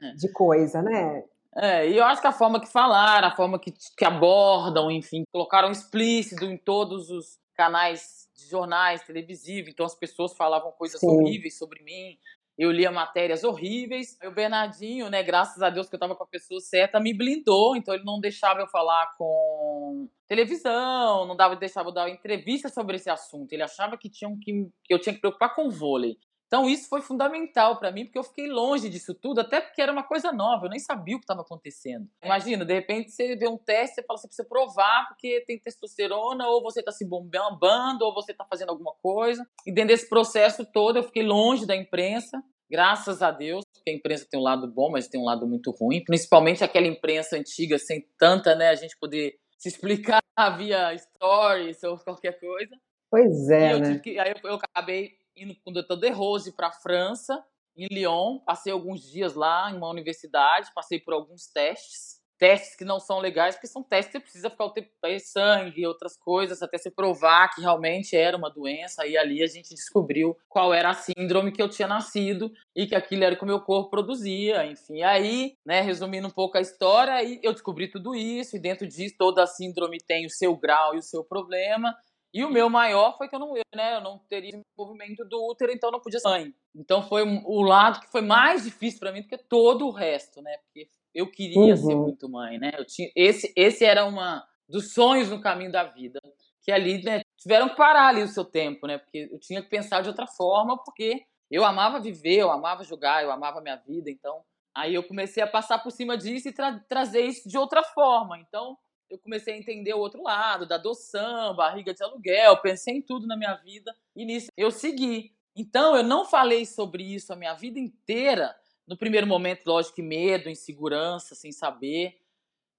é. 0.03 0.13
de 0.15 0.31
coisa, 0.33 0.83
né? 0.83 1.25
É, 1.57 1.89
e 1.89 1.97
eu 1.97 2.05
acho 2.05 2.21
que 2.21 2.27
a 2.27 2.33
forma 2.33 2.61
que 2.61 2.67
falaram, 2.67 3.29
a 3.29 3.37
forma 3.37 3.61
que, 3.61 3.73
que 3.97 4.05
abordam, 4.05 4.91
enfim, 4.91 5.23
colocaram 5.33 5.71
explícito 5.71 6.45
em 6.45 6.57
todos 6.57 7.11
os 7.11 7.39
canais 7.55 8.29
de 8.35 8.49
jornais 8.49 9.03
televisivos, 9.05 9.71
então 9.71 9.87
as 9.87 9.95
pessoas 9.95 10.37
falavam 10.37 10.73
coisas 10.73 10.99
Sim. 10.99 11.07
horríveis 11.07 11.57
sobre 11.57 11.81
mim, 11.85 12.19
eu 12.57 12.71
lia 12.71 12.91
matérias 12.91 13.45
horríveis. 13.45 14.17
O 14.25 14.31
Bernardinho, 14.31 15.11
né, 15.11 15.23
graças 15.23 15.63
a 15.63 15.71
Deus 15.71 15.89
que 15.89 15.95
eu 15.95 15.99
estava 15.99 16.15
com 16.15 16.25
a 16.25 16.27
pessoa 16.27 16.61
certa, 16.61 17.01
me 17.01 17.13
blindou, 17.13 17.77
então 17.77 17.95
ele 17.95 18.05
não 18.05 18.21
deixava 18.21 18.61
eu 18.61 18.69
falar 18.69 19.15
com 19.19 20.09
televisão, 20.27 21.27
não 21.27 21.37
dava, 21.37 21.57
deixava 21.57 21.89
eu 21.89 21.95
dar 21.95 22.09
entrevista 22.09 22.69
sobre 22.69 22.97
esse 22.97 23.11
assunto. 23.11 23.53
Ele 23.53 23.63
achava 23.63 23.99
que, 23.99 24.09
tinham 24.09 24.39
que, 24.41 24.69
que 24.85 24.95
eu 24.95 24.99
tinha 24.99 25.15
que 25.15 25.21
preocupar 25.21 25.55
com 25.55 25.69
vôlei. 25.69 26.17
Então 26.55 26.71
isso 26.71 26.89
foi 26.89 27.03
fundamental 27.03 27.81
para 27.81 27.91
mim, 27.91 28.05
porque 28.05 28.17
eu 28.17 28.23
fiquei 28.23 28.47
longe 28.47 28.89
disso 28.89 29.13
tudo, 29.13 29.41
até 29.41 29.61
porque 29.61 29.83
era 29.83 29.91
uma 29.91 30.05
coisa 30.05 30.31
nova, 30.31 30.67
eu 30.67 30.71
nem 30.71 30.79
sabia 30.79 31.17
o 31.17 31.19
que 31.19 31.25
estava 31.25 31.41
acontecendo. 31.41 32.09
É. 32.23 32.27
Imagina, 32.27 32.65
de 32.65 32.73
repente 32.73 33.11
você 33.11 33.35
vê 33.35 33.49
um 33.49 33.59
teste, 33.59 33.97
você 33.97 34.05
fala, 34.05 34.19
você 34.21 34.29
precisa 34.29 34.49
provar 34.49 35.09
porque 35.09 35.43
tem 35.49 35.59
testosterona, 35.59 36.47
ou 36.47 36.63
você 36.63 36.79
está 36.79 36.93
se 36.93 37.05
bombando, 37.05 38.05
ou 38.05 38.15
você 38.15 38.31
está 38.31 38.45
fazendo 38.45 38.69
alguma 38.69 38.95
coisa. 39.03 39.45
E 39.67 39.75
dentro 39.75 39.89
desse 39.89 40.09
processo 40.09 40.65
todo, 40.65 40.97
eu 40.97 41.03
fiquei 41.03 41.25
longe 41.25 41.67
da 41.67 41.75
imprensa, 41.75 42.41
graças 42.71 43.21
a 43.21 43.33
Deus, 43.33 43.65
porque 43.75 43.91
a 43.91 43.95
imprensa 43.95 44.25
tem 44.31 44.39
um 44.39 44.45
lado 44.45 44.73
bom, 44.73 44.93
mas 44.93 45.09
tem 45.09 45.21
um 45.21 45.25
lado 45.25 45.49
muito 45.49 45.73
ruim, 45.73 46.05
principalmente 46.05 46.63
aquela 46.63 46.87
imprensa 46.87 47.35
antiga, 47.35 47.81
sem 47.81 48.07
tanta, 48.17 48.55
né, 48.55 48.69
a 48.69 48.77
gente 48.77 48.97
poder 49.01 49.35
se 49.59 49.71
explicar 49.71 50.23
via 50.57 50.97
stories 50.97 51.83
ou 51.83 51.99
qualquer 51.99 52.39
coisa. 52.39 52.77
Pois 53.11 53.49
é, 53.51 53.79
né? 53.79 53.99
Que, 53.99 54.21
aí 54.21 54.31
eu, 54.31 54.51
eu 54.51 54.55
acabei 54.55 55.24
indo 55.37 55.55
com 55.63 55.71
o 55.71 55.75
Dr. 55.75 55.97
De 55.97 56.11
Rose 56.11 56.53
para 56.53 56.69
a 56.69 56.73
França, 56.73 57.45
em 57.77 57.87
Lyon. 57.91 58.39
Passei 58.41 58.73
alguns 58.73 59.03
dias 59.03 59.35
lá 59.35 59.71
em 59.71 59.77
uma 59.77 59.91
universidade, 59.91 60.73
passei 60.75 61.01
por 61.01 61.15
alguns 61.15 61.47
testes. 61.47 62.23
Testes 62.37 62.75
que 62.75 62.85
não 62.85 62.99
são 62.99 63.21
legais, 63.21 63.55
porque 63.55 63.69
são 63.69 63.81
testes 63.81 64.07
que 64.07 64.19
você 64.19 64.21
precisa 64.21 64.51
ficar 64.51 64.65
o 64.65 64.73
tempo 64.73 64.91
de 65.05 65.21
sangue 65.21 65.81
e 65.81 65.87
outras 65.87 66.17
coisas, 66.17 66.63
até 66.63 66.77
se 66.77 66.91
provar 66.91 67.55
que 67.55 67.61
realmente 67.61 68.17
era 68.17 68.37
uma 68.37 68.51
doença. 68.51 69.07
E 69.07 69.17
ali 69.17 69.41
a 69.41 69.47
gente 69.47 69.73
descobriu 69.73 70.37
qual 70.49 70.75
era 70.75 70.91
a 70.91 70.95
síndrome 70.95 71.53
que 71.53 71.63
eu 71.63 71.69
tinha 71.69 71.87
nascido 71.87 72.53
e 72.75 72.89
que 72.89 72.95
aquilo 72.97 73.23
era 73.23 73.37
que 73.37 73.45
o 73.45 73.47
meu 73.47 73.61
corpo 73.61 73.89
produzia. 73.89 74.67
Enfim, 74.67 75.03
aí, 75.03 75.57
né, 75.65 75.81
resumindo 75.81 76.27
um 76.27 76.31
pouco 76.31 76.59
a 76.59 76.61
história, 76.61 77.23
eu 77.41 77.53
descobri 77.53 77.89
tudo 77.89 78.17
isso, 78.17 78.57
e 78.57 78.61
dentro 78.61 78.87
disso, 78.87 79.15
toda 79.17 79.47
síndrome 79.47 79.99
tem 79.99 80.27
o 80.27 80.31
seu 80.31 80.57
grau 80.57 80.97
e 80.97 80.99
o 80.99 81.03
seu 81.03 81.23
problema. 81.23 81.95
E 82.35 82.45
o 82.45 82.51
meu 82.51 82.69
maior 82.69 83.17
foi 83.17 83.29
que 83.29 83.37
eu 83.37 83.39
não, 83.39 83.57
eu, 83.57 83.63
né, 83.73 83.95
eu 83.95 84.01
não 84.01 84.19
teria 84.19 84.61
movimento 84.77 85.25
do 85.25 85.41
útero, 85.49 85.71
então 85.71 85.93
não 85.93 86.01
podia 86.01 86.19
sangue. 86.19 86.53
Então 86.75 87.01
foi 87.01 87.23
o 87.23 87.63
lado 87.63 88.01
que 88.01 88.11
foi 88.11 88.23
mais 88.23 88.65
difícil 88.65 88.99
para 88.99 89.13
mim 89.13 89.23
do 89.23 89.29
que 89.29 89.39
todo 89.39 89.87
o 89.87 89.93
resto, 89.93 90.43
né? 90.43 90.57
Porque 90.65 90.89
eu 91.15 91.31
queria 91.31 91.59
uhum. 91.59 91.77
ser 91.77 91.95
muito 91.95 92.29
mãe, 92.29 92.59
né? 92.59 92.73
Eu 92.77 92.85
tinha, 92.85 93.09
esse, 93.15 93.53
esse 93.55 93.85
era 93.85 94.05
uma 94.05 94.45
dos 94.69 94.93
sonhos 94.93 95.31
no 95.31 95.41
caminho 95.41 95.71
da 95.71 95.85
vida, 95.85 96.19
que 96.61 96.73
ali, 96.73 97.01
né, 97.05 97.21
tiveram 97.37 97.69
que 97.69 97.77
parar 97.77 98.09
ali 98.09 98.25
o 98.25 98.29
seu 98.29 98.45
tempo, 98.45 98.89
né? 98.89 98.99
Porque 98.99 99.29
eu 99.31 99.39
tinha 99.39 99.63
que 99.63 99.69
pensar 99.69 100.03
de 100.03 100.09
outra 100.09 100.27
forma, 100.27 100.77
porque 100.83 101.23
eu 101.49 101.65
amava 101.65 102.01
viver, 102.01 102.39
eu 102.39 102.51
amava 102.51 102.83
jogar, 102.83 103.23
eu 103.23 103.31
amava 103.31 103.61
minha 103.61 103.77
vida, 103.77 104.11
então 104.11 104.43
aí 104.75 104.93
eu 104.93 105.05
comecei 105.05 105.41
a 105.41 105.47
passar 105.47 105.79
por 105.79 105.93
cima 105.93 106.19
disso 106.19 106.49
e 106.49 106.53
tra 106.53 106.81
trazer 106.89 107.21
isso 107.21 107.49
de 107.49 107.57
outra 107.57 107.85
forma. 107.85 108.37
Então, 108.41 108.77
eu 109.15 109.19
comecei 109.19 109.55
a 109.55 109.57
entender 109.57 109.95
o 109.95 109.99
outro 109.99 110.23
lado, 110.23 110.67
da 110.67 110.75
adoção, 110.75 111.55
barriga 111.55 111.95
de 111.95 112.03
aluguel, 112.03 112.57
pensei 112.59 112.97
em 112.97 113.03
tudo 113.03 113.27
na 113.27 113.37
minha 113.37 113.55
vida 113.55 113.95
e 114.15 114.25
nisso 114.25 114.49
eu 114.57 114.71
segui. 114.71 115.33
Então, 115.57 115.97
eu 115.97 116.03
não 116.03 116.25
falei 116.25 116.67
sobre 116.67 117.03
isso 117.05 117.33
a 117.33 117.37
minha 117.37 117.55
vida 117.55 117.79
inteira. 117.79 118.55
No 118.87 118.97
primeiro 118.97 119.27
momento, 119.27 119.65
lógico 119.67 119.95
que 119.97 120.03
medo, 120.03 120.51
insegurança, 120.51 121.35
sem 121.35 121.53
saber. 121.53 122.19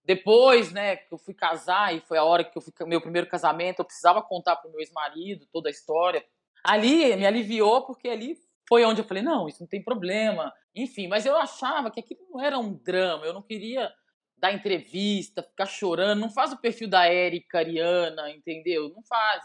Depois, 0.04 0.72
né, 0.72 0.98
que 0.98 1.14
eu 1.14 1.18
fui 1.18 1.34
casar 1.34 1.96
e 1.96 2.02
foi 2.02 2.18
a 2.18 2.24
hora 2.24 2.44
que 2.44 2.56
eu 2.58 2.62
fui 2.62 2.74
meu 2.86 3.02
primeiro 3.02 3.28
casamento, 3.28 3.80
eu 3.80 3.86
precisava 3.86 4.22
contar 4.22 4.58
para 4.58 4.68
o 4.68 4.72
meu 4.72 4.82
ex-marido 4.82 5.48
toda 5.52 5.70
a 5.70 5.72
história. 5.72 6.24
Ali 6.64 7.16
me 7.16 7.26
aliviou 7.26 7.86
porque 7.86 8.10
ali 8.10 8.38
foi 8.68 8.84
onde 8.84 9.02
eu 9.02 9.06
falei, 9.06 9.24
não, 9.24 9.48
isso 9.48 9.62
não 9.62 9.68
tem 9.68 9.82
problema. 9.82 10.54
Enfim, 10.76 11.08
mas 11.08 11.26
eu 11.26 11.38
achava 11.38 11.90
que 11.90 12.02
aquilo 12.02 12.22
não 12.30 12.42
era 12.42 12.60
um 12.60 12.74
drama, 12.74 13.26
eu 13.26 13.34
não 13.34 13.42
queria 13.42 13.92
dar 14.38 14.54
entrevista, 14.54 15.44
ficar 15.44 15.66
chorando, 15.66 16.20
não 16.20 16.30
faz 16.30 16.52
o 16.52 16.58
perfil 16.58 16.88
da 16.88 17.06
Érica 17.06 17.60
Ariana, 17.60 18.30
entendeu? 18.32 18.90
Não 18.90 19.04
faz. 19.04 19.44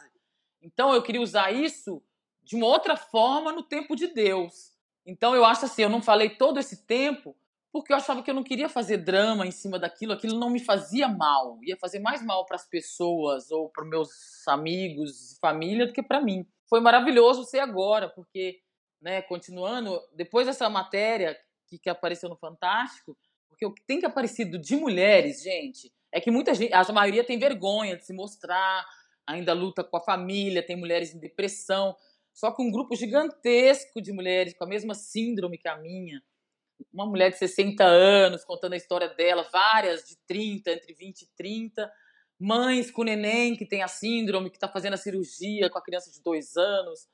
Então 0.61 0.93
eu 0.93 1.03
queria 1.03 1.21
usar 1.21 1.53
isso 1.53 2.03
de 2.43 2.57
uma 2.57 2.67
outra 2.67 2.97
forma 2.97 3.53
no 3.53 3.63
tempo 3.63 3.95
de 3.95 4.09
Deus. 4.09 4.73
Então 5.07 5.35
eu 5.35 5.45
acho 5.45 5.65
assim, 5.65 5.83
eu 5.83 5.89
não 5.89 6.03
falei 6.03 6.31
todo 6.31 6.59
esse 6.59 6.87
tempo 6.87 7.37
porque 7.73 7.93
eu 7.93 7.97
achava 7.97 8.23
que 8.23 8.31
eu 8.31 8.35
não 8.35 8.43
queria 8.43 8.69
fazer 8.69 8.97
drama 8.99 9.47
em 9.47 9.51
cima 9.53 9.79
daquilo, 9.79 10.13
aquilo 10.13 10.39
não 10.39 10.51
me 10.51 10.59
fazia 10.59 11.07
mal, 11.07 11.59
ia 11.63 11.77
fazer 11.77 12.01
mais 12.01 12.21
mal 12.25 12.45
para 12.45 12.57
as 12.57 12.69
pessoas 12.69 13.51
ou 13.51 13.69
para 13.69 13.85
meus 13.85 14.47
amigos, 14.49 15.39
família 15.41 15.87
do 15.87 15.93
que 15.93 16.03
para 16.03 16.21
mim. 16.21 16.45
Foi 16.69 16.81
maravilhoso 16.81 17.45
ser 17.45 17.61
agora, 17.61 18.09
porque, 18.09 18.61
né, 19.01 19.23
continuando, 19.23 20.01
depois 20.15 20.47
dessa 20.47 20.69
matéria 20.69 21.37
que, 21.69 21.79
que 21.79 21.89
apareceu 21.89 22.29
no 22.29 22.37
Fantástico, 22.37 23.17
porque 23.51 23.67
o 23.67 23.75
que 23.75 23.83
tem 23.83 24.01
que 24.01 24.07
aparecido 24.07 24.59
de 24.59 24.77
mulheres, 24.77 25.43
gente, 25.43 25.93
é 26.11 26.21
que 26.21 26.31
muita 26.31 26.55
gente, 26.55 26.73
a 26.73 26.83
maioria 26.93 27.23
tem 27.23 27.39
vergonha 27.39 27.97
de 27.97 28.07
se 28.07 28.13
mostrar, 28.15 28.87
ainda 29.27 29.53
luta 29.53 29.85
com 29.85 29.97
a 29.97 30.01
família, 30.01 30.65
tem 30.65 30.77
mulheres 30.77 31.15
em 31.15 31.19
depressão. 31.19 31.95
só 32.33 32.51
que 32.53 32.63
um 32.63 32.71
grupo 32.71 32.97
gigantesco 32.97 34.01
de 34.01 34.13
mulheres 34.13 34.55
com 34.55 34.65
a 34.65 34.67
mesma 34.67 34.95
síndrome 34.95 35.59
que 35.59 35.69
a 35.69 35.77
minha. 35.77 36.23
Uma 36.93 37.05
mulher 37.05 37.31
de 37.31 37.37
60 37.37 37.85
anos 37.85 38.45
contando 38.45 38.73
a 38.73 38.77
história 38.77 39.09
dela, 39.09 39.47
várias 39.53 40.05
de 40.05 40.17
30, 40.27 40.71
entre 40.71 40.95
20 40.95 41.23
e 41.23 41.27
30. 41.37 41.93
Mães 42.39 42.91
com 42.91 43.03
neném 43.03 43.55
que 43.55 43.67
tem 43.67 43.83
a 43.83 43.89
síndrome, 43.89 44.49
que 44.49 44.57
está 44.57 44.69
fazendo 44.69 44.95
a 44.95 44.97
cirurgia 44.97 45.69
com 45.69 45.79
a 45.79 45.83
criança 45.83 46.11
de 46.11 46.23
dois 46.23 46.57
anos. 46.57 47.07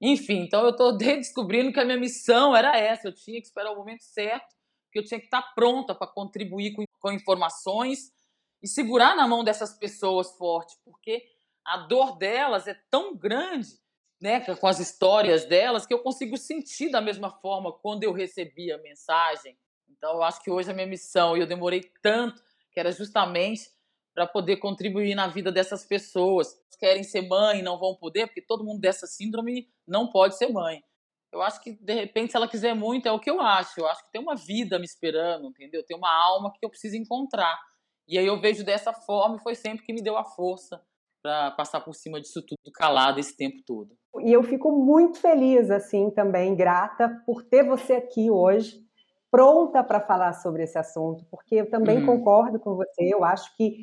Enfim, 0.00 0.40
então 0.40 0.64
eu 0.64 0.70
estou 0.70 0.96
descobrindo 0.98 1.72
que 1.72 1.78
a 1.78 1.84
minha 1.84 1.98
missão 1.98 2.56
era 2.56 2.76
essa. 2.76 3.08
Eu 3.08 3.14
tinha 3.14 3.40
que 3.40 3.46
esperar 3.46 3.72
o 3.72 3.76
momento 3.76 4.02
certo, 4.02 4.54
que 4.92 4.98
eu 4.98 5.04
tinha 5.04 5.18
que 5.18 5.26
estar 5.26 5.42
pronta 5.54 5.94
para 5.94 6.06
contribuir 6.06 6.74
com, 6.74 6.84
com 7.00 7.12
informações 7.12 8.12
e 8.62 8.68
segurar 8.68 9.16
na 9.16 9.26
mão 9.26 9.42
dessas 9.42 9.72
pessoas 9.76 10.36
forte, 10.36 10.76
porque 10.84 11.24
a 11.64 11.78
dor 11.78 12.16
delas 12.18 12.68
é 12.68 12.74
tão 12.90 13.16
grande 13.16 13.80
né, 14.20 14.40
com 14.40 14.66
as 14.68 14.78
histórias 14.78 15.44
delas, 15.46 15.84
que 15.84 15.92
eu 15.92 15.98
consigo 15.98 16.36
sentir 16.36 16.90
da 16.90 17.00
mesma 17.00 17.28
forma 17.28 17.72
quando 17.72 18.04
eu 18.04 18.12
recebi 18.12 18.70
a 18.70 18.78
mensagem. 18.78 19.58
Então, 19.88 20.12
eu 20.14 20.22
acho 20.22 20.40
que 20.42 20.50
hoje 20.50 20.70
a 20.70 20.74
minha 20.74 20.86
missão, 20.86 21.36
e 21.36 21.40
eu 21.40 21.46
demorei 21.46 21.82
tanto, 22.00 22.40
que 22.70 22.78
era 22.78 22.92
justamente 22.92 23.68
para 24.14 24.26
poder 24.26 24.58
contribuir 24.58 25.16
na 25.16 25.26
vida 25.26 25.50
dessas 25.50 25.84
pessoas. 25.84 26.56
Querem 26.78 27.04
ser 27.04 27.22
mãe 27.22 27.62
não 27.62 27.78
vão 27.78 27.94
poder, 27.94 28.26
porque 28.26 28.42
todo 28.42 28.64
mundo 28.64 28.80
dessa 28.80 29.06
síndrome 29.06 29.68
não 29.86 30.08
pode 30.08 30.36
ser 30.36 30.48
mãe. 30.48 30.82
Eu 31.32 31.40
acho 31.40 31.62
que, 31.62 31.72
de 31.72 31.94
repente, 31.94 32.30
se 32.30 32.36
ela 32.36 32.46
quiser 32.46 32.74
muito, 32.74 33.08
é 33.08 33.12
o 33.12 33.18
que 33.18 33.30
eu 33.30 33.40
acho. 33.40 33.80
Eu 33.80 33.86
acho 33.86 34.04
que 34.04 34.12
tem 34.12 34.20
uma 34.20 34.36
vida 34.36 34.78
me 34.78 34.84
esperando, 34.84 35.48
entendeu? 35.48 35.82
Tem 35.84 35.96
uma 35.96 36.12
alma 36.12 36.52
que 36.52 36.64
eu 36.64 36.68
preciso 36.68 36.96
encontrar. 36.96 37.58
E 38.06 38.18
aí 38.18 38.26
eu 38.26 38.40
vejo 38.40 38.64
dessa 38.64 38.92
forma 38.92 39.36
e 39.36 39.42
foi 39.42 39.54
sempre 39.54 39.84
que 39.84 39.92
me 39.92 40.02
deu 40.02 40.16
a 40.16 40.24
força 40.24 40.82
para 41.22 41.52
passar 41.52 41.80
por 41.80 41.94
cima 41.94 42.20
disso 42.20 42.42
tudo 42.42 42.72
calado 42.74 43.20
esse 43.20 43.36
tempo 43.36 43.62
todo. 43.64 43.96
E 44.20 44.32
eu 44.32 44.42
fico 44.42 44.72
muito 44.72 45.18
feliz, 45.18 45.70
assim, 45.70 46.10
também, 46.10 46.54
grata 46.54 47.08
por 47.24 47.42
ter 47.42 47.64
você 47.64 47.94
aqui 47.94 48.30
hoje, 48.30 48.82
pronta 49.30 49.82
para 49.82 50.00
falar 50.00 50.34
sobre 50.34 50.64
esse 50.64 50.76
assunto, 50.76 51.24
porque 51.30 51.54
eu 51.54 51.70
também 51.70 51.98
uhum. 51.98 52.18
concordo 52.18 52.58
com 52.58 52.74
você. 52.74 53.08
Eu 53.08 53.24
acho 53.24 53.56
que 53.56 53.78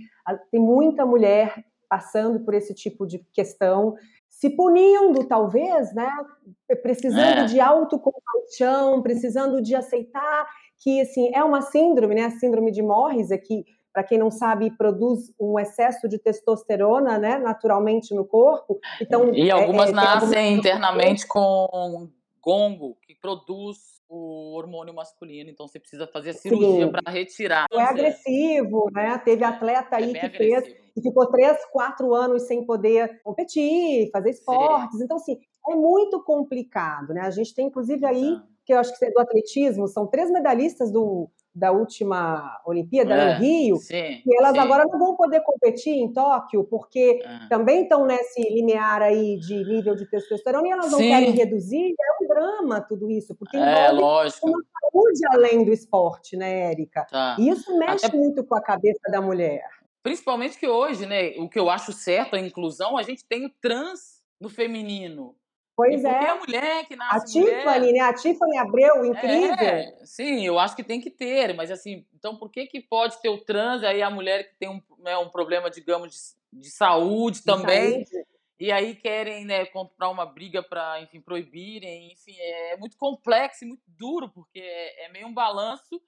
tem 0.52 0.60
muita 0.60 1.06
mulher 1.06 1.66
passando 1.90 2.42
por 2.42 2.54
esse 2.54 2.76
tipo 2.76 3.08
de 3.08 3.18
questão, 3.34 3.96
se 4.40 4.50
punindo, 4.50 5.26
talvez, 5.26 5.94
né? 5.94 6.10
Precisando 6.82 7.42
é. 7.42 7.46
de 7.46 7.60
autocompaixão, 7.60 9.02
precisando 9.02 9.62
de 9.62 9.76
aceitar 9.76 10.48
que, 10.82 11.02
assim, 11.02 11.30
é 11.36 11.44
uma 11.44 11.62
síndrome, 11.62 12.16
né? 12.16 12.24
A 12.24 12.32
síndrome 12.32 12.72
de 12.72 12.82
Morris, 12.82 13.34
aqui 13.34 13.66
para 13.92 14.04
quem 14.04 14.18
não 14.18 14.32
sabe, 14.32 14.72
produz 14.78 15.34
um 15.38 15.60
excesso 15.60 16.08
de 16.08 16.18
testosterona, 16.18 17.18
né, 17.18 17.38
naturalmente 17.40 18.14
no 18.14 18.24
corpo. 18.24 18.80
Então, 19.02 19.34
e 19.34 19.50
algumas 19.50 19.90
é, 19.90 19.92
é, 19.92 19.96
nascem 19.96 20.40
algumas... 20.40 20.60
internamente 20.60 21.28
com 21.28 22.08
gongo, 22.42 22.96
que 23.02 23.16
produz 23.16 23.99
o 24.10 24.56
hormônio 24.56 24.94
masculino, 24.94 25.52
então 25.52 25.68
você 25.68 25.80
precisa 25.80 26.08
fazer 26.08 26.34
cirurgia 26.34 26.90
para 26.90 27.12
retirar. 27.12 27.68
É 27.72 27.82
agressivo, 27.82 28.90
né? 28.92 29.16
Teve 29.20 29.44
atleta 29.44 29.98
aí 29.98 30.10
é 30.10 30.20
que 30.20 30.26
agressivo. 30.26 30.66
fez 30.66 30.76
e 30.98 31.02
ficou 31.02 31.28
três, 31.28 31.64
quatro 31.72 32.16
anos 32.16 32.44
sem 32.44 32.66
poder 32.66 33.22
competir, 33.22 34.10
fazer 34.12 34.32
esportes. 34.32 34.98
Sim. 34.98 35.06
Então, 35.06 35.18
assim, 35.18 35.38
é 35.70 35.76
muito 35.76 36.24
complicado, 36.24 37.14
né? 37.14 37.22
A 37.22 37.30
gente 37.30 37.54
tem, 37.54 37.68
inclusive, 37.68 38.04
aí, 38.04 38.38
que 38.66 38.74
eu 38.74 38.80
acho 38.80 38.98
que 38.98 39.06
é 39.06 39.12
do 39.12 39.20
atletismo, 39.20 39.88
são 39.88 40.08
três 40.08 40.32
medalhistas 40.32 40.92
do, 40.92 41.30
da 41.54 41.72
última 41.72 42.60
Olimpíada 42.66 43.14
é, 43.14 43.34
no 43.34 43.40
Rio, 43.40 43.76
sim, 43.78 44.22
e 44.26 44.38
elas 44.38 44.54
sim. 44.54 44.60
agora 44.60 44.86
não 44.86 45.00
vão 45.00 45.16
poder 45.16 45.42
competir 45.42 45.94
em 45.94 46.12
Tóquio, 46.12 46.64
porque 46.64 47.22
é. 47.24 47.48
também 47.50 47.84
estão 47.84 48.06
nesse 48.06 48.42
limiar 48.42 49.02
aí 49.02 49.38
de 49.38 49.64
nível 49.66 49.96
de 49.96 50.06
testosterona 50.06 50.68
e 50.68 50.72
elas 50.72 50.92
não 50.92 51.00
sim. 51.00 51.10
querem 51.10 51.32
reduzir, 51.32 51.94
é 52.00 52.24
um 52.24 52.28
drama 52.28 52.82
tudo 52.82 53.10
isso, 53.10 53.36
porque 53.36 53.58
é, 53.58 53.92
lógico. 53.92 54.48
uma 54.48 54.60
saúde 54.82 55.20
além 55.32 55.66
do 55.66 55.74
esporte, 55.74 56.38
né, 56.38 56.72
Érica? 56.72 57.06
Tá. 57.10 57.36
E 57.40 57.50
isso 57.50 57.78
mexe 57.78 58.06
Até... 58.06 58.18
muito 58.18 58.44
com 58.44 58.56
a 58.56 58.62
cabeça 58.62 59.02
da 59.12 59.22
mulher. 59.22 59.64
Principalmente 60.02 60.58
que 60.58 60.68
hoje, 60.68 61.06
né, 61.06 61.32
o 61.38 61.50
que 61.50 61.60
eu 61.60 61.70
acho 61.70 61.92
certo, 61.92 62.36
a 62.36 62.40
inclusão, 62.40 62.98
a 62.98 63.04
gente 63.04 63.26
tem 63.26 63.46
o 63.46 63.52
trans 63.62 64.20
no 64.40 64.50
feminino. 64.50 65.36
Pois 65.80 66.04
é. 66.04 66.30
a 66.30 66.36
mulher 66.36 66.86
que 66.88 66.96
nasce 66.98 67.40
A 67.40 67.42
Tiffany, 67.42 67.94
né? 67.94 68.00
A 68.02 68.14
Tiffany 68.14 68.58
Abreu, 68.58 69.06
incrível. 69.06 69.66
É, 69.66 69.98
sim, 70.04 70.46
eu 70.46 70.60
acho 70.60 70.76
que 70.76 70.84
tem 70.84 71.00
que 71.00 71.10
ter, 71.10 71.54
mas 71.54 71.72
assim, 71.72 72.06
então 72.14 72.36
por 72.36 72.52
que 72.52 72.68
que 72.68 72.82
pode 72.82 73.22
ter 73.22 73.30
o 73.30 73.38
trans, 73.38 73.82
aí 73.82 74.02
a 74.02 74.10
mulher 74.10 74.50
que 74.50 74.56
tem 74.60 74.68
um, 74.68 74.82
né, 74.98 75.18
um 75.18 75.30
problema, 75.30 75.70
digamos, 75.70 76.36
de, 76.52 76.60
de 76.60 76.70
saúde 76.70 77.44
também, 77.44 78.04
de 78.04 78.10
saúde. 78.10 78.28
e 78.60 78.74
aí 78.74 78.94
querem, 78.94 79.46
né, 79.46 79.66
comprar 79.68 80.10
uma 80.10 80.26
briga 80.26 80.62
para, 80.62 81.02
enfim, 81.02 81.22
proibirem, 81.22 82.12
enfim, 82.12 82.36
é 82.38 82.76
muito 82.76 82.98
complexo 82.98 83.64
e 83.64 83.68
muito 83.70 83.84
duro, 83.88 84.28
porque 84.28 84.60
é, 84.60 85.06
é 85.06 85.10
meio 85.14 85.28
um 85.28 85.34
balanço, 85.34 86.02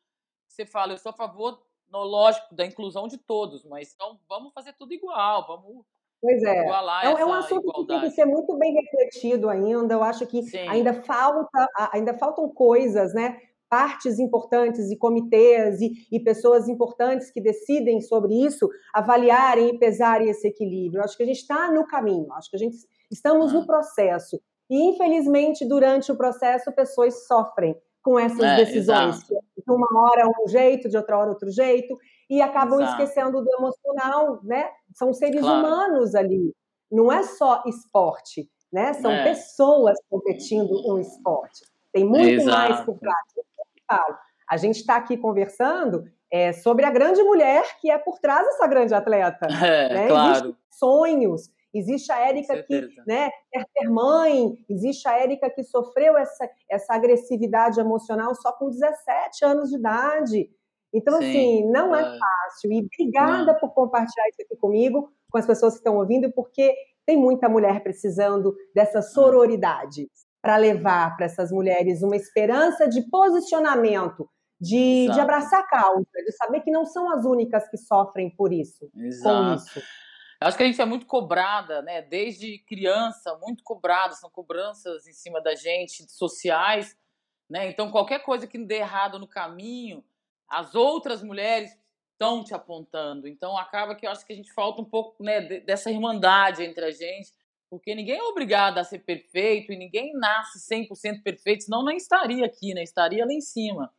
você 0.50 0.66
fala, 0.66 0.92
eu 0.92 0.98
sou 0.98 1.12
a 1.12 1.16
favor, 1.16 1.66
no, 1.90 2.04
lógico, 2.04 2.54
da 2.54 2.66
inclusão 2.66 3.08
de 3.08 3.18
todos, 3.18 3.64
mas 3.64 3.94
então 3.94 4.20
vamos 4.28 4.52
fazer 4.52 4.74
tudo 4.74 4.94
igual, 4.94 5.48
vamos 5.48 5.86
Pois 6.22 6.44
é. 6.44 6.66
É, 7.04 7.22
é, 7.22 7.26
um 7.26 7.34
assunto 7.34 7.68
igualdade. 7.68 7.88
que 7.88 7.88
tem 7.88 8.10
que 8.10 8.16
ser 8.16 8.26
muito 8.26 8.56
bem 8.58 8.74
refletido 8.74 9.50
ainda. 9.50 9.96
Eu 9.96 10.04
acho 10.04 10.26
que 10.28 10.44
ainda 10.70 10.94
falta, 10.94 11.68
ainda 11.92 12.14
faltam 12.14 12.48
coisas, 12.50 13.14
né? 13.14 13.38
Partes 13.68 14.20
importantes 14.20 14.92
e 14.92 14.98
comitês 14.98 15.82
e, 15.82 15.94
e, 16.12 16.20
pessoas 16.20 16.68
importantes 16.68 17.32
que 17.32 17.42
decidem 17.42 18.02
sobre 18.02 18.34
isso 18.36 18.70
avaliarem 18.94 19.70
e 19.70 19.80
pesarem 19.80 20.30
esse 20.30 20.48
equilíbrio. 20.48 21.00
Eu 21.00 21.06
acho 21.06 21.18
que 21.18 21.24
a 21.24 21.26
gente 21.26 21.40
está 21.40 21.72
no 21.72 21.88
caminho, 21.88 22.32
acho 22.34 22.50
que 22.50 22.58
a 22.58 22.60
gente 22.60 22.78
estamos 23.10 23.54
no 23.54 23.66
processo. 23.66 24.40
E, 24.70 24.90
infelizmente, 24.90 25.66
durante 25.66 26.12
o 26.12 26.18
processo, 26.18 26.72
pessoas 26.74 27.26
sofrem 27.26 27.76
com 28.04 28.20
essas 28.20 28.42
é, 28.42 28.58
decisões. 28.58 29.20
De 29.26 29.72
uma 29.72 29.88
hora 30.02 30.28
um 30.28 30.48
jeito, 30.48 30.90
de 30.90 30.98
outra 30.98 31.18
hora 31.18 31.30
outro 31.30 31.50
jeito 31.50 31.98
e 32.32 32.42
acabam 32.42 32.80
Exato. 32.80 33.04
esquecendo 33.04 33.44
do 33.44 33.54
emocional, 33.56 34.40
né? 34.42 34.70
São 34.94 35.14
seres 35.14 35.42
claro. 35.42 35.60
humanos 35.60 36.16
ali. 36.16 36.56
Não 36.90 37.12
é 37.12 37.24
só 37.24 37.62
esporte, 37.66 38.50
né? 38.72 38.94
São 38.94 39.12
é. 39.12 39.26
pessoas 39.26 39.98
competindo 40.10 40.72
um 40.90 40.98
esporte. 40.98 41.66
Tem 41.92 42.06
muito 42.06 42.42
Exato. 42.42 42.58
mais 42.58 42.86
por 42.86 42.98
trás. 42.98 43.18
A 44.50 44.56
gente 44.56 44.78
está 44.78 44.96
aqui 44.96 45.18
conversando 45.18 46.06
é, 46.32 46.54
sobre 46.54 46.86
a 46.86 46.90
grande 46.90 47.22
mulher 47.22 47.66
que 47.82 47.92
é 47.92 47.98
por 47.98 48.18
trás 48.18 48.46
dessa 48.46 48.66
grande 48.66 48.94
atleta. 48.94 49.48
É, 49.62 49.94
né? 49.94 50.08
claro. 50.08 50.32
Existem 50.32 50.56
sonhos, 50.72 51.50
Existe 51.74 52.12
a 52.12 52.20
Érica 52.28 52.62
que 52.64 52.82
né, 53.08 53.30
quer 53.50 53.66
ter 53.74 53.90
mãe, 53.90 54.58
existe 54.70 55.08
a 55.08 55.18
Érica 55.18 55.50
que 55.50 55.64
sofreu 55.64 56.18
essa, 56.18 56.50
essa 56.70 56.94
agressividade 56.94 57.80
emocional 57.80 58.36
só 58.36 58.52
com 58.52 58.70
17 58.70 59.46
anos 59.46 59.70
de 59.70 59.78
idade. 59.78 60.50
Então, 60.94 61.20
Sim, 61.20 61.30
assim, 61.30 61.72
não 61.72 61.96
é 61.96 62.04
fácil. 62.04 62.72
E 62.72 62.86
obrigada 62.86 63.54
não. 63.54 63.60
por 63.60 63.74
compartilhar 63.74 64.28
isso 64.30 64.42
aqui 64.42 64.56
comigo, 64.58 65.12
com 65.32 65.38
as 65.38 65.46
pessoas 65.46 65.74
que 65.74 65.80
estão 65.80 65.96
ouvindo, 65.96 66.32
porque 66.34 66.76
tem 67.06 67.18
muita 67.18 67.48
mulher 67.48 67.82
precisando 67.82 68.56
dessa 68.76 69.00
hum. 69.00 69.04
sororidade 69.04 70.08
para 70.42 70.58
levar 70.58 71.16
para 71.16 71.26
essas 71.26 71.52
mulheres 71.52 72.02
uma 72.02 72.16
esperança 72.16 72.88
de 72.88 73.02
posicionamento, 73.10 74.28
de, 74.60 75.08
de, 75.12 75.20
abraçar 75.20 75.62
a 75.62 75.68
causa, 75.68 76.06
de 76.26 76.32
saber 76.34 76.62
que 76.62 76.72
não 76.72 76.86
são 76.86 77.12
as 77.12 77.26
únicas 77.26 77.68
que 77.70 77.78
sofrem 77.78 78.30
por 78.30 78.52
isso, 78.52 78.90
Exato. 78.96 79.50
com 79.50 79.56
isso. 79.56 79.88
Acho 80.42 80.58
que 80.58 80.64
a 80.64 80.66
gente 80.66 80.82
é 80.82 80.86
muito 80.86 81.06
cobrada, 81.06 81.84
né? 81.84 82.02
Desde 82.02 82.58
criança, 82.66 83.38
muito 83.40 83.64
cobrada, 83.64 84.16
são 84.16 84.30
cobranças 84.30 85.06
em 85.06 85.14
cima 85.14 85.40
da 85.40 85.54
gente, 85.54 86.12
sociais, 86.12 86.98
né? 87.48 87.70
Então, 87.70 87.92
qualquer 87.92 88.24
coisa 88.24 88.48
que 88.48 88.58
dê 88.58 88.78
errado 88.78 89.20
no 89.20 89.28
caminho, 89.28 90.04
as 90.52 90.76
outras 90.76 91.24
mulheres 91.24 91.72
estão 92.12 92.44
te 92.44 92.54
apontando. 92.54 93.28
Então 93.28 93.58
acaba 93.58 93.96
que 93.96 94.06
eu 94.06 94.12
acho 94.12 94.26
que 94.26 94.34
a 94.34 94.36
gente 94.36 94.54
falta 94.54 94.82
um 94.82 94.86
pouco 94.86 95.24
né, 95.24 95.42
dessa 95.62 95.90
irmandade 95.90 96.64
entre 96.64 96.84
a 96.86 96.92
gente, 96.92 97.32
porque 97.70 97.96
ninguém 97.96 98.18
é 98.18 98.24
obrigado 98.24 98.78
a 98.78 98.84
ser 98.84 99.00
perfeito 99.00 99.72
e 99.72 99.78
ninguém 99.78 100.14
nasce 100.14 100.60
100% 100.60 101.24
perfeito, 101.24 101.64
senão 101.64 101.84
não 101.84 101.92
estaria 101.92 102.46
aqui, 102.46 102.74
né? 102.74 102.84
Estaria 102.84 103.26
lá 103.26 103.32
em 103.32 103.40
cima. 103.40 103.92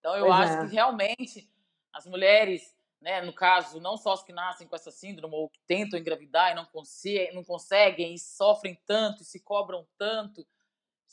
Então 0.00 0.16
eu 0.16 0.26
pois 0.26 0.40
acho 0.40 0.52
é. 0.54 0.66
que 0.66 0.74
realmente 0.74 1.50
as 1.92 2.06
mulheres, 2.06 2.74
né, 2.98 3.20
no 3.20 3.34
caso, 3.34 3.78
não 3.78 3.98
só 3.98 4.14
as 4.14 4.24
que 4.24 4.32
nascem 4.32 4.66
com 4.66 4.74
essa 4.74 4.90
síndrome 4.90 5.34
ou 5.34 5.50
que 5.50 5.60
tentam 5.66 5.98
engravidar 5.98 6.52
e 6.52 6.54
não, 6.54 6.64
conseguem, 6.64 7.34
não 7.34 7.44
conseguem 7.44 8.14
e 8.14 8.18
sofrem 8.18 8.80
tanto 8.86 9.22
e 9.22 9.26
se 9.26 9.38
cobram 9.40 9.86
tanto. 9.98 10.44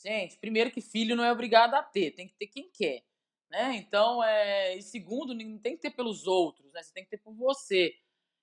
Gente, 0.02 0.38
primeiro 0.38 0.70
que 0.70 0.80
filho 0.80 1.14
não 1.14 1.22
é 1.22 1.30
obrigado 1.30 1.74
a 1.74 1.82
ter, 1.82 2.12
tem 2.12 2.26
que 2.26 2.34
ter 2.34 2.46
quem 2.46 2.70
quer. 2.72 3.02
Né? 3.50 3.76
Então, 3.76 4.22
é... 4.22 4.76
e 4.76 4.82
segundo, 4.82 5.34
não 5.34 5.58
tem 5.58 5.76
que 5.76 5.82
ter 5.82 5.90
pelos 5.90 6.26
outros, 6.26 6.72
né? 6.72 6.82
Você 6.82 6.92
tem 6.92 7.04
que 7.04 7.10
ter 7.10 7.18
por 7.18 7.34
você. 7.34 7.92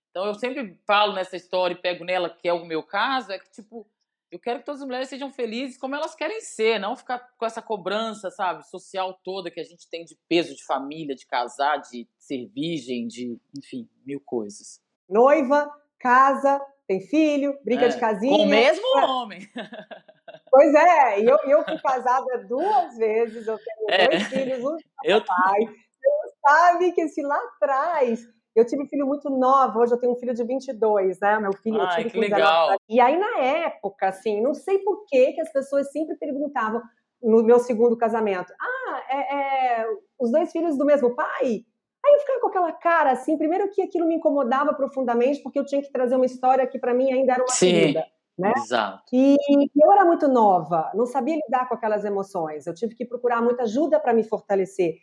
Então, 0.09 0.25
eu 0.25 0.35
sempre 0.35 0.79
falo 0.85 1.13
nessa 1.13 1.35
história 1.35 1.75
e 1.75 1.81
pego 1.81 2.03
nela, 2.03 2.29
que 2.29 2.47
é 2.47 2.53
o 2.53 2.65
meu 2.65 2.83
caso, 2.83 3.31
é 3.31 3.39
que, 3.39 3.51
tipo, 3.51 3.87
eu 4.29 4.39
quero 4.39 4.59
que 4.59 4.65
todas 4.65 4.81
as 4.81 4.85
mulheres 4.87 5.07
sejam 5.07 5.31
felizes 5.31 5.77
como 5.77 5.95
elas 5.95 6.15
querem 6.15 6.41
ser, 6.41 6.79
não 6.79 6.95
ficar 6.95 7.19
com 7.37 7.45
essa 7.45 7.61
cobrança, 7.61 8.29
sabe, 8.29 8.67
social 8.67 9.13
toda 9.23 9.49
que 9.49 9.59
a 9.59 9.63
gente 9.63 9.89
tem 9.89 10.03
de 10.03 10.17
peso 10.27 10.53
de 10.53 10.65
família, 10.65 11.15
de 11.15 11.25
casar, 11.25 11.77
de 11.77 12.07
ser 12.17 12.45
virgem, 12.47 13.07
de, 13.07 13.39
enfim, 13.57 13.87
mil 14.05 14.19
coisas. 14.19 14.81
Noiva, 15.07 15.69
casa, 15.97 16.59
tem 16.87 17.01
filho, 17.01 17.57
brinca 17.63 17.85
é, 17.85 17.89
de 17.89 17.99
casinha. 17.99 18.37
Com 18.37 18.43
o 18.43 18.47
mesmo 18.47 18.85
homem. 18.97 19.41
Pois 20.49 20.73
é, 20.73 21.21
e 21.21 21.25
eu, 21.25 21.37
eu 21.45 21.63
fui 21.63 21.79
casada 21.79 22.45
duas 22.47 22.97
vezes, 22.97 23.47
eu 23.47 23.57
tenho 23.57 23.87
é. 23.89 24.07
dois 24.07 24.23
filhos, 24.23 24.63
um 24.63 24.77
eu... 25.03 25.23
pai. 25.23 25.59
Você 25.65 26.35
sabe 26.45 26.91
que 26.93 27.07
se 27.07 27.21
lá 27.21 27.37
atrás 27.55 28.27
eu 28.55 28.65
tive 28.65 28.87
filho 28.87 29.05
muito 29.05 29.29
novo, 29.29 29.79
hoje 29.79 29.93
eu 29.93 29.99
tenho 29.99 30.13
um 30.13 30.15
filho 30.15 30.33
de 30.33 30.43
22, 30.43 31.19
né? 31.19 31.39
Meu 31.39 31.53
filho, 31.53 31.79
Ai, 31.79 31.85
eu 31.85 31.97
tive 31.97 32.09
que 32.09 32.19
legal. 32.19 32.75
E 32.89 32.99
aí, 32.99 33.17
na 33.17 33.37
época, 33.37 34.07
assim, 34.07 34.41
não 34.41 34.53
sei 34.53 34.79
por 34.79 35.05
que, 35.05 35.33
que 35.33 35.41
as 35.41 35.51
pessoas 35.51 35.91
sempre 35.91 36.15
perguntavam 36.15 36.81
no 37.21 37.43
meu 37.43 37.59
segundo 37.59 37.95
casamento: 37.95 38.51
ah, 38.59 39.03
é, 39.09 39.35
é, 39.35 39.85
os 40.19 40.31
dois 40.31 40.51
filhos 40.51 40.75
do 40.75 40.85
mesmo 40.85 41.15
pai? 41.15 41.65
Aí 42.07 42.13
eu 42.13 42.19
ficava 42.19 42.39
com 42.39 42.47
aquela 42.47 42.71
cara, 42.71 43.11
assim, 43.11 43.37
primeiro 43.37 43.69
que 43.69 43.81
aquilo 43.81 44.07
me 44.07 44.15
incomodava 44.15 44.73
profundamente, 44.73 45.41
porque 45.43 45.59
eu 45.59 45.65
tinha 45.65 45.81
que 45.81 45.91
trazer 45.91 46.15
uma 46.15 46.25
história 46.25 46.65
que 46.65 46.79
para 46.79 46.93
mim 46.93 47.11
ainda 47.11 47.33
era 47.33 47.43
uma 47.43 47.49
Sim. 47.49 47.71
ferida. 47.71 48.07
Né? 48.37 48.53
Exato. 48.55 49.03
E 49.11 49.35
eu 49.75 49.91
era 49.91 50.05
muito 50.05 50.27
nova, 50.27 50.91
não 50.93 51.05
sabia 51.05 51.35
lidar 51.35 51.67
com 51.67 51.73
aquelas 51.73 52.05
emoções. 52.05 52.67
Eu 52.67 52.73
tive 52.73 52.95
que 52.95 53.03
procurar 53.03 53.41
muita 53.41 53.63
ajuda 53.63 53.99
para 53.99 54.13
me 54.13 54.23
fortalecer. 54.23 54.95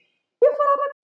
E 0.43 0.47
eu 0.47 0.55
falava, 0.55 0.95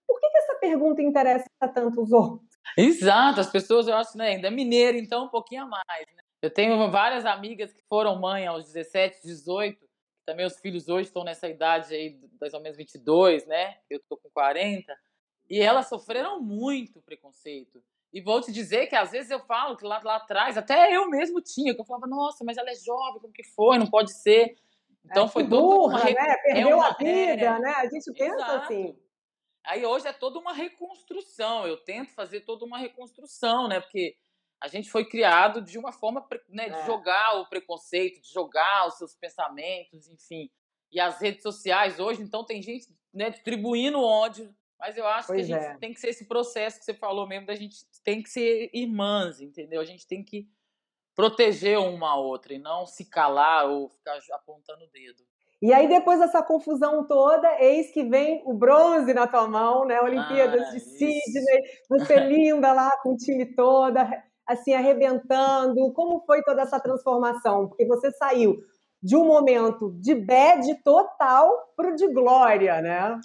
pergunta 0.60 1.02
interessa 1.02 1.48
tanto 1.74 2.02
os 2.02 2.12
outros. 2.12 2.48
Exato, 2.76 3.40
as 3.40 3.50
pessoas, 3.50 3.88
eu 3.88 3.94
acho, 3.94 4.16
né, 4.16 4.28
ainda 4.28 4.48
é 4.48 4.50
mineiro, 4.50 4.98
então 4.98 5.24
um 5.24 5.28
pouquinho 5.28 5.62
a 5.62 5.66
mais. 5.66 6.06
Né? 6.14 6.22
Eu 6.42 6.50
tenho 6.50 6.90
várias 6.90 7.24
amigas 7.24 7.72
que 7.72 7.82
foram 7.88 8.20
mãe 8.20 8.46
aos 8.46 8.66
17, 8.66 9.22
18, 9.24 9.78
também 10.26 10.46
os 10.46 10.60
filhos 10.60 10.88
hoje 10.88 11.08
estão 11.08 11.24
nessa 11.24 11.48
idade 11.48 11.92
aí, 11.92 12.20
mais 12.40 12.54
ou 12.54 12.60
menos 12.60 12.76
22, 12.76 13.46
né? 13.46 13.78
Eu 13.88 14.00
tô 14.08 14.16
com 14.16 14.30
40. 14.30 14.94
E 15.50 15.60
elas 15.60 15.88
sofreram 15.88 16.40
muito 16.40 17.02
preconceito. 17.02 17.82
E 18.12 18.20
vou 18.20 18.40
te 18.40 18.52
dizer 18.52 18.86
que 18.86 18.94
às 18.94 19.10
vezes 19.10 19.30
eu 19.30 19.40
falo 19.40 19.76
que 19.76 19.84
lá, 19.84 20.00
lá 20.02 20.16
atrás, 20.16 20.56
até 20.56 20.94
eu 20.94 21.08
mesmo 21.10 21.40
tinha, 21.40 21.74
que 21.74 21.80
eu 21.80 21.84
falava, 21.84 22.06
nossa, 22.06 22.44
mas 22.44 22.56
ela 22.56 22.70
é 22.70 22.74
jovem, 22.74 23.20
como 23.20 23.32
que 23.32 23.44
foi? 23.44 23.78
Não 23.78 23.86
pode 23.86 24.12
ser. 24.12 24.56
Então 25.04 25.26
é, 25.26 25.28
foi 25.28 25.42
burra, 25.44 25.98
uma... 25.98 26.04
né? 26.04 26.36
Perdeu 26.44 26.68
é 26.68 26.74
uma... 26.74 26.88
a 26.88 26.94
vida, 26.94 27.44
é... 27.44 27.58
né? 27.58 27.70
A 27.70 27.88
gente 27.88 28.12
pensa 28.12 28.34
Exato. 28.36 28.64
assim. 28.64 28.96
Aí 29.64 29.84
hoje 29.84 30.06
é 30.06 30.12
toda 30.12 30.38
uma 30.38 30.52
reconstrução. 30.52 31.66
Eu 31.66 31.76
tento 31.76 32.12
fazer 32.14 32.40
toda 32.40 32.64
uma 32.64 32.78
reconstrução, 32.78 33.68
né? 33.68 33.80
Porque 33.80 34.16
a 34.60 34.68
gente 34.68 34.90
foi 34.90 35.04
criado 35.04 35.62
de 35.62 35.78
uma 35.78 35.92
forma 35.92 36.26
né, 36.48 36.68
de 36.68 36.78
é. 36.78 36.86
jogar 36.86 37.40
o 37.40 37.48
preconceito, 37.48 38.20
de 38.20 38.32
jogar 38.32 38.86
os 38.86 38.98
seus 38.98 39.14
pensamentos, 39.14 40.08
enfim. 40.08 40.50
E 40.92 41.00
as 41.00 41.20
redes 41.20 41.42
sociais 41.42 41.98
hoje, 41.98 42.22
então, 42.22 42.44
tem 42.44 42.62
gente 42.62 42.86
né, 43.12 43.30
distribuindo 43.30 44.00
ódio. 44.00 44.54
Mas 44.80 44.96
eu 44.96 45.06
acho 45.06 45.28
pois 45.28 45.46
que 45.46 45.52
a 45.52 45.58
gente 45.58 45.70
é. 45.70 45.78
tem 45.78 45.92
que 45.92 46.00
ser 46.00 46.08
esse 46.08 46.26
processo 46.26 46.78
que 46.78 46.84
você 46.84 46.94
falou 46.94 47.26
mesmo, 47.26 47.46
da 47.46 47.54
gente 47.54 47.76
tem 48.02 48.22
que 48.22 48.30
ser 48.30 48.70
irmãs, 48.72 49.40
entendeu? 49.40 49.80
A 49.80 49.84
gente 49.84 50.06
tem 50.06 50.24
que 50.24 50.48
proteger 51.14 51.78
uma 51.78 52.12
a 52.12 52.16
outra 52.16 52.54
e 52.54 52.58
não 52.58 52.86
se 52.86 53.04
calar 53.04 53.68
ou 53.68 53.90
ficar 53.90 54.18
apontando 54.32 54.84
o 54.84 54.90
dedo. 54.90 55.22
E 55.62 55.74
aí, 55.74 55.86
depois 55.86 56.18
dessa 56.18 56.42
confusão 56.42 57.06
toda, 57.06 57.62
eis 57.62 57.92
que 57.92 58.02
vem 58.02 58.42
o 58.46 58.54
bronze 58.54 59.12
na 59.12 59.26
tua 59.26 59.46
mão, 59.46 59.84
né? 59.84 60.00
Olimpíadas 60.00 60.68
ah, 60.68 60.70
de 60.70 60.80
Sydney, 60.80 61.62
você 61.86 62.16
linda 62.20 62.72
lá 62.72 62.90
com 63.02 63.12
o 63.12 63.16
time 63.16 63.44
toda, 63.54 64.08
assim, 64.46 64.72
arrebentando. 64.72 65.92
Como 65.92 66.24
foi 66.24 66.42
toda 66.42 66.62
essa 66.62 66.80
transformação? 66.80 67.68
Porque 67.68 67.84
você 67.84 68.10
saiu 68.12 68.56
de 69.02 69.14
um 69.14 69.26
momento 69.26 69.92
de 70.00 70.14
bad 70.14 70.82
total 70.82 71.54
para 71.76 71.90
o 71.90 71.94
de 71.94 72.08
glória, 72.08 72.80
né? 72.80 73.20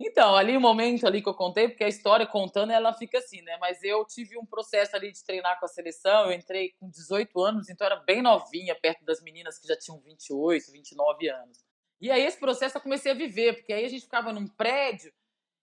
Então, 0.00 0.36
ali 0.36 0.56
o 0.56 0.60
momento 0.60 1.06
ali 1.06 1.20
que 1.20 1.28
eu 1.28 1.34
contei, 1.34 1.68
porque 1.68 1.82
a 1.82 1.88
história 1.88 2.24
contando, 2.24 2.70
ela 2.70 2.92
fica 2.92 3.18
assim, 3.18 3.42
né? 3.42 3.56
Mas 3.60 3.82
eu 3.82 4.04
tive 4.04 4.38
um 4.38 4.46
processo 4.46 4.94
ali 4.94 5.10
de 5.10 5.24
treinar 5.24 5.58
com 5.58 5.66
a 5.66 5.68
seleção, 5.68 6.26
eu 6.26 6.32
entrei 6.32 6.72
com 6.78 6.88
18 6.88 7.40
anos, 7.40 7.68
então 7.68 7.84
era 7.84 7.96
bem 7.96 8.22
novinha, 8.22 8.76
perto 8.76 9.04
das 9.04 9.20
meninas 9.20 9.58
que 9.58 9.66
já 9.66 9.76
tinham 9.76 9.98
28, 9.98 10.70
29 10.70 11.28
anos. 11.28 11.58
E 12.00 12.12
aí 12.12 12.22
esse 12.22 12.38
processo 12.38 12.76
eu 12.76 12.80
comecei 12.80 13.10
a 13.10 13.14
viver, 13.14 13.54
porque 13.54 13.72
aí 13.72 13.84
a 13.84 13.88
gente 13.88 14.02
ficava 14.02 14.32
num 14.32 14.46
prédio 14.46 15.12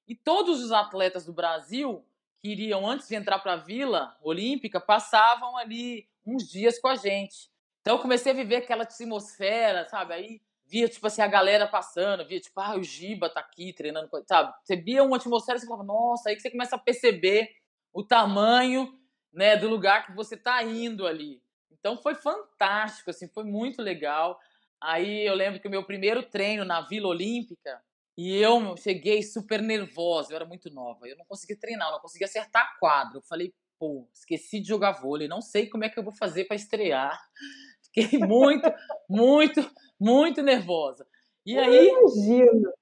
e 0.05 0.13
todos 0.13 0.61
os 0.61 0.71
atletas 0.73 1.25
do 1.25 1.31
Brasil 1.31 2.05
que 2.41 2.49
iriam 2.49 2.85
antes 2.85 3.07
de 3.07 3.15
entrar 3.15 3.39
para 3.39 3.53
a 3.53 3.57
Vila 3.57 4.17
Olímpica 4.21 4.81
passavam 4.81 5.57
ali 5.57 6.09
uns 6.25 6.47
dias 6.49 6.77
com 6.77 6.89
a 6.89 6.95
gente. 6.95 7.49
Então 7.81 7.95
eu 7.95 8.01
comecei 8.01 8.33
a 8.33 8.35
viver 8.35 8.57
aquela 8.57 8.83
atmosfera, 8.83 9.85
sabe? 9.85 10.13
Aí 10.13 10.41
via 10.67 10.87
tipo 10.87 11.05
assim 11.07 11.21
a 11.21 11.27
galera 11.27 11.67
passando, 11.67 12.25
via 12.25 12.39
tipo, 12.39 12.59
ah, 12.59 12.75
o 12.75 12.83
Giba 12.83 13.29
tá 13.29 13.39
aqui 13.39 13.73
treinando, 13.73 14.09
sabe? 14.27 14.53
Você 14.63 14.75
via 14.75 15.03
uma 15.03 15.17
atmosfera 15.17 15.57
e 15.57 15.61
você 15.61 15.67
falava, 15.67 15.85
nossa, 15.85 16.29
aí 16.29 16.35
que 16.35 16.41
você 16.41 16.49
começa 16.49 16.75
a 16.75 16.79
perceber 16.79 17.49
o 17.93 18.03
tamanho, 18.03 18.91
né, 19.31 19.55
do 19.55 19.69
lugar 19.69 20.05
que 20.05 20.13
você 20.13 20.35
tá 20.35 20.61
indo 20.63 21.05
ali. 21.05 21.41
Então 21.71 21.97
foi 21.97 22.15
fantástico, 22.15 23.09
assim, 23.09 23.27
foi 23.27 23.43
muito 23.43 23.81
legal. 23.81 24.39
Aí 24.81 25.25
eu 25.25 25.35
lembro 25.35 25.59
que 25.59 25.67
o 25.67 25.71
meu 25.71 25.85
primeiro 25.85 26.23
treino 26.23 26.65
na 26.65 26.81
Vila 26.81 27.07
Olímpica, 27.07 27.81
e 28.17 28.33
eu 28.37 28.75
cheguei 28.77 29.21
super 29.21 29.61
nervosa, 29.61 30.31
eu 30.31 30.37
era 30.37 30.45
muito 30.45 30.69
nova, 30.73 31.07
eu 31.07 31.17
não 31.17 31.25
conseguia 31.25 31.59
treinar, 31.59 31.89
eu 31.89 31.93
não 31.93 31.99
conseguia 31.99 32.25
acertar 32.25 32.77
quadro. 32.79 33.17
Eu 33.17 33.21
falei, 33.21 33.53
pô, 33.77 34.07
esqueci 34.13 34.61
de 34.61 34.69
jogar 34.69 34.93
vôlei, 34.93 35.27
não 35.27 35.41
sei 35.41 35.67
como 35.67 35.83
é 35.83 35.89
que 35.89 35.99
eu 35.99 36.03
vou 36.03 36.13
fazer 36.13 36.45
para 36.45 36.55
estrear. 36.55 37.19
Fiquei 37.93 38.19
muito, 38.19 38.71
muito, 39.09 39.61
muito 39.99 40.41
nervosa. 40.41 41.05
E 41.45 41.57
aí, 41.57 41.87
imagino 41.87 42.73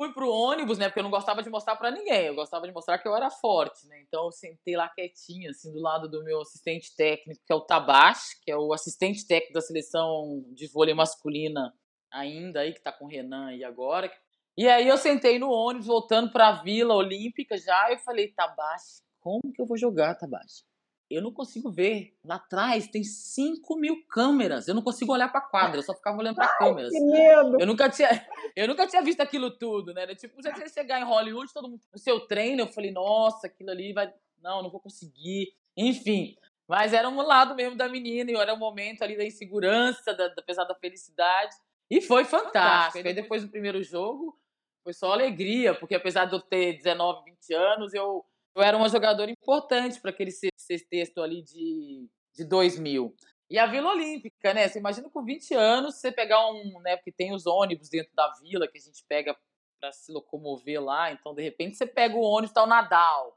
fui 0.00 0.12
pro 0.14 0.30
ônibus, 0.30 0.78
né? 0.78 0.88
Porque 0.88 1.00
eu 1.00 1.04
não 1.04 1.10
gostava 1.10 1.42
de 1.42 1.50
mostrar 1.50 1.76
para 1.76 1.90
ninguém. 1.90 2.26
Eu 2.26 2.34
gostava 2.34 2.66
de 2.66 2.72
mostrar 2.72 2.98
que 2.98 3.06
eu 3.06 3.14
era 3.14 3.30
forte, 3.30 3.86
né? 3.86 4.00
Então 4.00 4.24
eu 4.24 4.32
sentei 4.32 4.74
lá 4.74 4.88
quietinho, 4.88 5.50
assim, 5.50 5.70
do 5.70 5.78
lado 5.78 6.08
do 6.08 6.24
meu 6.24 6.40
assistente 6.40 6.94
técnico, 6.96 7.42
que 7.44 7.52
é 7.52 7.56
o 7.56 7.60
Tabash, 7.60 8.34
que 8.42 8.50
é 8.50 8.56
o 8.56 8.72
assistente 8.72 9.26
técnico 9.26 9.52
da 9.52 9.60
seleção 9.60 10.42
de 10.54 10.66
vôlei 10.68 10.94
masculina 10.94 11.74
ainda 12.10 12.60
aí, 12.60 12.72
que 12.72 12.80
tá 12.80 12.90
com 12.90 13.04
o 13.04 13.08
Renan 13.08 13.48
aí 13.48 13.62
agora. 13.62 14.10
E 14.56 14.66
aí 14.68 14.88
eu 14.88 14.96
sentei 14.96 15.38
no 15.38 15.50
ônibus, 15.50 15.86
voltando 15.86 16.32
pra 16.32 16.62
Vila 16.62 16.94
Olímpica 16.94 17.58
já, 17.58 17.90
e 17.90 17.94
eu 17.94 17.98
falei, 17.98 18.28
Tabash, 18.28 19.02
como 19.20 19.52
que 19.54 19.60
eu 19.60 19.66
vou 19.66 19.76
jogar, 19.76 20.14
Tabash? 20.14 20.64
Eu 21.10 21.20
não 21.20 21.32
consigo 21.32 21.70
ver. 21.70 22.16
Lá 22.24 22.36
atrás 22.36 22.86
tem 22.86 23.02
5 23.02 23.76
mil 23.76 24.04
câmeras. 24.06 24.68
Eu 24.68 24.74
não 24.74 24.82
consigo 24.82 25.12
olhar 25.12 25.28
para 25.28 25.40
a 25.40 25.48
quadra, 25.48 25.78
eu 25.78 25.82
só 25.82 25.92
ficava 25.92 26.18
olhando 26.18 26.36
para 26.36 26.56
câmeras. 26.56 26.90
Que 26.90 27.00
medo! 27.00 27.60
Eu 27.60 27.66
nunca, 27.66 27.90
tinha, 27.90 28.26
eu 28.54 28.68
nunca 28.68 28.86
tinha 28.86 29.02
visto 29.02 29.20
aquilo 29.20 29.50
tudo, 29.50 29.92
né? 29.92 30.06
Tipo, 30.14 30.40
você 30.40 30.68
chegar 30.68 31.00
em 31.00 31.04
Hollywood, 31.04 31.52
todo 31.52 31.68
mundo 31.68 31.80
no 31.92 31.98
seu 31.98 32.20
treino, 32.20 32.62
eu 32.62 32.68
falei, 32.68 32.92
nossa, 32.92 33.48
aquilo 33.48 33.70
ali 33.70 33.92
vai. 33.92 34.12
Não, 34.40 34.62
não 34.62 34.70
vou 34.70 34.80
conseguir. 34.80 35.52
Enfim. 35.76 36.36
Mas 36.68 36.92
era 36.92 37.08
um 37.08 37.20
lado 37.20 37.56
mesmo 37.56 37.76
da 37.76 37.88
menina, 37.88 38.30
e 38.30 38.36
era 38.36 38.54
um 38.54 38.58
momento 38.58 39.02
ali 39.02 39.16
da 39.16 39.24
insegurança, 39.24 40.14
da, 40.14 40.26
apesar 40.38 40.64
da 40.64 40.74
felicidade. 40.76 41.56
E 41.90 42.00
foi 42.00 42.24
fantástico. 42.24 42.52
fantástico. 42.52 43.08
Aí 43.08 43.14
depois 43.14 43.42
do 43.42 43.50
primeiro 43.50 43.82
jogo, 43.82 44.38
foi 44.84 44.92
só 44.92 45.12
alegria, 45.12 45.74
porque 45.74 45.96
apesar 45.96 46.26
de 46.26 46.34
eu 46.34 46.40
ter 46.40 46.74
19, 46.74 47.24
20 47.24 47.54
anos, 47.54 47.92
eu 47.92 48.24
eu 48.54 48.62
era 48.62 48.76
uma 48.76 48.88
jogadora 48.88 49.30
importante 49.30 50.00
para 50.00 50.10
aquele 50.10 50.30
sexteto 50.30 51.22
ali 51.22 51.42
de, 51.42 52.08
de 52.34 52.44
2000. 52.44 53.14
E 53.48 53.58
a 53.58 53.66
Vila 53.66 53.90
Olímpica, 53.90 54.54
né? 54.54 54.68
Você 54.68 54.78
imagina 54.78 55.10
com 55.10 55.24
20 55.24 55.54
anos 55.54 55.96
você 55.96 56.12
pegar 56.12 56.48
um, 56.50 56.80
né? 56.80 56.96
Porque 56.96 57.10
tem 57.10 57.32
os 57.34 57.46
ônibus 57.46 57.88
dentro 57.88 58.14
da 58.14 58.32
vila 58.40 58.68
que 58.68 58.78
a 58.78 58.80
gente 58.80 59.04
pega 59.08 59.36
para 59.80 59.92
se 59.92 60.12
locomover 60.12 60.80
lá. 60.80 61.10
Então, 61.10 61.34
de 61.34 61.42
repente, 61.42 61.76
você 61.76 61.86
pega 61.86 62.14
o 62.14 62.22
ônibus, 62.22 62.52
tá 62.52 62.62
o 62.62 62.66
Nadal. 62.66 63.36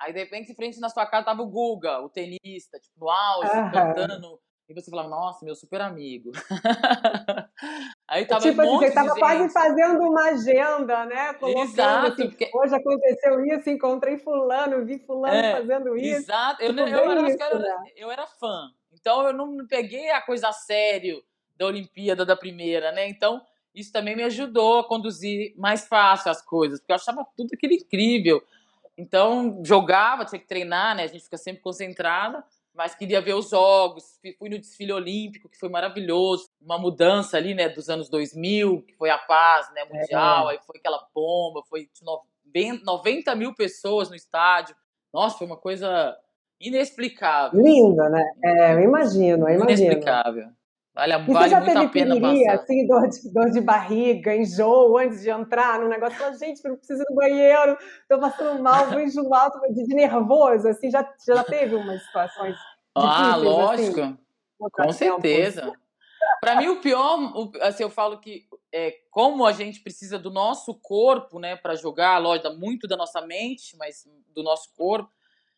Aí, 0.00 0.12
de 0.12 0.18
repente, 0.20 0.50
em 0.50 0.54
frente 0.54 0.80
na 0.80 0.88
sua 0.88 1.06
casa 1.06 1.26
tava 1.26 1.42
o 1.42 1.50
Guga, 1.50 2.00
o 2.00 2.08
tenista, 2.08 2.78
tipo, 2.78 2.98
no 2.98 3.10
auge, 3.10 3.50
cantando 3.72 4.40
e 4.68 4.74
você 4.74 4.90
falava, 4.90 5.08
nossa, 5.08 5.44
meu 5.44 5.54
super 5.54 5.80
amigo. 5.80 6.32
Aí 8.12 8.26
tava 8.26 8.42
tipo, 8.42 8.60
um 8.60 8.76
assim, 8.76 8.88
você 8.88 8.92
tava 8.92 9.14
quase 9.14 9.50
fazendo 9.50 10.02
uma 10.02 10.28
agenda, 10.28 11.06
né? 11.06 11.32
Colocando 11.32 11.64
exato, 11.64 12.06
assim, 12.08 12.28
porque... 12.28 12.50
hoje 12.52 12.74
aconteceu 12.74 13.46
isso, 13.46 13.70
encontrei 13.70 14.18
fulano, 14.18 14.84
vi 14.84 14.98
fulano 14.98 15.34
é, 15.34 15.52
fazendo 15.52 15.96
isso. 15.96 16.18
Exato, 16.18 16.62
eu, 16.62 16.76
tipo, 16.76 16.80
eu, 16.80 17.10
eu, 17.10 17.26
isso, 17.26 17.42
era, 17.42 17.58
né? 17.58 17.76
eu 17.96 18.10
era 18.10 18.26
fã. 18.26 18.70
Então 18.92 19.26
eu 19.26 19.32
não 19.32 19.66
peguei 19.66 20.10
a 20.10 20.20
coisa 20.20 20.48
a 20.48 20.52
sério 20.52 21.24
da 21.56 21.64
Olimpíada 21.64 22.26
da 22.26 22.36
primeira, 22.36 22.92
né? 22.92 23.08
Então 23.08 23.40
isso 23.74 23.90
também 23.90 24.14
me 24.14 24.24
ajudou 24.24 24.80
a 24.80 24.86
conduzir 24.86 25.54
mais 25.56 25.88
fácil 25.88 26.30
as 26.30 26.42
coisas, 26.42 26.80
porque 26.80 26.92
eu 26.92 26.96
achava 26.96 27.26
tudo 27.34 27.48
aquilo 27.54 27.72
incrível. 27.72 28.42
Então 28.94 29.62
jogava, 29.64 30.26
tinha 30.26 30.38
que 30.38 30.46
treinar, 30.46 30.94
né? 30.94 31.04
A 31.04 31.06
gente 31.06 31.24
fica 31.24 31.38
sempre 31.38 31.62
concentrada 31.62 32.44
mas 32.74 32.94
queria 32.94 33.20
ver 33.20 33.34
os 33.34 33.50
jogos. 33.50 34.18
Fui 34.38 34.48
no 34.48 34.58
desfile 34.58 34.92
olímpico, 34.92 35.48
que 35.48 35.58
foi 35.58 35.68
maravilhoso. 35.68 36.48
Uma 36.60 36.78
mudança 36.78 37.36
ali, 37.36 37.54
né, 37.54 37.68
dos 37.68 37.88
anos 37.88 38.08
2000, 38.08 38.82
que 38.82 38.94
foi 38.94 39.10
a 39.10 39.18
paz 39.18 39.72
né, 39.74 39.84
mundial, 39.84 40.50
é. 40.50 40.54
aí 40.54 40.58
foi 40.66 40.78
aquela 40.78 41.06
bomba, 41.14 41.62
foi 41.68 41.88
90 42.84 43.34
mil 43.34 43.54
pessoas 43.54 44.08
no 44.08 44.16
estádio. 44.16 44.74
Nossa, 45.12 45.36
foi 45.36 45.46
uma 45.46 45.56
coisa 45.56 46.16
inexplicável. 46.60 47.60
Linda, 47.60 48.08
né? 48.08 48.32
É, 48.42 48.74
eu 48.74 48.80
imagino, 48.80 49.48
eu 49.48 49.56
imagino. 49.56 49.64
Inexplicável. 49.64 50.48
Vale, 50.94 51.14
e 51.14 51.16
vale 51.16 51.26
você 51.26 51.48
já 51.48 51.60
muito 51.60 51.72
teve 51.72 51.84
a 51.84 51.88
pena 51.88 52.14
piriri, 52.14 52.48
assim, 52.48 52.86
dor 52.86 53.08
de, 53.08 53.32
dor 53.32 53.50
de 53.50 53.60
barriga, 53.62 54.36
enjoo, 54.36 54.98
antes 54.98 55.22
de 55.22 55.30
entrar 55.30 55.80
no 55.80 55.88
negócio? 55.88 56.18
Fala, 56.18 56.34
gente, 56.36 56.62
não 56.68 56.76
preciso 56.76 57.02
ir 57.02 57.06
no 57.08 57.16
banheiro, 57.16 57.78
tô 58.06 58.18
passando 58.18 58.62
mal, 58.62 58.90
vou 58.90 59.00
enjoar, 59.00 59.50
de, 59.70 59.86
de 59.86 59.94
nervoso, 59.94 60.68
assim, 60.68 60.90
já, 60.90 61.02
já 61.26 61.42
teve 61.44 61.76
umas 61.76 62.02
situações 62.04 62.56
Ah, 62.94 63.36
assim? 63.36 63.44
lógico. 63.44 64.00
Assim, 64.00 64.18
com 64.70 64.92
certeza. 64.92 65.72
Para 66.42 66.56
mim, 66.56 66.68
o 66.68 66.80
pior, 66.80 67.18
assim, 67.62 67.84
eu 67.84 67.90
falo 67.90 68.20
que 68.20 68.46
é, 68.70 68.94
como 69.10 69.46
a 69.46 69.52
gente 69.52 69.80
precisa 69.80 70.18
do 70.18 70.30
nosso 70.30 70.74
corpo, 70.74 71.38
né, 71.38 71.56
para 71.56 71.74
jogar, 71.74 72.18
lógico, 72.18 72.52
muito 72.54 72.86
da 72.86 72.96
nossa 72.98 73.22
mente, 73.22 73.76
mas 73.78 74.04
do 74.34 74.42
nosso 74.42 74.74
corpo. 74.76 75.10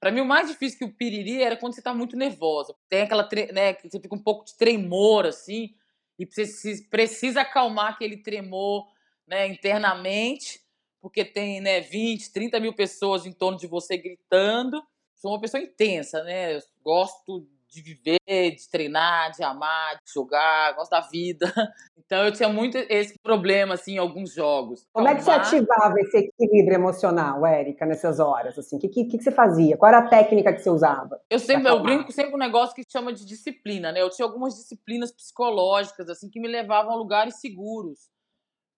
Para 0.05 0.13
mim, 0.13 0.21
o 0.21 0.27
mais 0.27 0.49
difícil 0.49 0.77
que 0.79 0.85
o 0.85 0.93
piriri 0.93 1.43
era 1.43 1.57
quando 1.57 1.73
você 1.73 1.81
tá 1.81 1.95
muito 1.95 2.15
nervosa. 2.15 2.75
Tem 2.91 3.01
aquela, 3.01 3.27
né, 3.55 3.73
que 3.73 3.89
você 3.89 3.99
fica 3.99 4.15
um 4.15 4.23
pouco 4.23 4.45
de 4.45 4.55
tremor, 4.55 5.25
assim, 5.25 5.75
e 6.19 6.27
você 6.27 6.45
precisa 6.91 7.41
acalmar 7.41 7.93
aquele 7.93 8.19
tremor, 8.19 8.87
né, 9.27 9.47
internamente, 9.47 10.61
porque 11.01 11.25
tem, 11.25 11.59
né, 11.63 11.81
20, 11.81 12.31
30 12.35 12.61
mil 12.61 12.75
pessoas 12.75 13.25
em 13.25 13.33
torno 13.33 13.57
de 13.57 13.67
você 13.67 13.97
gritando. 13.97 14.83
Sou 15.15 15.31
uma 15.33 15.41
pessoa 15.41 15.63
intensa, 15.63 16.23
né? 16.23 16.61
Gosto 16.83 17.49
de 17.75 17.83
viver, 17.83 18.19
de 18.27 18.71
treinar, 18.71 19.33
de 19.33 19.43
amar, 19.43 19.97
de 19.97 20.13
jogar, 20.13 20.75
gosto 20.75 20.91
da 20.91 21.01
vida. 21.01 21.53
Então 22.07 22.23
eu 22.23 22.33
tinha 22.33 22.51
muito 22.51 22.77
esse 22.77 23.19
problema 23.19 23.75
assim 23.75 23.95
em 23.95 23.99
alguns 23.99 24.35
jogos. 24.35 24.87
Como 24.93 25.09
é 25.09 25.15
que 25.15 25.23
você 25.23 25.31
ativava 25.31 25.95
esse 26.01 26.19
equilíbrio 26.19 26.75
emocional, 26.75 27.47
Érica, 27.47 27.87
nessas 27.87 28.21
horas? 28.21 28.59
Assim, 28.59 28.77
o 28.77 28.79
que, 28.79 28.89
que, 28.89 29.05
que, 29.07 29.23
você 29.23 29.33
fazia? 29.33 29.77
Qual 29.79 29.89
era 29.89 30.05
a 30.05 30.09
técnica 30.09 30.53
que 30.53 30.61
você 30.61 30.69
usava? 30.69 31.19
Eu 31.31 31.39
sempre 31.39 31.67
eu 31.67 31.83
brinco 31.83 32.13
sempre 32.13 32.35
um 32.35 32.39
negócio 32.39 32.75
que 32.75 32.83
chama 32.87 33.11
de 33.11 33.25
disciplina, 33.25 33.91
né? 33.91 34.03
Eu 34.03 34.11
tinha 34.11 34.27
algumas 34.27 34.55
disciplinas 34.55 35.11
psicológicas 35.13 36.09
assim 36.11 36.29
que 36.29 36.39
me 36.39 36.47
levavam 36.47 36.93
a 36.93 36.97
lugares 36.97 37.41
seguros. 37.41 38.11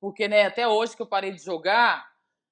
Porque, 0.01 0.29
né, 0.29 0.47
até 0.47 0.69
hoje 0.69 0.95
que 0.95 1.03
eu 1.03 1.07
parei 1.07 1.33
de 1.33 1.43
jogar, 1.43 2.07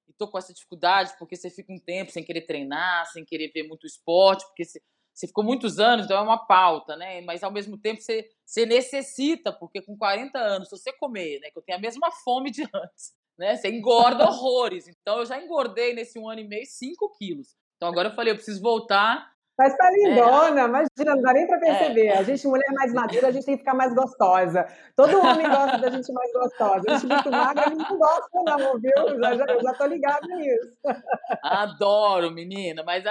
e 0.07 0.13
tô 0.13 0.27
com 0.27 0.37
essa 0.37 0.53
dificuldade, 0.53 1.13
porque 1.17 1.35
você 1.35 1.49
fica 1.49 1.71
um 1.71 1.79
tempo 1.79 2.11
sem 2.11 2.23
querer 2.23 2.41
treinar, 2.41 3.05
sem 3.07 3.23
querer 3.23 3.51
ver 3.53 3.63
muito 3.63 3.87
esporte, 3.87 4.45
porque 4.45 4.65
você 4.65 4.81
você 5.15 5.27
ficou 5.27 5.45
muitos 5.45 5.79
anos, 5.79 6.05
então 6.05 6.17
é 6.17 6.21
uma 6.21 6.45
pauta, 6.45 6.97
né? 6.97 7.21
Mas 7.21 7.41
ao 7.41 7.51
mesmo 7.51 7.77
tempo 7.77 8.01
você, 8.01 8.29
você 8.45 8.65
necessita, 8.65 9.53
porque 9.53 9.81
com 9.81 9.97
40 9.97 10.37
anos, 10.37 10.67
se 10.67 10.77
você 10.77 10.91
comer, 10.91 11.39
né? 11.39 11.49
Que 11.49 11.57
eu 11.57 11.63
tenho 11.63 11.77
a 11.77 11.81
mesma 11.81 12.11
fome 12.11 12.51
de 12.51 12.63
antes, 12.63 13.13
né? 13.37 13.55
Você 13.55 13.69
engorda 13.69 14.25
horrores. 14.27 14.89
Então 14.89 15.19
eu 15.19 15.25
já 15.25 15.41
engordei 15.41 15.93
nesse 15.93 16.19
um 16.19 16.29
ano 16.29 16.41
e 16.41 16.47
meio 16.47 16.65
5 16.65 17.13
quilos. 17.17 17.55
Então 17.77 17.87
agora 17.87 18.09
eu 18.09 18.15
falei, 18.15 18.33
eu 18.33 18.35
preciso 18.35 18.61
voltar 18.61 19.33
mas 19.57 19.75
tá 19.77 19.89
lindona, 19.89 20.61
é. 20.61 20.65
imagina, 20.65 21.15
não 21.15 21.21
dá 21.21 21.31
nem 21.31 21.47
pra 21.47 21.57
perceber. 21.57 22.07
É. 22.07 22.17
A 22.17 22.23
gente, 22.23 22.45
mulher 22.45 22.69
mais 22.73 22.93
madura, 22.93 23.27
a 23.27 23.31
gente 23.31 23.45
tem 23.45 23.55
que 23.55 23.59
ficar 23.59 23.73
mais 23.73 23.95
gostosa. 23.95 24.67
Todo 24.95 25.17
homem 25.17 25.49
gosta 25.49 25.77
da 25.77 25.89
gente 25.89 26.11
mais 26.11 26.33
gostosa. 26.33 26.83
A 26.89 26.97
gente 26.97 27.07
muito 27.07 27.31
magra, 27.31 27.65
a 27.65 27.69
gente 27.69 27.89
não 27.89 27.97
gosta, 27.97 28.43
não, 28.45 28.79
viu? 28.79 29.19
Já, 29.19 29.35
já, 29.37 29.59
já 29.61 29.73
tô 29.73 29.85
ligada 29.85 30.27
nisso. 30.27 30.77
Adoro, 31.41 32.31
menina, 32.31 32.83
mas, 32.83 33.05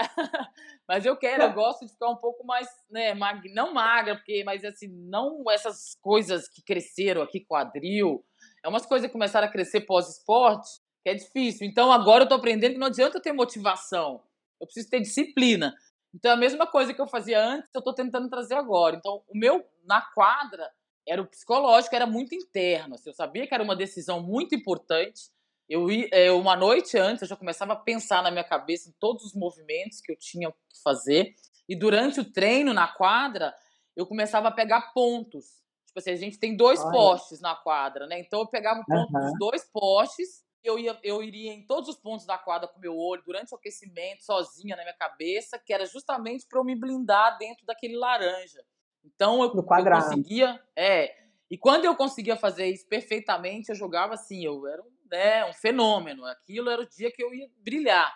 mas 0.88 1.06
eu 1.06 1.16
quero, 1.16 1.42
eu 1.44 1.52
gosto 1.52 1.86
de 1.86 1.92
ficar 1.92 2.10
um 2.10 2.16
pouco 2.16 2.44
mais, 2.44 2.68
né, 2.90 3.14
mag, 3.14 3.52
não 3.52 3.72
magra, 3.72 4.16
porque, 4.16 4.42
mas 4.44 4.64
assim, 4.64 4.88
não 4.88 5.42
essas 5.50 5.96
coisas 6.00 6.48
que 6.48 6.62
cresceram 6.62 7.22
aqui, 7.22 7.40
quadril. 7.40 8.24
É 8.64 8.68
umas 8.68 8.84
coisas 8.84 9.06
que 9.06 9.12
começaram 9.12 9.48
a 9.48 9.50
crescer 9.50 9.82
pós-esporte, 9.82 10.68
que 11.02 11.10
é 11.10 11.14
difícil. 11.14 11.66
Então 11.66 11.90
agora 11.90 12.24
eu 12.24 12.28
tô 12.28 12.34
aprendendo 12.34 12.72
que 12.72 12.78
não 12.78 12.88
adianta 12.88 13.20
ter 13.20 13.32
motivação. 13.32 14.22
Eu 14.60 14.66
preciso 14.66 14.90
ter 14.90 15.00
disciplina. 15.00 15.74
Então, 16.14 16.32
a 16.32 16.36
mesma 16.36 16.64
coisa 16.64 16.94
que 16.94 17.00
eu 17.00 17.08
fazia 17.08 17.44
antes, 17.44 17.68
eu 17.74 17.80
estou 17.80 17.92
tentando 17.92 18.28
trazer 18.28 18.54
agora. 18.54 18.96
Então, 18.96 19.22
o 19.28 19.36
meu, 19.36 19.66
na 19.84 20.00
quadra, 20.00 20.70
era 21.06 21.20
o 21.20 21.26
psicológico, 21.26 21.94
era 21.94 22.06
muito 22.06 22.34
interno. 22.34 22.94
Assim, 22.94 23.10
eu 23.10 23.14
sabia 23.14 23.46
que 23.46 23.54
era 23.54 23.64
uma 23.64 23.74
decisão 23.74 24.22
muito 24.22 24.54
importante. 24.54 25.22
Eu, 25.68 25.88
eu, 25.90 26.38
uma 26.38 26.57
noite 26.57 26.98
antes, 26.98 27.22
eu 27.22 27.29
já 27.29 27.37
começava 27.37 27.72
a 27.72 27.77
pensar 27.77 28.22
na 28.22 28.31
minha 28.31 28.44
cabeça 28.44 28.88
em 28.88 28.92
todos 29.00 29.24
os 29.24 29.35
movimentos 29.35 30.00
que 30.00 30.12
eu 30.12 30.16
tinha 30.16 30.50
que 30.50 30.83
fazer. 30.83 31.35
E 31.68 31.74
durante 31.74 32.20
o 32.20 32.31
treino, 32.31 32.74
na 32.74 32.87
quadra, 32.87 33.55
eu 33.96 34.07
começava 34.07 34.48
a 34.48 34.53
pegar 34.53 34.92
pontos. 34.92 35.46
Tipo 35.87 35.98
assim, 35.98 36.11
a 36.11 36.16
gente 36.16 36.38
tem 36.38 36.57
dois 36.57 36.81
Olha. 36.81 36.92
postes 36.92 37.40
na 37.40 37.55
quadra, 37.55 38.07
né? 38.07 38.18
Então, 38.20 38.40
eu 38.40 38.46
pegava 38.46 38.81
o 38.81 38.85
ponto 38.85 39.14
uhum. 39.14 39.20
dos 39.20 39.38
dois 39.38 39.64
postes 39.72 40.44
eu, 40.64 40.79
ia, 40.79 40.98
eu 41.03 41.22
iria 41.22 41.53
em 41.53 41.66
todos 41.66 41.90
os 41.90 41.96
pontos 41.96 42.24
da 42.24 42.38
quadra 42.38 42.66
com 42.66 42.81
meu 42.81 42.96
olho, 42.96 43.22
durante 43.24 43.53
o 43.53 43.57
aquecimento, 43.59 44.24
sozinha 44.24 44.74
na 44.74 44.83
minha 44.83 44.96
cabeça, 44.96 45.59
que 45.59 45.74
era 45.74 45.85
justamente 45.85 46.46
para 46.48 46.59
eu 46.59 46.64
me 46.64 46.74
blindar 46.74 47.37
dentro 47.37 47.66
daquele 47.66 47.96
laranja. 47.96 48.64
Então 49.05 49.42
eu, 49.42 49.55
eu 49.55 49.62
conseguia. 49.62 50.59
É. 50.74 51.14
E 51.50 51.59
quando 51.59 51.85
eu 51.85 51.94
conseguia 51.94 52.37
fazer 52.37 52.66
isso 52.68 52.88
perfeitamente, 52.88 53.68
eu 53.68 53.74
jogava 53.74 54.14
assim, 54.14 54.42
eu 54.42 54.66
era 54.66 54.83
né, 55.10 55.44
um 55.44 55.52
fenômeno. 55.52 56.24
Aquilo 56.26 56.70
era 56.70 56.82
o 56.82 56.88
dia 56.88 57.10
que 57.10 57.22
eu 57.22 57.32
ia 57.34 57.48
brilhar. 57.58 58.12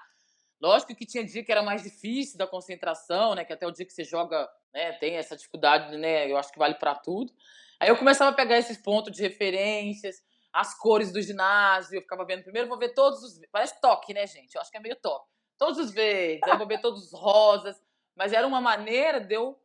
Lógico 0.60 0.94
que 0.94 1.06
tinha 1.06 1.24
dia 1.24 1.44
que 1.44 1.52
era 1.52 1.62
mais 1.62 1.82
difícil 1.82 2.36
da 2.36 2.46
concentração, 2.46 3.34
né? 3.34 3.44
Que 3.44 3.52
até 3.52 3.66
o 3.66 3.70
dia 3.70 3.86
que 3.86 3.92
você 3.92 4.02
joga, 4.02 4.48
né, 4.74 4.92
tem 4.94 5.16
essa 5.16 5.36
dificuldade, 5.36 5.96
né? 5.96 6.30
Eu 6.30 6.36
acho 6.36 6.52
que 6.52 6.58
vale 6.58 6.74
para 6.74 6.94
tudo. 6.96 7.32
Aí 7.78 7.88
eu 7.88 7.96
começava 7.96 8.30
a 8.30 8.34
pegar 8.34 8.58
esses 8.58 8.76
pontos 8.76 9.12
de 9.12 9.22
referências, 9.22 10.16
as 10.52 10.76
cores 10.76 11.12
do 11.12 11.22
ginásio, 11.22 11.96
eu 11.96 12.02
ficava 12.02 12.24
vendo 12.24 12.42
primeiro, 12.42 12.68
vou 12.68 12.78
ver 12.78 12.92
todos 12.92 13.22
os. 13.22 13.40
Parece 13.52 13.80
toque, 13.80 14.12
né, 14.12 14.26
gente? 14.26 14.54
Eu 14.54 14.60
acho 14.60 14.70
que 14.70 14.76
é 14.76 14.80
meio 14.80 14.96
toque. 14.96 15.30
Todos 15.56 15.78
os 15.78 15.92
verdes, 15.92 16.42
aí 16.42 16.58
vou 16.58 16.66
ver 16.66 16.80
todos 16.80 17.04
os 17.04 17.12
rosas. 17.12 17.80
Mas 18.16 18.32
era 18.32 18.46
uma 18.46 18.60
maneira 18.60 19.20
de 19.20 19.34
eu 19.34 19.56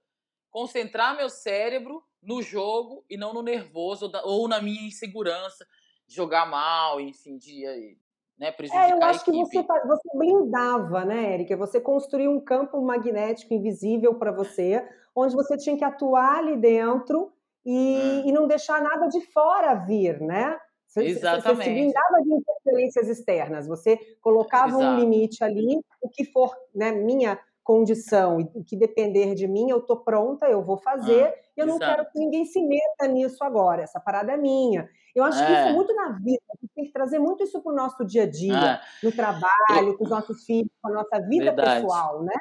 concentrar 0.51 1.17
meu 1.17 1.29
cérebro 1.29 2.03
no 2.21 2.41
jogo 2.43 3.03
e 3.09 3.17
não 3.17 3.33
no 3.33 3.41
nervoso 3.41 4.11
ou 4.23 4.47
na 4.47 4.61
minha 4.61 4.87
insegurança 4.87 5.67
de 6.07 6.15
jogar 6.15 6.45
mal, 6.45 6.99
enfim, 6.99 7.37
de 7.37 7.97
né, 8.37 8.51
prejudicar 8.51 8.89
é, 8.89 8.93
eu 8.93 9.03
acho 9.03 9.23
que 9.23 9.31
você, 9.31 9.61
você 9.61 10.09
blindava, 10.17 11.05
né, 11.05 11.33
Érica? 11.33 11.55
Você 11.57 11.79
construiu 11.79 12.31
um 12.31 12.39
campo 12.39 12.81
magnético 12.81 13.53
invisível 13.53 14.15
para 14.15 14.31
você, 14.31 14.87
onde 15.15 15.35
você 15.35 15.57
tinha 15.57 15.77
que 15.77 15.83
atuar 15.83 16.39
ali 16.39 16.57
dentro 16.57 17.31
e, 17.65 18.23
hum. 18.23 18.23
e 18.25 18.31
não 18.31 18.47
deixar 18.47 18.81
nada 18.81 19.07
de 19.07 19.21
fora 19.31 19.75
vir, 19.75 20.19
né? 20.19 20.57
Você, 20.87 21.05
Exatamente. 21.05 21.57
Você 21.57 21.63
se 21.63 21.69
blindava 21.69 22.21
de 22.21 22.33
interferências 22.33 23.07
externas, 23.07 23.67
você 23.67 23.97
colocava 24.21 24.77
Exato. 24.77 24.83
um 24.83 24.99
limite 24.99 25.43
ali, 25.43 25.79
o 26.01 26.09
que 26.09 26.23
for 26.25 26.55
né, 26.73 26.91
minha 26.91 27.39
condição 27.63 28.39
e 28.39 28.63
que 28.63 28.75
depender 28.75 29.33
de 29.35 29.47
mim, 29.47 29.69
eu 29.69 29.79
estou 29.79 29.97
pronta, 29.97 30.47
eu 30.47 30.63
vou 30.63 30.77
fazer, 30.77 31.23
ah, 31.23 31.35
e 31.55 31.59
eu 31.61 31.65
não 31.65 31.79
quero 31.79 32.05
que 32.11 32.19
ninguém 32.19 32.45
se 32.45 32.61
meta 32.61 33.07
nisso 33.07 33.43
agora, 33.43 33.81
essa 33.81 33.99
parada 33.99 34.33
é 34.33 34.37
minha. 34.37 34.89
Eu 35.15 35.23
acho 35.23 35.41
é. 35.41 35.45
que 35.45 35.51
isso 35.51 35.61
é, 35.61 35.69
é 35.69 35.73
muito 35.73 35.93
na 35.95 36.09
vida, 36.09 36.41
a 36.49 36.57
gente 36.61 36.73
tem 36.75 36.85
que 36.85 36.91
trazer 36.91 37.19
muito 37.19 37.43
isso 37.43 37.61
para 37.61 37.71
o 37.71 37.75
nosso 37.75 38.03
dia 38.03 38.23
a 38.23 38.29
dia, 38.29 38.81
é. 38.81 39.05
no 39.05 39.11
trabalho, 39.11 39.97
com 39.97 40.03
os 40.03 40.09
nossos 40.09 40.43
filhos, 40.43 40.71
com 40.81 40.89
a 40.89 40.93
nossa 40.93 41.19
vida 41.21 41.45
Verdade. 41.45 41.81
pessoal, 41.81 42.23
né? 42.23 42.33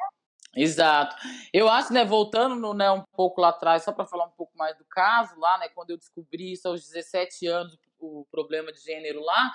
Exato. 0.54 1.16
Eu 1.52 1.68
acho, 1.68 1.92
né, 1.92 2.04
voltando 2.04 2.54
no, 2.56 2.74
né, 2.74 2.90
um 2.90 3.02
pouco 3.12 3.40
lá 3.40 3.48
atrás, 3.48 3.84
só 3.84 3.92
para 3.92 4.04
falar 4.04 4.26
um 4.26 4.36
pouco 4.36 4.52
mais 4.56 4.76
do 4.76 4.84
caso 4.84 5.38
lá, 5.38 5.58
né, 5.58 5.68
quando 5.74 5.90
eu 5.90 5.96
descobri 5.96 6.52
isso 6.52 6.68
aos 6.68 6.86
17 6.86 7.46
anos, 7.46 7.78
o 7.98 8.26
problema 8.30 8.72
de 8.72 8.80
gênero 8.80 9.22
lá, 9.22 9.52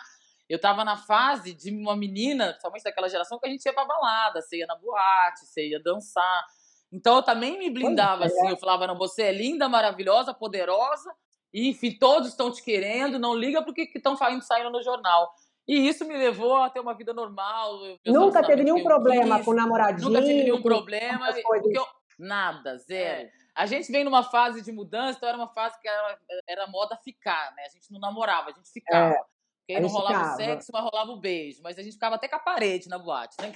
eu 0.50 0.56
estava 0.56 0.86
na 0.86 0.96
fase 0.96 1.54
de 1.54 1.72
uma 1.72 1.96
menina, 1.96 2.50
principalmente 2.50 2.84
daquela 2.84 3.10
geração, 3.10 3.40
que 3.40 3.48
a 3.48 3.52
gente 3.52 3.66
ia 3.66 3.74
pra 3.74 3.86
balada, 3.86 4.42
você 4.42 4.58
ia 4.58 4.68
na 4.68 4.76
boate, 4.76 5.46
você 5.46 5.68
ia 5.70 5.82
dançar. 5.82 6.46
Então 6.92 7.18
eu 7.18 7.24
também 7.24 7.60
me 7.60 7.70
blindava 7.70 8.24
é. 8.24 8.28
assim, 8.28 8.50
eu 8.50 8.58
falava, 8.58 8.88
não, 8.88 8.98
você 8.98 9.24
é 9.24 9.32
linda, 9.32 9.68
maravilhosa, 9.68 10.34
poderosa, 10.34 11.14
e 11.54 11.70
enfim, 11.70 11.98
todos 11.98 12.30
estão 12.30 12.52
te 12.52 12.64
querendo, 12.64 13.20
não 13.20 13.36
liga 13.36 13.62
porque 13.62 13.92
estão 13.94 14.16
saindo 14.16 14.70
no 14.70 14.82
jornal. 14.82 15.30
E 15.68 15.86
isso 15.86 16.06
me 16.06 16.16
levou 16.16 16.56
a 16.56 16.70
ter 16.70 16.80
uma 16.80 16.94
vida 16.94 17.14
normal. 17.14 17.80
Nunca 18.06 18.42
teve 18.42 18.64
nenhum 18.64 18.84
problema 18.84 19.44
com 19.44 19.54
namoradinho? 19.54 20.10
Nunca 20.10 20.22
tive 20.22 20.44
nenhum 20.44 20.62
problema. 20.62 21.30
Eu, 21.38 21.86
nada, 22.18 22.78
zero. 22.78 23.28
É. 23.28 23.32
A 23.54 23.66
gente 23.66 23.92
vem 23.92 24.04
numa 24.04 24.24
fase 24.24 24.62
de 24.62 24.72
mudança, 24.72 25.18
então 25.18 25.28
era 25.28 25.38
uma 25.38 25.50
fase 25.50 25.78
que 25.82 25.88
era, 25.90 26.18
era 26.48 26.68
moda 26.68 26.96
ficar, 27.04 27.54
né? 27.56 27.64
A 27.66 27.70
gente 27.70 27.92
não 27.92 28.00
namorava, 28.00 28.50
a 28.50 28.54
gente 28.54 28.72
ficava. 28.72 29.16
É. 29.16 29.37
Porque 29.68 29.76
aí 29.76 29.82
não 29.82 29.90
rolava 29.90 30.14
ficava. 30.14 30.34
o 30.34 30.38
sexo, 30.38 30.72
mas 30.72 30.82
rolava 30.82 31.12
o 31.12 31.20
beijo. 31.20 31.62
Mas 31.62 31.78
a 31.78 31.84
gente 31.84 31.96
ficava 31.96 32.16
até 32.16 32.30
com 32.30 32.38
a 32.38 32.40
parede 32.40 32.88
na 32.88 32.98
boate, 32.98 33.36
né? 33.42 33.52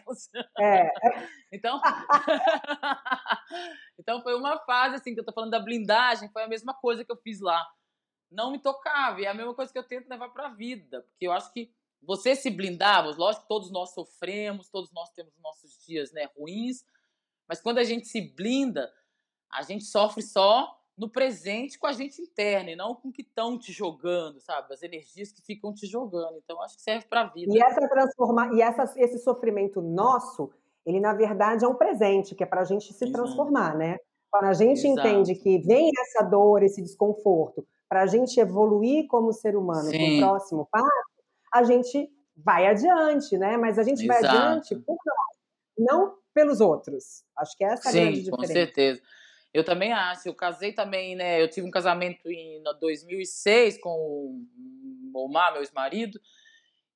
É. 0.60 0.91
então, 1.54 1.80
então 3.97 4.21
foi 4.21 4.36
uma 4.36 4.60
fase, 4.65 4.95
assim, 4.95 5.13
que 5.13 5.21
eu 5.21 5.26
tô 5.26 5.32
falando 5.32 5.52
da 5.52 5.60
blindagem, 5.60 6.28
foi 6.28 6.43
a 6.43 6.50
mesma 6.50 6.74
coisa 6.74 7.06
que 7.06 7.12
eu 7.13 7.15
fiz 7.15 7.39
lá. 7.39 7.65
Não 8.30 8.52
me 8.52 8.60
tocava, 8.60 9.21
e 9.21 9.26
é 9.26 9.30
a 9.30 9.34
mesma 9.34 9.54
coisa 9.54 9.71
que 9.71 9.80
eu 9.80 9.88
tento 9.88 10.10
levar 10.10 10.28
pra 10.30 10.50
vida. 10.50 11.02
Porque 11.04 11.28
eu 11.28 11.32
acho 11.32 11.50
que 11.54 11.74
você 12.02 12.36
se 12.36 12.50
blindar, 12.50 13.06
lógico 13.17 13.43
que 13.43 13.47
todos 13.47 13.71
nós 13.71 13.93
sofremos, 13.93 14.69
todos 14.69 14.91
nós 14.91 15.10
temos 15.12 15.34
nossos 15.39 15.82
dias 15.86 16.12
né, 16.12 16.28
ruins, 16.38 16.84
mas 17.47 17.62
quando 17.62 17.78
a 17.78 17.86
gente 17.86 18.08
se 18.08 18.19
blinda, 18.19 18.94
a 19.50 19.62
gente 19.62 19.85
sofre 19.85 20.21
só 20.21 20.77
no 21.02 21.10
presente 21.10 21.79
com 21.79 21.87
a 21.87 21.93
gente 21.93 22.21
interna 22.21 22.69
e 22.69 22.75
não 22.75 22.93
com 22.93 23.10
o 23.10 23.12
que 23.12 23.23
estão 23.23 23.58
te 23.58 23.71
jogando, 23.71 24.39
sabe? 24.39 24.71
As 24.71 24.83
energias 24.83 25.31
que 25.31 25.41
ficam 25.41 25.73
te 25.73 25.87
jogando. 25.87 26.37
Então, 26.37 26.62
acho 26.62 26.75
que 26.75 26.83
serve 26.83 27.08
para 27.08 27.21
a 27.21 27.27
vida. 27.27 27.52
E, 27.52 27.60
essa 27.60 27.89
transforma... 27.89 28.52
e 28.54 28.62
essa, 28.62 28.83
esse 28.97 29.17
sofrimento 29.17 29.81
nosso, 29.81 30.52
ele 30.85 30.99
na 30.99 31.12
verdade 31.12 31.65
é 31.65 31.67
um 31.67 31.73
presente, 31.73 32.35
que 32.35 32.43
é 32.43 32.45
para 32.45 32.62
a 32.62 32.65
gente 32.65 32.93
se 32.93 33.04
Exato. 33.04 33.13
transformar, 33.13 33.75
né? 33.75 33.97
Quando 34.29 34.43
a 34.43 34.54
gente 34.54 34.85
Exato. 34.85 35.08
entende 35.08 35.33
que 35.33 35.58
vem 35.58 35.89
essa 35.99 36.23
dor, 36.23 36.62
esse 36.62 36.83
desconforto, 36.83 37.65
para 37.89 38.04
a 38.04 38.06
gente 38.06 38.39
evoluir 38.39 39.08
como 39.08 39.33
ser 39.33 39.56
humano 39.56 39.89
para 39.89 40.04
o 40.04 40.19
próximo 40.19 40.67
passo, 40.71 40.85
a 41.52 41.63
gente 41.63 42.12
vai 42.37 42.67
adiante, 42.67 43.39
né? 43.39 43.58
Mas 43.58 43.79
a 43.79 43.83
gente 43.83 44.04
Exato. 44.04 44.21
vai 44.21 44.29
adiante 44.29 44.75
por 44.75 44.97
nós, 45.04 45.37
não 45.79 46.15
pelos 46.31 46.62
outros. 46.62 47.23
Acho 47.35 47.58
que 47.58 47.63
essa 47.63 47.87
é 47.87 47.89
a 47.89 47.91
Sim, 47.91 47.99
grande 48.02 48.21
diferença. 48.21 48.37
com 48.37 48.54
certeza. 48.54 49.02
Eu 49.54 49.63
também 49.63 49.91
acho. 49.91 50.27
Eu 50.27 50.33
casei 50.33 50.71
também, 50.73 51.15
né? 51.15 51.41
Eu 51.41 51.49
tive 51.49 51.67
um 51.67 51.71
casamento 51.71 52.29
em 52.29 52.63
2006 52.79 53.79
com 53.79 54.45
o 55.13 55.25
Omar, 55.25 55.52
meu 55.52 55.62
ex-marido, 55.62 56.19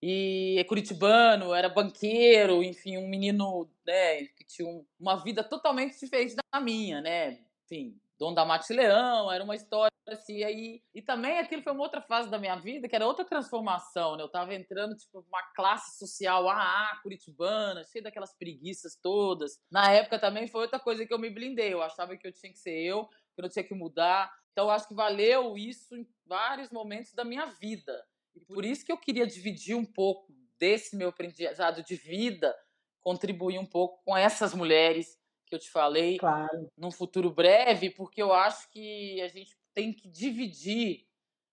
e 0.02 0.58
é 0.60 0.64
curitibano, 0.64 1.54
era 1.54 1.68
banqueiro, 1.68 2.64
enfim, 2.64 2.98
um 2.98 3.08
menino, 3.08 3.70
né, 3.86 4.26
que 4.26 4.46
tinha 4.46 4.68
uma 5.00 5.16
vida 5.24 5.44
totalmente 5.44 6.00
diferente 6.00 6.36
da 6.36 6.62
minha, 6.62 7.02
né? 7.02 7.40
Enfim, 7.66 8.00
dono 8.18 8.36
da 8.36 8.46
Mate 8.46 8.72
Leão, 8.74 9.32
era 9.32 9.44
uma 9.44 9.56
história 9.56 9.95
assim, 10.08 10.44
aí, 10.44 10.82
e 10.94 11.02
também 11.02 11.40
aquilo 11.40 11.64
foi 11.64 11.74
uma 11.74 11.84
outra 11.84 12.02
fase 12.02 12.30
da 12.30 12.38
minha 12.38 12.56
vida, 12.56 12.88
que 12.88 12.96
era 12.96 13.08
outra 13.08 13.26
transformação, 13.26 14.16
né? 14.16 14.24
Eu 14.24 14.30
tava 14.30 14.54
entrando, 14.54 14.96
tipo, 14.96 15.26
uma 15.28 15.42
classe 15.56 15.98
social 15.98 16.48
AA, 16.48 17.00
curitibana, 17.02 17.84
cheia 17.84 18.04
daquelas 18.04 18.34
preguiças 18.38 18.96
todas. 19.02 19.60
Na 19.72 19.92
época 19.92 20.20
também 20.20 20.48
foi 20.48 20.62
outra 20.62 20.80
coisa 20.80 21.06
que 21.06 21.14
eu 21.14 21.20
me 21.20 21.30
blindei, 21.30 21.74
eu 21.74 21.82
achava 21.82 22.16
que 22.16 22.28
eu 22.28 22.32
tinha 22.32 22.52
que 22.52 22.60
ser 22.60 22.78
eu, 22.78 23.06
que 23.08 23.40
eu 23.40 23.44
não 23.44 23.50
tinha 23.50 23.64
que 23.64 23.74
mudar. 23.74 24.32
Então, 24.52 24.66
eu 24.66 24.72
acho 24.72 24.88
que 24.88 24.94
valeu 24.94 25.58
isso 25.58 25.96
em 25.96 26.08
vários 26.26 26.70
momentos 26.70 27.14
da 27.14 27.26
minha 27.26 27.48
vida. 27.48 28.06
E 28.36 28.40
por 28.42 28.64
isso 28.64 28.86
que 28.86 28.92
eu 28.92 28.98
queria 28.98 29.26
dividir 29.26 29.76
um 29.76 29.86
pouco 29.86 30.34
desse 30.60 30.96
meu 30.96 31.10
aprendizado 31.10 31.84
de 31.84 31.96
vida, 31.96 32.56
contribuir 33.02 33.60
um 33.60 33.66
pouco 33.66 34.02
com 34.04 34.16
essas 34.16 34.54
mulheres 34.54 35.18
que 35.46 35.56
eu 35.56 35.60
te 35.60 35.70
falei, 35.70 36.18
claro. 36.18 36.72
num 36.78 36.92
futuro 36.92 37.30
breve, 37.30 37.90
porque 37.90 38.22
eu 38.22 38.34
acho 38.34 38.70
que 38.72 39.22
a 39.22 39.28
gente 39.28 39.56
tem 39.76 39.94
que 39.94 40.08
dividir 40.08 41.06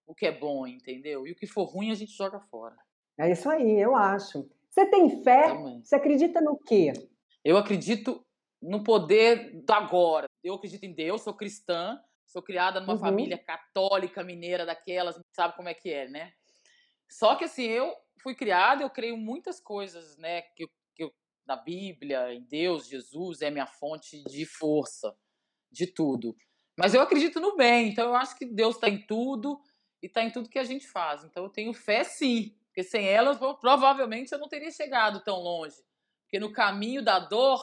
o 0.07 0.15
que 0.15 0.27
é 0.27 0.33
bom, 0.33 0.67
entendeu? 0.67 1.27
E 1.27 1.33
o 1.33 1.37
que 1.37 1.47
for 1.47 1.65
ruim 1.65 1.91
a 1.91 1.95
gente 1.95 2.13
joga 2.13 2.41
fora. 2.41 2.77
É 3.19 3.31
isso 3.31 3.51
aí, 3.51 3.79
eu 3.79 3.95
acho. 3.95 4.49
Você 4.71 4.87
tem 4.87 5.23
fé? 5.23 5.49
Também. 5.49 5.85
Você 5.85 5.97
acredita 5.97 6.41
no 6.41 6.57
quê? 6.57 6.93
Eu 7.45 7.59
acredito 7.59 8.25
no 8.61 8.83
poder 8.85 9.61
do 9.63 9.73
agora. 9.73 10.27
Eu 10.43 10.55
acredito 10.55 10.85
em 10.85 10.95
Deus, 10.95 11.23
sou 11.23 11.35
cristã, 11.35 12.01
sou 12.27 12.41
criada 12.41 12.81
numa 12.81 12.95
uhum. 12.95 12.99
família 12.99 13.37
católica 13.37 14.23
mineira 14.23 14.65
daquelas, 14.65 15.21
sabe 15.33 15.57
como 15.57 15.69
é 15.69 15.75
que 15.75 15.91
é, 15.91 16.09
né? 16.09 16.33
Só 17.11 17.37
que 17.37 17.45
assim, 17.45 17.65
eu 17.65 17.95
fui 18.23 18.35
criada, 18.35 18.83
eu 18.83 18.89
creio 18.89 19.17
muitas 19.19 19.61
coisas, 19.61 20.17
né, 20.17 20.43
que, 20.43 20.67
que 20.95 21.03
eu, 21.03 21.13
na 21.47 21.57
Bíblia, 21.57 22.33
em 22.33 22.43
Deus, 22.43 22.89
Jesus 22.89 23.43
é 23.43 23.51
minha 23.51 23.67
fonte 23.67 24.23
de 24.25 24.47
força, 24.47 25.15
de 25.71 25.87
tudo. 25.87 26.35
Mas 26.77 26.95
eu 26.95 27.01
acredito 27.01 27.41
no 27.41 27.57
bem, 27.57 27.89
então 27.89 28.09
eu 28.09 28.15
acho 28.15 28.37
que 28.37 28.47
Deus 28.47 28.77
está 28.77 28.89
em 28.89 28.99
tudo 29.07 29.61
e 30.03 30.07
está 30.07 30.23
em 30.23 30.31
tudo 30.31 30.49
que 30.49 30.59
a 30.59 30.65
gente 30.65 30.87
faz. 30.87 31.25
Então 31.25 31.45
eu 31.45 31.51
tenho 31.51 31.73
fé 31.73 32.03
sim, 32.03 32.55
porque 32.67 32.83
sem 32.83 33.07
ela 33.07 33.37
provavelmente 33.61 34.33
eu 34.33 34.39
não 34.39 34.49
teria 34.49 34.71
chegado 34.71 35.23
tão 35.23 35.39
longe. 35.39 35.77
Porque 36.25 36.41
no 36.41 36.53
caminho 36.53 37.03
da 37.05 37.19
dor 37.19 37.63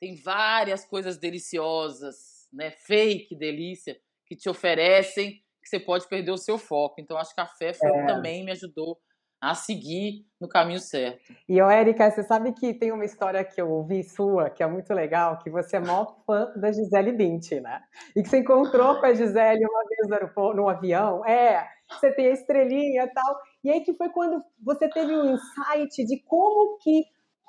tem 0.00 0.16
várias 0.16 0.84
coisas 0.84 1.16
deliciosas, 1.16 2.48
né? 2.52 2.72
Fake 2.72 3.36
delícia 3.36 4.00
que 4.26 4.34
te 4.34 4.48
oferecem 4.48 5.42
que 5.62 5.68
você 5.68 5.78
pode 5.78 6.08
perder 6.08 6.32
o 6.32 6.38
seu 6.38 6.58
foco. 6.58 7.00
Então 7.00 7.16
acho 7.16 7.34
que 7.34 7.40
a 7.40 7.46
fé 7.46 7.72
foi 7.72 7.90
é. 7.90 8.06
também 8.06 8.44
me 8.44 8.50
ajudou 8.50 9.00
a 9.40 9.54
seguir 9.54 10.26
no 10.40 10.48
caminho 10.48 10.80
certo. 10.80 11.34
E, 11.48 11.60
ô, 11.62 11.70
Érica, 11.70 12.10
você 12.10 12.22
sabe 12.22 12.52
que 12.52 12.74
tem 12.74 12.92
uma 12.92 13.04
história 13.04 13.42
que 13.42 13.60
eu 13.60 13.70
ouvi 13.70 14.02
sua, 14.02 14.50
que 14.50 14.62
é 14.62 14.66
muito 14.66 14.92
legal, 14.92 15.38
que 15.38 15.48
você 15.48 15.76
é 15.76 15.80
maior 15.80 16.16
fã 16.26 16.52
da 16.56 16.70
Gisele 16.70 17.12
Bündchen, 17.12 17.60
né? 17.60 17.82
E 18.14 18.22
que 18.22 18.28
você 18.28 18.38
encontrou 18.38 19.00
com 19.00 19.06
a 19.06 19.14
Gisele 19.14 19.64
uma 19.64 19.84
vez 19.88 20.08
no, 20.08 20.14
aeroporto, 20.14 20.56
no 20.56 20.68
avião, 20.68 21.24
é, 21.24 21.66
você 21.90 22.12
tem 22.12 22.26
a 22.26 22.32
estrelinha 22.32 23.04
e 23.04 23.08
tal, 23.08 23.40
e 23.64 23.70
aí 23.70 23.80
que 23.80 23.94
foi 23.94 24.10
quando 24.10 24.42
você 24.62 24.88
teve 24.88 25.14
um 25.14 25.34
insight 25.34 26.04
de 26.04 26.22
como 26.22 26.78
que 26.78 27.04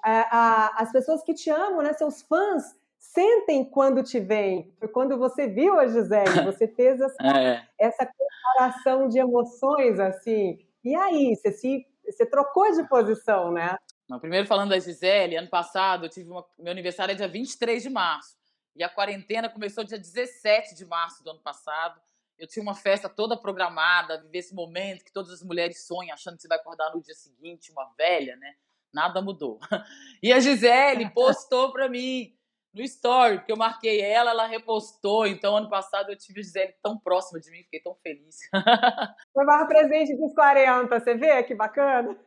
é, 0.06 0.26
a, 0.32 0.82
as 0.82 0.92
pessoas 0.92 1.24
que 1.24 1.34
te 1.34 1.50
amam, 1.50 1.82
né, 1.82 1.94
seus 1.94 2.22
fãs, 2.22 2.64
sentem 2.98 3.66
quando 3.66 4.04
te 4.04 4.20
veem. 4.20 4.74
Foi 4.80 4.88
quando 4.88 5.18
você 5.18 5.48
viu 5.48 5.80
a 5.80 5.88
Gisele, 5.88 6.44
você 6.46 6.68
fez 6.68 7.02
essa, 7.02 7.18
é. 7.38 7.64
essa 7.78 8.06
comparação 8.06 9.08
de 9.08 9.20
emoções, 9.20 10.00
assim, 10.00 10.58
e 10.84 10.96
aí, 10.96 11.36
você, 11.36 11.52
se, 11.52 11.86
você 12.06 12.26
trocou 12.26 12.72
de 12.72 12.88
posição, 12.88 13.52
né? 13.52 13.78
Não, 14.10 14.20
primeiro 14.20 14.48
falando 14.48 14.72
da 14.72 14.80
Gisele, 14.80 15.38
ano 15.38 15.50
passado 15.50 16.06
eu 16.06 16.10
tive 16.10 16.30
uma, 16.30 16.46
meu 16.60 16.72
aniversário 16.72 17.14
é 17.14 17.16
dia 17.16 17.28
23 17.28 17.82
de 17.82 17.90
março. 17.90 18.36
E 18.76 18.84
a 18.84 18.90
quarentena 18.90 19.50
começou 19.50 19.84
dia 19.84 19.98
17 19.98 20.76
de 20.76 20.86
março 20.86 21.24
do 21.24 21.30
ano 21.30 21.40
passado. 21.40 22.02
Eu 22.38 22.48
tinha 22.48 22.64
uma 22.64 22.74
festa 22.74 23.08
toda 23.08 23.38
programada, 23.38 24.22
viver 24.22 24.40
esse 24.40 24.56
momento 24.56 25.06
que 25.06 25.14
todas 25.14 25.32
as 25.32 25.44
mulheres 25.44 25.86
sonham, 25.86 26.14
achando 26.14 26.36
que 26.36 26.42
você 26.42 26.48
vai 26.48 26.58
acordar 26.58 26.94
no 26.94 27.02
dia 27.02 27.14
seguinte, 27.14 27.72
uma 27.72 27.90
velha, 27.98 28.36
né? 28.36 28.56
Nada 28.94 29.22
mudou. 29.22 29.60
E 30.24 30.32
a 30.34 30.40
Gisele 30.40 31.10
postou 31.16 31.72
para 31.72 31.88
mim 31.88 32.36
no 32.74 32.82
story, 32.82 33.38
porque 33.38 33.52
eu 33.52 33.58
marquei 33.58 34.02
ela, 34.02 34.32
ela 34.32 34.48
repostou. 34.48 35.28
Então, 35.28 35.58
ano 35.58 35.70
passado 35.70 36.10
eu 36.10 36.18
tive 36.18 36.40
a 36.40 36.44
Gisele 36.44 36.74
tão 36.82 36.98
próxima 36.98 37.40
de 37.40 37.52
mim, 37.52 37.64
fiquei 37.64 37.82
tão 37.82 37.96
feliz. 37.96 38.38
Foi 39.34 39.44
mais 39.44 39.68
presente 39.68 40.16
dos 40.16 40.34
40, 40.34 41.00
você 41.00 41.16
vê 41.16 41.44
que 41.44 41.54
bacana? 41.54 42.18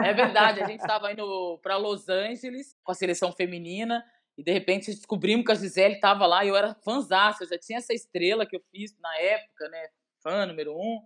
É 0.00 0.12
verdade, 0.12 0.62
a 0.62 0.66
gente 0.66 0.80
estava 0.80 1.12
indo 1.12 1.58
para 1.62 1.76
Los 1.76 2.08
Angeles 2.08 2.76
com 2.82 2.90
a 2.90 2.94
seleção 2.94 3.32
feminina 3.32 4.04
e 4.36 4.42
de 4.42 4.52
repente 4.52 4.90
descobrimos 4.90 5.46
que 5.46 5.52
a 5.52 5.54
Gisele 5.54 5.94
estava 5.94 6.26
lá 6.26 6.44
e 6.44 6.48
eu 6.48 6.56
era 6.56 6.74
fãzaça, 6.74 7.44
eu 7.44 7.48
já 7.48 7.58
tinha 7.58 7.78
essa 7.78 7.94
estrela 7.94 8.44
que 8.44 8.56
eu 8.56 8.62
fiz 8.72 8.96
na 8.98 9.16
época, 9.18 9.68
né? 9.68 9.88
Fã 10.20 10.46
número 10.46 10.76
um. 10.76 11.00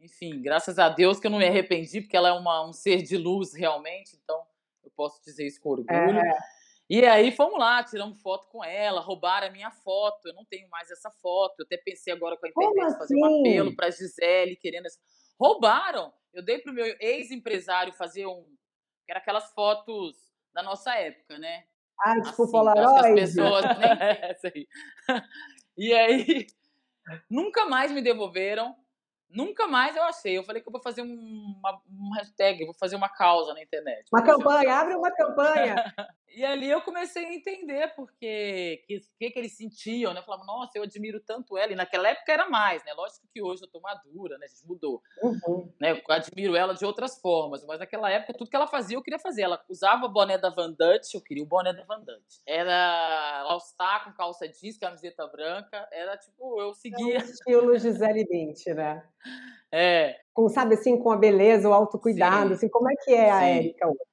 Enfim, 0.00 0.40
graças 0.40 0.78
a 0.78 0.88
Deus 0.88 1.20
que 1.20 1.26
eu 1.26 1.30
não 1.30 1.38
me 1.38 1.46
arrependi, 1.46 2.00
porque 2.00 2.16
ela 2.16 2.30
é 2.30 2.32
uma, 2.32 2.66
um 2.66 2.72
ser 2.72 3.02
de 3.02 3.18
luz 3.18 3.52
realmente, 3.52 4.18
então 4.22 4.42
eu 4.82 4.90
posso 4.96 5.22
dizer 5.22 5.46
isso 5.46 5.60
com 5.60 5.68
orgulho. 5.68 6.18
É. 6.18 6.38
E 6.90 7.06
aí 7.06 7.30
fomos 7.30 7.56
lá, 7.56 7.84
tiramos 7.84 8.20
foto 8.20 8.48
com 8.48 8.64
ela, 8.64 9.00
roubaram 9.00 9.46
a 9.46 9.50
minha 9.50 9.70
foto. 9.70 10.26
Eu 10.26 10.34
não 10.34 10.44
tenho 10.44 10.68
mais 10.68 10.90
essa 10.90 11.08
foto. 11.08 11.60
Eu 11.60 11.64
até 11.64 11.76
pensei 11.76 12.12
agora 12.12 12.36
com 12.36 12.46
a 12.46 12.48
internet 12.48 12.84
assim? 12.84 12.98
fazer 12.98 13.14
um 13.14 13.24
assim? 13.26 13.40
apelo 13.40 13.76
para 13.76 13.90
Gisele, 13.92 14.56
querendo 14.56 14.86
essa... 14.86 14.98
Roubaram! 15.38 16.12
Eu 16.34 16.44
dei 16.44 16.58
pro 16.58 16.72
meu 16.72 16.84
ex-empresário 16.98 17.92
fazer 17.92 18.26
um. 18.26 18.42
Que 19.06 19.12
era 19.12 19.20
aquelas 19.20 19.52
fotos 19.52 20.16
da 20.52 20.64
nossa 20.64 20.92
época, 20.96 21.38
né? 21.38 21.62
Ah, 22.00 22.20
tipo 22.20 22.42
assim, 22.42 22.52
Polaroid. 22.52 23.06
As 23.06 23.14
pessoas 23.14 23.64
nem 23.78 23.90
essa 24.30 24.48
aí. 24.52 24.66
E 25.76 25.94
aí, 25.94 26.46
nunca 27.30 27.66
mais 27.66 27.92
me 27.92 28.02
devolveram. 28.02 28.74
Nunca 29.28 29.68
mais 29.68 29.94
eu 29.94 30.02
achei. 30.02 30.36
Eu 30.36 30.42
falei 30.42 30.60
que 30.60 30.68
eu 30.68 30.72
vou 30.72 30.82
fazer 30.82 31.02
uma, 31.02 31.80
um 31.88 32.10
hashtag, 32.16 32.64
vou 32.64 32.74
fazer 32.74 32.96
uma 32.96 33.08
causa 33.08 33.54
na 33.54 33.62
internet. 33.62 34.06
Uma 34.12 34.24
campanha, 34.24 34.74
abre 34.74 34.96
uma 34.96 35.10
campanha. 35.12 35.76
e 36.34 36.44
ali 36.44 36.70
eu 36.70 36.80
comecei 36.82 37.24
a 37.24 37.34
entender 37.34 37.92
porque 37.94 38.84
que, 38.86 39.00
que, 39.18 39.30
que 39.30 39.38
eles 39.38 39.56
sentiam, 39.56 40.12
né? 40.12 40.20
Eu 40.20 40.24
falava, 40.24 40.44
nossa, 40.44 40.72
eu 40.76 40.82
admiro 40.82 41.20
tanto 41.20 41.58
ela. 41.58 41.72
E 41.72 41.76
naquela 41.76 42.08
época 42.08 42.32
era 42.32 42.48
mais, 42.48 42.84
né? 42.84 42.92
Lógico 42.94 43.26
que 43.32 43.42
hoje 43.42 43.62
eu 43.62 43.68
tô 43.68 43.80
madura, 43.80 44.38
né? 44.38 44.46
A 44.46 44.48
gente 44.48 44.66
mudou. 44.66 45.02
Uhum. 45.22 45.72
Né? 45.80 45.92
Eu 45.92 46.02
admiro 46.08 46.56
ela 46.56 46.74
de 46.74 46.84
outras 46.84 47.20
formas, 47.20 47.64
mas 47.66 47.78
naquela 47.78 48.10
época 48.10 48.34
tudo 48.34 48.50
que 48.50 48.56
ela 48.56 48.66
fazia 48.66 48.96
eu 48.96 49.02
queria 49.02 49.18
fazer. 49.18 49.42
Ela 49.42 49.62
usava 49.68 50.06
o 50.06 50.08
boné 50.08 50.38
da 50.38 50.50
Van 50.50 50.70
Dutch, 50.70 51.14
eu 51.14 51.20
queria 51.20 51.42
o 51.42 51.46
boné 51.46 51.72
da 51.72 51.84
Van 51.84 52.00
Dutch. 52.00 52.38
Era 52.46 53.42
All-Star 53.48 54.04
com 54.04 54.12
calça 54.12 54.48
jeans, 54.48 54.78
camiseta 54.78 55.26
branca. 55.26 55.88
Era 55.92 56.16
tipo, 56.16 56.60
eu 56.60 56.74
seguia. 56.74 57.16
É 57.16 57.18
estilo 57.18 57.76
Gisele 57.78 58.24
Bündchen, 58.26 58.74
né? 58.74 59.04
É. 59.72 60.18
Com, 60.34 60.48
sabe 60.48 60.74
assim, 60.74 60.98
com 60.98 61.12
a 61.12 61.16
beleza, 61.16 61.68
o 61.68 61.72
autocuidado, 61.72 62.48
Sim. 62.48 62.54
assim, 62.54 62.68
como 62.68 62.90
é 62.90 62.94
que 62.96 63.12
é 63.12 63.30
a 63.30 63.44
Érica 63.44 63.86
hoje? 63.86 64.09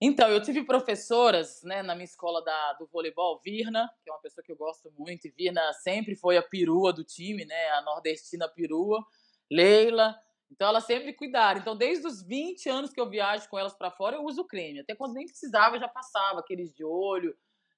Então, 0.00 0.28
eu 0.28 0.42
tive 0.42 0.62
professoras 0.62 1.62
né, 1.62 1.82
na 1.82 1.94
minha 1.94 2.04
escola 2.04 2.44
da, 2.44 2.74
do 2.74 2.86
voleibol, 2.86 3.40
Virna, 3.42 3.90
que 4.02 4.10
é 4.10 4.12
uma 4.12 4.20
pessoa 4.20 4.44
que 4.44 4.52
eu 4.52 4.56
gosto 4.56 4.92
muito, 4.98 5.26
e 5.26 5.30
Virna 5.30 5.72
sempre 5.72 6.14
foi 6.14 6.36
a 6.36 6.42
perua 6.42 6.92
do 6.92 7.02
time, 7.02 7.46
né, 7.46 7.70
a 7.70 7.80
nordestina 7.80 8.46
perua, 8.46 9.02
Leila, 9.50 10.14
então 10.50 10.68
elas 10.68 10.84
sempre 10.84 11.14
cuidaram. 11.14 11.60
Então, 11.60 11.74
desde 11.74 12.06
os 12.06 12.22
20 12.22 12.68
anos 12.68 12.92
que 12.92 13.00
eu 13.00 13.08
viajo 13.08 13.48
com 13.48 13.58
elas 13.58 13.74
para 13.74 13.90
fora, 13.90 14.16
eu 14.16 14.24
uso 14.24 14.44
creme. 14.44 14.80
Até 14.80 14.94
quando 14.94 15.14
nem 15.14 15.26
precisava, 15.26 15.78
já 15.78 15.88
passava 15.88 16.40
aqueles 16.40 16.72
de 16.74 16.84
olho, 16.84 17.34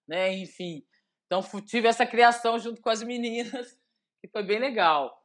né, 0.06 0.34
enfim. 0.34 0.84
Então, 1.26 1.40
tive 1.64 1.86
essa 1.86 2.04
criação 2.04 2.58
junto 2.58 2.80
com 2.80 2.90
as 2.90 3.02
meninas, 3.02 3.78
que 4.20 4.28
foi 4.28 4.42
bem 4.42 4.58
legal. 4.58 5.24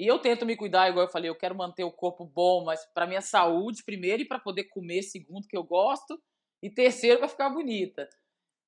E 0.00 0.06
eu 0.06 0.18
tento 0.18 0.46
me 0.46 0.56
cuidar, 0.56 0.88
igual 0.88 1.04
eu 1.04 1.12
falei, 1.12 1.28
eu 1.28 1.34
quero 1.34 1.54
manter 1.54 1.84
o 1.84 1.92
corpo 1.92 2.24
bom, 2.24 2.64
mas 2.64 2.86
para 2.94 3.06
minha 3.06 3.20
saúde 3.20 3.84
primeiro 3.84 4.22
e 4.22 4.24
para 4.24 4.38
poder 4.38 4.64
comer 4.64 5.02
segundo 5.02 5.46
que 5.46 5.54
eu 5.54 5.62
gosto 5.62 6.18
e 6.62 6.70
terceiro 6.70 7.18
para 7.18 7.28
ficar 7.28 7.50
bonita. 7.50 8.08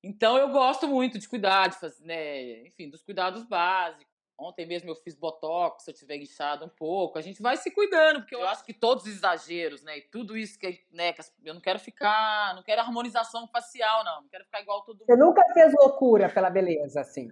Então 0.05 0.37
eu 0.37 0.51
gosto 0.51 0.87
muito 0.87 1.18
de 1.18 1.26
cuidar, 1.26 1.70
de 1.70 1.80
fazer, 1.80 2.05
né, 2.05 2.66
enfim, 2.66 2.91
dos 2.91 3.03
cuidados 3.03 3.45
básicos. 3.45 4.12
Ontem 4.39 4.66
mesmo 4.66 4.91
eu 4.91 4.95
fiz 4.95 5.14
botox, 5.14 5.85
se 5.85 5.91
eu 5.91 5.95
tiver 5.95 6.16
inchado 6.16 6.66
um 6.66 6.68
pouco, 6.68 7.18
a 7.18 7.22
gente 7.22 7.41
vai 7.41 7.57
se 7.57 7.70
cuidando, 7.70 8.20
porque 8.20 8.35
eu 8.37 8.47
acho 8.47 8.62
que 8.62 8.74
todos 8.74 9.05
os 9.05 9.12
exageros, 9.12 9.83
né, 9.83 9.97
e 9.97 10.03
tudo 10.03 10.37
isso 10.37 10.59
que, 10.59 10.85
né, 10.93 11.14
que 11.14 11.22
eu 11.43 11.55
não 11.55 11.62
quero 11.62 11.78
ficar, 11.78 12.55
não 12.55 12.62
quero 12.62 12.83
harmonização 12.83 13.49
facial 13.49 14.05
não, 14.05 14.20
não 14.20 14.28
quero 14.28 14.45
ficar 14.45 14.61
igual 14.61 14.83
todo 14.83 14.99
mundo. 14.99 15.07
Você 15.07 15.16
nunca 15.16 15.43
fez 15.55 15.72
loucura 15.72 16.28
pela 16.28 16.51
beleza 16.51 17.01
assim? 17.01 17.30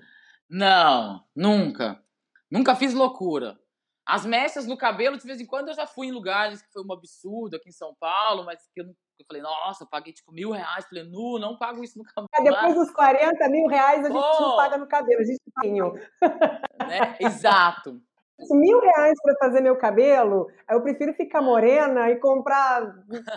Não, 0.49 1.23
nunca. 1.37 2.03
Nunca 2.51 2.75
fiz 2.75 2.95
loucura. 2.95 3.61
As 4.07 4.27
mechas 4.27 4.67
no 4.67 4.77
cabelo, 4.77 5.19
de 5.19 5.27
vez 5.27 5.41
em 5.41 5.47
quando 5.47 5.69
eu 5.69 5.75
já 5.75 5.87
fui 5.87 6.09
em 6.09 6.13
lugares 6.13 6.63
que 6.63 6.73
foi 6.73 6.85
um 6.85 6.93
absurdo 6.93 7.57
aqui 7.57 7.69
em 7.69 7.73
São 7.73 7.95
Paulo, 7.99 8.45
mas 8.45 8.59
que 8.75 8.81
eu, 8.81 8.87
eu 8.87 9.27
falei, 9.27 9.43
nossa, 9.43 9.85
eu 9.85 9.89
paguei 9.89 10.13
tipo 10.13 10.33
mil 10.33 10.51
reais. 10.51 10.87
Falei, 10.87 11.05
nu, 11.05 11.39
não 11.39 11.57
pago 11.57 11.85
isso 11.85 11.99
no 11.99 12.05
cabelo. 12.05 12.29
É, 12.35 12.43
depois 12.43 12.75
dos 12.75 12.91
40 12.91 13.49
mil 13.49 13.67
reais 13.67 14.05
a 14.05 14.09
gente 14.09 14.19
oh, 14.19 14.41
não 14.41 14.57
paga 14.57 14.79
no 14.79 14.89
cabelo, 14.89 15.21
a 15.21 15.25
gente 15.25 15.41
tem. 15.61 15.81
Né? 15.81 17.17
Exato 17.21 18.03
mil 18.51 18.81
reais 18.81 19.21
para 19.23 19.35
fazer 19.37 19.61
meu 19.61 19.77
cabelo, 19.77 20.51
eu 20.71 20.81
prefiro 20.83 21.13
ficar 21.13 21.43
morena 21.43 22.11
e 22.11 22.17
comprar 22.17 22.81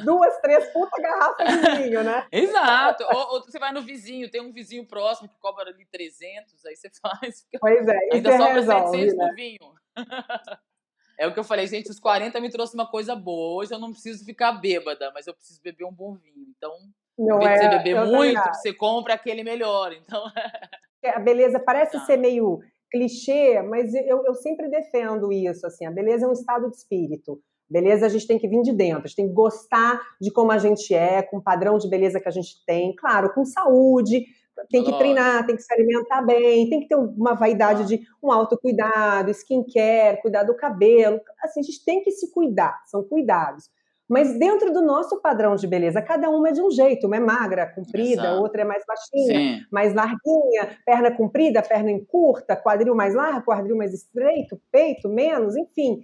duas, 0.04 0.40
três 0.40 0.72
puta 0.72 1.02
garrafas 1.02 1.48
de 1.48 1.84
vinho, 1.84 2.04
né? 2.04 2.26
Exato. 2.32 3.04
Ou, 3.04 3.34
ou, 3.34 3.44
você 3.44 3.60
vai 3.60 3.74
no 3.74 3.82
vizinho, 3.82 4.30
tem 4.32 4.42
um 4.42 4.54
vizinho 4.54 4.88
próximo 4.88 5.28
que 5.28 5.38
cobra 5.40 5.70
ali 5.70 5.86
300, 5.92 6.66
aí 6.66 6.76
você 6.76 6.90
faz. 7.02 7.46
Pois 7.60 7.88
é, 7.88 8.00
ainda 8.14 8.32
sobra 8.32 8.54
resolve, 8.54 8.98
700 8.98 9.18
né? 9.18 9.34
vinho. 9.36 9.83
É 11.16 11.28
o 11.28 11.34
que 11.34 11.40
eu 11.40 11.44
falei, 11.44 11.68
gente, 11.68 11.92
os 11.92 12.00
40 12.00 12.40
me 12.42 12.50
trouxe 12.50 12.74
uma 12.74 12.90
coisa 12.90 13.16
boa. 13.16 13.62
Hoje 13.62 13.74
eu 13.74 13.80
não 13.80 13.92
preciso 13.92 14.26
ficar 14.26 14.52
bêbada, 14.54 15.12
mas 15.14 15.28
eu 15.28 15.34
preciso 15.34 15.62
beber 15.62 15.86
um 15.86 15.94
bom 15.94 16.16
vinho. 16.16 16.48
Então, 16.58 16.74
não 17.18 17.40
é, 17.40 17.58
você 17.58 17.70
beber 17.70 18.06
muito, 18.06 18.42
você 18.54 18.74
compra 18.74 19.14
aquele 19.14 19.44
melhor. 19.44 19.94
Então, 19.94 20.24
a 21.06 21.20
beleza 21.20 21.60
parece 21.60 21.94
tá. 21.94 22.06
ser 22.06 22.18
meio 22.18 22.60
clichê, 22.92 23.62
mas 23.62 23.94
eu, 23.94 24.24
eu 24.26 24.36
sempre 24.36 24.70
defendo 24.70 25.32
isso, 25.32 25.66
assim, 25.66 25.86
a 25.86 25.92
beleza 25.92 26.26
é 26.26 26.30
um 26.30 26.34
estado 26.34 26.70
de 26.70 26.76
espírito. 26.76 27.42
Beleza, 27.70 28.06
a 28.06 28.10
gente 28.10 28.28
tem 28.28 28.38
que 28.38 28.48
vir 28.48 28.62
de 28.62 28.72
dentro, 28.72 29.06
a 29.06 29.08
gente 29.08 29.16
tem 29.16 29.28
que 29.28 29.34
gostar 29.34 30.00
de 30.22 30.30
como 30.32 30.52
a 30.52 30.60
gente 30.60 30.94
é, 30.94 31.24
com 31.24 31.38
o 31.38 31.42
padrão 31.42 31.78
de 31.80 31.90
beleza 31.90 32.20
que 32.20 32.28
a 32.28 32.32
gente 32.32 32.64
tem, 32.68 32.96
claro, 32.96 33.34
com 33.34 33.44
saúde, 33.46 34.26
tem 34.70 34.84
que 34.84 34.98
treinar, 34.98 35.46
tem 35.46 35.56
que 35.56 35.62
se 35.62 35.74
alimentar 35.74 36.22
bem, 36.22 36.70
tem 36.70 36.82
que 36.82 36.88
ter 36.88 36.96
uma 36.96 37.34
vaidade 37.34 37.86
de 37.86 38.06
um 38.22 38.32
autocuidado, 38.32 39.32
skincare, 39.32 40.22
cuidar 40.22 40.44
do 40.44 40.56
cabelo. 40.56 41.20
Assim, 41.42 41.60
a 41.60 41.64
gente 41.64 41.84
tem 41.84 42.04
que 42.04 42.12
se 42.12 42.32
cuidar, 42.32 42.82
são 42.86 43.04
cuidados. 43.04 43.70
Mas 44.08 44.38
dentro 44.38 44.72
do 44.72 44.82
nosso 44.82 45.20
padrão 45.22 45.56
de 45.56 45.66
beleza, 45.66 46.02
cada 46.02 46.30
uma 46.30 46.50
é 46.50 46.52
de 46.52 46.62
um 46.62 46.70
jeito. 46.70 47.08
Uma 47.08 47.16
é 47.16 47.20
magra, 47.20 47.66
comprida, 47.66 48.24
Exato. 48.24 48.42
outra 48.42 48.62
é 48.62 48.66
mais 48.66 48.84
baixinha, 48.86 49.40
Sim. 49.40 49.66
mais 49.72 49.94
larguinha, 49.94 50.78
perna 50.86 51.10
comprida, 51.10 51.62
perna 51.62 51.92
curta, 52.08 52.56
quadril 52.56 52.96
mais 52.96 53.16
largo, 53.16 53.46
quadril 53.46 53.78
mais 53.78 53.94
estreito, 53.94 54.62
peito 54.72 55.10
menos, 55.10 55.56
enfim. 55.56 56.04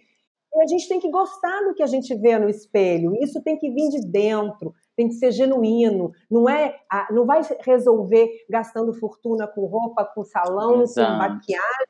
E 0.56 0.64
a 0.64 0.68
gente 0.68 0.88
tem 0.88 1.00
que 1.00 1.12
gostar 1.12 1.62
do 1.66 1.76
que 1.76 1.84
a 1.84 1.88
gente 1.88 2.16
vê 2.16 2.40
no 2.40 2.50
espelho. 2.50 3.16
Isso 3.22 3.44
tem 3.44 3.58
que 3.58 3.70
vir 3.70 3.90
de 3.90 4.02
dentro, 4.02 4.74
tem 5.00 5.08
que 5.08 5.14
ser 5.14 5.32
genuíno. 5.32 6.12
Não 6.30 6.50
é, 6.50 6.78
não 7.10 7.26
vai 7.26 7.40
resolver 7.62 8.28
gastando 8.50 8.94
fortuna 8.94 9.48
com 9.48 9.66
roupa, 9.66 10.04
com 10.04 10.26
salão, 10.26 10.82
Exato. 10.82 11.10
com 11.10 11.18
maquiagem. 11.18 11.88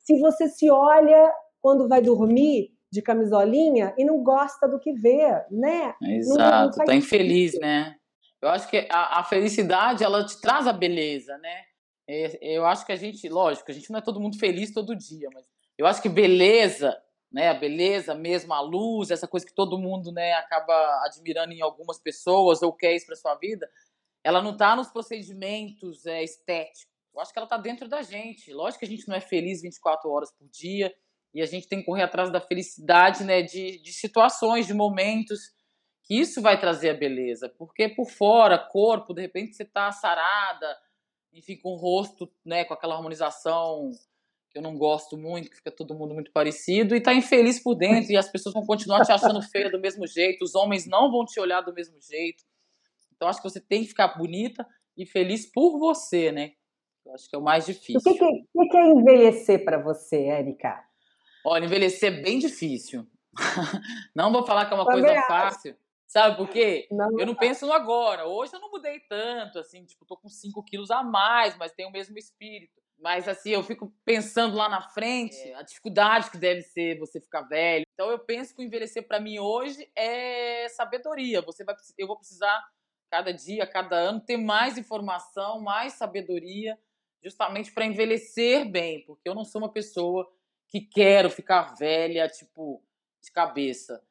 Se 0.00 0.18
você 0.18 0.48
se 0.48 0.68
olha 0.68 1.32
quando 1.60 1.86
vai 1.86 2.02
dormir 2.02 2.72
de 2.90 3.00
camisolinha 3.00 3.94
e 3.96 4.04
não 4.04 4.24
gosta 4.24 4.66
do 4.66 4.80
que 4.80 4.92
vê, 4.92 5.40
né? 5.52 5.94
Exato, 6.02 6.38
não, 6.38 6.64
não 6.78 6.84
tá 6.84 6.96
infeliz, 6.96 7.56
né? 7.60 7.94
Eu 8.42 8.48
acho 8.48 8.68
que 8.68 8.88
a, 8.90 9.20
a, 9.20 9.24
felicidade, 9.24 10.02
ela 10.02 10.26
te 10.26 10.40
traz 10.40 10.66
a 10.66 10.72
beleza, 10.72 11.38
né? 11.38 11.62
Eu 12.40 12.66
acho 12.66 12.84
que 12.84 12.90
a 12.90 12.96
gente, 12.96 13.28
lógico, 13.28 13.70
a 13.70 13.74
gente 13.74 13.88
não 13.90 14.00
é 14.00 14.02
todo 14.02 14.20
mundo 14.20 14.36
feliz 14.36 14.72
todo 14.72 14.96
dia, 14.96 15.28
mas 15.32 15.46
eu 15.76 15.86
acho 15.86 16.02
que 16.02 16.08
beleza, 16.08 16.96
né, 17.30 17.48
a 17.48 17.54
beleza 17.54 18.14
mesmo, 18.14 18.54
a 18.54 18.60
luz, 18.60 19.10
essa 19.10 19.28
coisa 19.28 19.44
que 19.44 19.54
todo 19.54 19.78
mundo, 19.78 20.10
né, 20.10 20.32
acaba 20.34 20.74
admirando 21.04 21.52
em 21.52 21.60
algumas 21.60 21.98
pessoas 21.98 22.62
ou 22.62 22.72
quer 22.72 22.94
isso 22.94 23.06
para 23.06 23.16
sua 23.16 23.34
vida, 23.34 23.68
ela 24.24 24.42
não 24.42 24.52
está 24.52 24.74
nos 24.74 24.88
procedimentos 24.88 26.06
é, 26.06 26.22
estéticos. 26.22 26.86
Eu 27.14 27.20
acho 27.20 27.32
que 27.32 27.38
ela 27.38 27.46
está 27.46 27.56
dentro 27.56 27.88
da 27.88 28.02
gente. 28.02 28.52
Lógico 28.52 28.80
que 28.80 28.86
a 28.86 28.88
gente 28.88 29.08
não 29.08 29.16
é 29.16 29.20
feliz 29.20 29.62
24 29.62 30.10
horas 30.10 30.30
por 30.32 30.48
dia, 30.48 30.94
e 31.34 31.42
a 31.42 31.46
gente 31.46 31.68
tem 31.68 31.80
que 31.80 31.86
correr 31.86 32.02
atrás 32.02 32.32
da 32.32 32.40
felicidade, 32.40 33.24
né, 33.24 33.42
de, 33.42 33.80
de 33.82 33.92
situações, 33.92 34.66
de 34.66 34.74
momentos, 34.74 35.52
que 36.04 36.18
isso 36.18 36.40
vai 36.40 36.58
trazer 36.58 36.90
a 36.90 36.94
beleza, 36.94 37.48
porque 37.50 37.88
por 37.88 38.08
fora, 38.08 38.58
corpo, 38.58 39.12
de 39.12 39.20
repente 39.20 39.54
você 39.54 39.64
tá 39.64 39.92
sarada, 39.92 40.78
enfim, 41.32 41.56
com 41.56 41.72
o 41.72 41.76
rosto, 41.76 42.32
né, 42.44 42.64
com 42.64 42.72
aquela 42.72 42.94
harmonização 42.96 43.90
que 44.50 44.58
eu 44.58 44.62
não 44.62 44.76
gosto 44.76 45.16
muito, 45.16 45.50
que 45.50 45.56
fica 45.56 45.70
todo 45.70 45.94
mundo 45.94 46.14
muito 46.14 46.32
parecido, 46.32 46.96
e 46.96 47.00
tá 47.00 47.12
infeliz 47.12 47.62
por 47.62 47.74
dentro, 47.74 48.12
e 48.12 48.16
as 48.16 48.28
pessoas 48.30 48.54
vão 48.54 48.64
continuar 48.64 49.04
te 49.04 49.12
achando 49.12 49.42
feia 49.42 49.70
do 49.70 49.78
mesmo 49.78 50.06
jeito, 50.06 50.44
os 50.44 50.54
homens 50.54 50.86
não 50.86 51.10
vão 51.10 51.24
te 51.24 51.38
olhar 51.38 51.60
do 51.60 51.72
mesmo 51.72 52.00
jeito. 52.00 52.44
Então 53.14 53.28
acho 53.28 53.42
que 53.42 53.48
você 53.48 53.60
tem 53.60 53.82
que 53.82 53.88
ficar 53.88 54.16
bonita 54.16 54.66
e 54.96 55.04
feliz 55.04 55.46
por 55.46 55.78
você, 55.78 56.32
né? 56.32 56.52
Eu 57.04 57.14
acho 57.14 57.28
que 57.28 57.36
é 57.36 57.38
o 57.38 57.42
mais 57.42 57.66
difícil. 57.66 58.00
O 58.00 58.14
que, 58.14 58.18
que, 58.18 58.68
que 58.68 58.76
é 58.76 58.86
envelhecer 58.86 59.64
para 59.64 59.82
você, 59.82 60.24
Érica? 60.24 60.82
Olha, 61.44 61.64
envelhecer 61.64 62.12
é 62.12 62.22
bem 62.22 62.38
difícil. 62.38 63.06
não 64.14 64.32
vou 64.32 64.44
falar 64.44 64.66
que 64.66 64.72
é 64.72 64.76
uma 64.76 64.84
Também 64.84 65.04
coisa 65.04 65.18
acho. 65.18 65.28
fácil. 65.28 65.76
Sabe 66.06 66.36
por 66.36 66.48
quê? 66.48 66.88
Não, 66.90 67.20
eu 67.20 67.26
não 67.26 67.34
penso 67.34 67.66
no 67.66 67.72
agora. 67.72 68.26
Hoje 68.26 68.54
eu 68.54 68.60
não 68.60 68.70
mudei 68.70 69.00
tanto, 69.00 69.58
assim, 69.58 69.84
tipo, 69.84 70.06
tô 70.06 70.16
com 70.16 70.28
5 70.28 70.62
quilos 70.62 70.90
a 70.90 71.02
mais, 71.02 71.56
mas 71.56 71.72
tenho 71.72 71.90
o 71.90 71.92
mesmo 71.92 72.16
espírito. 72.16 72.80
Mas 72.98 73.28
assim, 73.28 73.50
eu 73.50 73.62
fico 73.62 73.92
pensando 74.04 74.56
lá 74.56 74.68
na 74.68 74.82
frente, 74.82 75.36
é. 75.36 75.54
a 75.54 75.62
dificuldade 75.62 76.30
que 76.30 76.36
deve 76.36 76.62
ser 76.62 76.98
você 76.98 77.20
ficar 77.20 77.42
velho. 77.42 77.84
Então 77.94 78.10
eu 78.10 78.18
penso 78.18 78.54
que 78.54 78.60
o 78.60 78.64
envelhecer 78.64 79.06
para 79.06 79.20
mim 79.20 79.38
hoje 79.38 79.88
é 79.94 80.68
sabedoria. 80.68 81.40
Você 81.42 81.64
vai, 81.64 81.76
eu 81.96 82.06
vou 82.06 82.16
precisar 82.16 82.60
cada 83.10 83.32
dia, 83.32 83.66
cada 83.66 83.96
ano 83.96 84.20
ter 84.20 84.36
mais 84.36 84.76
informação, 84.76 85.60
mais 85.60 85.94
sabedoria, 85.94 86.78
justamente 87.22 87.72
para 87.72 87.86
envelhecer 87.86 88.68
bem, 88.68 89.04
porque 89.06 89.28
eu 89.28 89.34
não 89.34 89.44
sou 89.44 89.62
uma 89.62 89.72
pessoa 89.72 90.28
que 90.68 90.80
quero 90.80 91.30
ficar 91.30 91.74
velha, 91.76 92.28
tipo, 92.28 92.82
de 93.22 93.32
cabeça. 93.32 94.02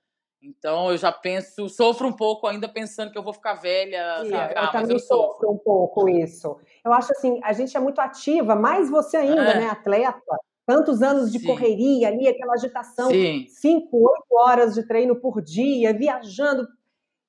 Então 0.42 0.92
eu 0.92 0.98
já 0.98 1.12
penso, 1.12 1.68
sofro 1.68 2.08
um 2.08 2.14
pouco 2.14 2.48
ainda 2.48 2.70
pensando 2.70 3.12
que 3.12 3.18
eu 3.18 3.24
vou 3.24 3.34
ficar 3.34 3.56
velha. 3.56 4.24
Sim, 4.24 4.30
sabe? 4.30 4.54
Eu 4.54 4.60
ah, 4.60 4.68
também 4.68 4.92
eu 4.92 5.00
sofro 5.00 5.52
um 5.52 5.58
pouco 5.58 6.08
isso. 6.08 6.58
Eu 6.86 6.94
acho 6.94 7.12
assim, 7.12 7.40
a 7.44 7.54
gente 7.54 7.76
é 7.76 7.80
muito 7.80 8.00
ativa, 8.00 8.56
mais 8.56 8.90
você 8.90 9.18
ainda, 9.18 9.52
é. 9.52 9.60
né, 9.60 9.70
atleta. 9.70 10.38
Tantos 10.66 11.02
anos 11.02 11.32
de 11.32 11.40
Sim. 11.40 11.48
correria 11.48 12.10
ali, 12.10 12.28
aquela 12.28 12.54
agitação, 12.54 13.10
Sim. 13.10 13.46
cinco, 13.48 13.98
oito 13.98 14.28
horas 14.32 14.76
de 14.76 14.86
treino 14.86 15.16
por 15.16 15.42
dia, 15.42 15.94
viajando, 15.94 16.68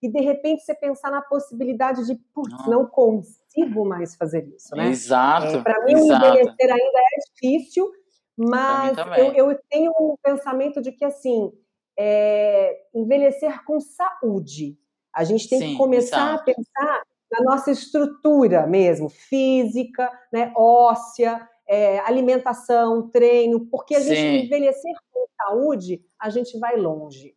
e 0.03 0.11
de 0.11 0.21
repente 0.21 0.65
você 0.65 0.75
pensar 0.75 1.11
na 1.11 1.23
possibilidade 1.23 2.05
de, 2.05 2.17
putz, 2.35 2.67
não. 2.67 2.81
não 2.81 2.87
consigo 2.87 3.85
mais 3.85 4.17
fazer 4.17 4.45
isso, 4.49 4.75
né? 4.75 4.89
Exato. 4.89 5.57
É, 5.57 5.63
Para 5.63 5.85
mim, 5.85 5.93
exato. 5.93 6.27
envelhecer 6.27 6.73
ainda 6.73 6.99
é 6.99 7.33
difícil, 7.33 7.91
mas 8.37 8.97
eu, 9.17 9.33
eu, 9.35 9.59
tenho 9.69 9.93
um 10.01 10.17
pensamento 10.23 10.81
de 10.81 10.93
que, 10.93 11.05
assim, 11.05 11.53
é, 11.99 12.79
envelhecer 12.95 13.65
com 13.65 13.81
saúde. 13.81 14.79
A 15.13 15.25
gente 15.25 15.49
tem 15.49 15.59
Sim, 15.59 15.71
que 15.73 15.77
começar 15.77 16.35
a 16.35 16.39
pensar 16.39 17.03
na 17.31 17.43
nossa 17.43 17.73
estrutura 17.73 18.67
mesmo, 18.67 19.09
física, 19.09 20.11
né, 20.33 20.53
óssea, 20.57 21.47
é, 21.67 21.99
alimentação, 22.01 23.11
treino, 23.11 23.67
porque 23.67 23.97
a 23.97 24.01
Sim. 24.01 24.15
gente 24.15 24.47
envelhecer 24.47 24.95
com 25.13 25.27
saúde, 25.37 26.01
a 26.19 26.31
gente 26.31 26.59
vai 26.59 26.77
longe. 26.77 27.37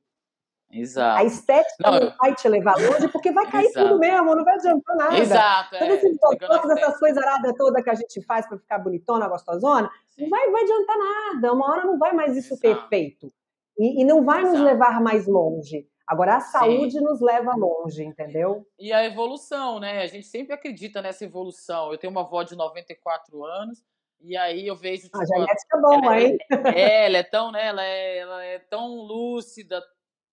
Exato. 0.73 1.19
A 1.19 1.25
estética 1.25 1.91
não, 1.91 1.99
não 1.99 2.15
vai 2.17 2.33
te 2.33 2.47
levar 2.47 2.75
longe, 2.77 3.07
porque 3.09 3.31
vai 3.31 3.49
cair 3.51 3.65
Exato. 3.65 3.89
tudo 3.89 3.99
mesmo, 3.99 4.35
não 4.35 4.45
vai 4.45 4.55
adiantar 4.55 4.95
nada. 4.95 5.17
Exato. 5.17 5.79
Todos 5.79 5.95
esses 5.95 6.17
é, 6.17 6.81
essas 6.81 6.99
coisas 6.99 7.17
aradas 7.21 7.53
todas 7.57 7.83
que 7.83 7.89
a 7.89 7.95
gente 7.95 8.21
faz 8.21 8.47
para 8.47 8.57
ficar 8.57 8.77
bonitona, 8.77 9.27
gostosona, 9.27 9.91
Sim. 10.11 10.23
não 10.23 10.29
vai, 10.29 10.49
vai 10.49 10.63
adiantar 10.63 10.97
nada. 10.97 11.53
Uma 11.53 11.69
hora 11.69 11.83
não 11.83 11.99
vai 11.99 12.13
mais 12.13 12.37
isso 12.37 12.53
Exato. 12.53 12.61
ter 12.61 12.87
feito. 12.87 13.33
E, 13.77 14.01
e 14.01 14.05
não 14.05 14.23
vai 14.23 14.41
Exato. 14.41 14.57
nos 14.57 14.65
levar 14.65 15.01
mais 15.01 15.27
longe. 15.27 15.87
Agora, 16.07 16.37
a 16.37 16.41
saúde 16.41 16.97
Sim. 16.97 17.03
nos 17.03 17.21
leva 17.21 17.55
longe, 17.55 18.03
entendeu? 18.03 18.67
E 18.77 18.91
a 18.91 19.05
evolução, 19.05 19.79
né? 19.79 20.01
A 20.01 20.07
gente 20.07 20.27
sempre 20.27 20.53
acredita 20.53 21.01
nessa 21.01 21.23
evolução. 21.23 21.91
Eu 21.91 21.97
tenho 21.97 22.11
uma 22.11 22.21
avó 22.21 22.43
de 22.43 22.55
94 22.55 23.45
anos, 23.45 23.81
e 24.19 24.35
aí 24.35 24.67
eu 24.67 24.75
vejo. 24.75 25.03
Tipo, 25.03 25.21
a 25.21 25.25
genética 25.25 25.77
é 25.77 25.81
bom, 25.81 26.13
hein? 26.13 26.37
É, 26.75 27.05
ela 27.07 27.17
é 27.17 27.23
tão, 27.23 27.51
né? 27.51 27.65
Ela 27.65 27.83
é, 27.85 28.17
ela 28.17 28.43
é 28.43 28.59
tão 28.59 28.87
lúcida, 28.87 29.81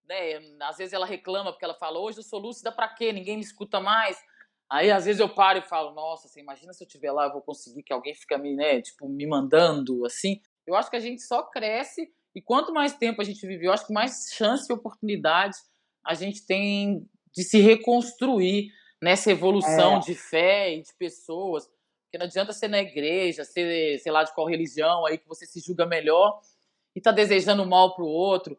né? 0.09 0.41
Às 0.63 0.79
vezes 0.79 0.93
ela 0.93 1.07
reclama 1.07 1.53
porque 1.53 1.65
ela 1.65 1.75
fala, 1.75 1.99
hoje 1.99 2.19
eu 2.19 2.25
sou 2.25 2.41
lúcida 2.41 2.73
para 2.73 2.89
quê? 2.89 3.13
Ninguém 3.13 3.37
me 3.37 3.43
escuta 3.43 3.79
mais. 3.79 4.19
Aí 4.71 4.91
às 4.91 5.07
vezes 5.07 5.21
eu 5.21 5.29
paro 5.29 5.61
e 5.61 5.63
falo, 5.63 5.95
nossa, 5.95 6.29
você 6.29 6.41
imagina 6.41 6.73
se 6.73 6.85
eu 6.85 6.87
estiver 6.87 7.11
lá, 7.11 7.27
eu 7.27 7.33
vou 7.33 7.41
conseguir 7.41 7.83
que 7.83 7.93
alguém 7.93 8.15
fica 8.15 8.37
me, 8.37 8.55
né, 8.55 8.83
tipo, 8.83 9.09
me 9.09 9.27
mandando 9.27 10.05
assim. 10.05 10.43
Eu 10.67 10.75
acho 10.75 10.91
que 10.91 10.97
a 10.97 11.01
gente 11.01 11.23
só 11.23 11.43
cresce 11.43 12.13
e 12.39 12.43
quanto 12.43 12.73
mais 12.73 12.95
tempo 12.95 13.21
a 13.21 13.25
gente 13.25 13.45
vive, 13.45 13.67
eu 13.67 13.73
acho 13.73 13.87
que 13.87 13.93
mais 13.93 14.31
chance 14.33 14.71
e 14.71 14.73
oportunidade 14.73 15.57
a 16.05 16.15
gente 16.15 16.47
tem 16.47 17.05
de 17.33 17.43
se 17.43 17.59
reconstruir 17.59 18.71
nessa 19.03 19.31
evolução 19.31 19.97
é. 19.97 19.99
de 19.99 20.15
fé 20.15 20.75
e 20.77 20.83
de 20.83 20.95
pessoas. 20.95 21.67
Porque 22.05 22.17
não 22.17 22.27
adianta 22.27 22.53
ser 22.53 22.69
na 22.69 22.79
igreja, 22.79 23.45
ser, 23.45 23.99
sei 23.99 24.13
lá, 24.13 24.23
de 24.23 24.33
qual 24.33 24.47
religião 24.47 25.05
aí 25.05 25.19
que 25.19 25.27
você 25.27 25.47
se 25.47 25.59
julga 25.59 25.85
melhor 25.85 26.41
e 26.95 27.01
tá 27.01 27.11
desejando 27.11 27.67
mal 27.67 27.97
pro 27.97 28.07
outro 28.07 28.57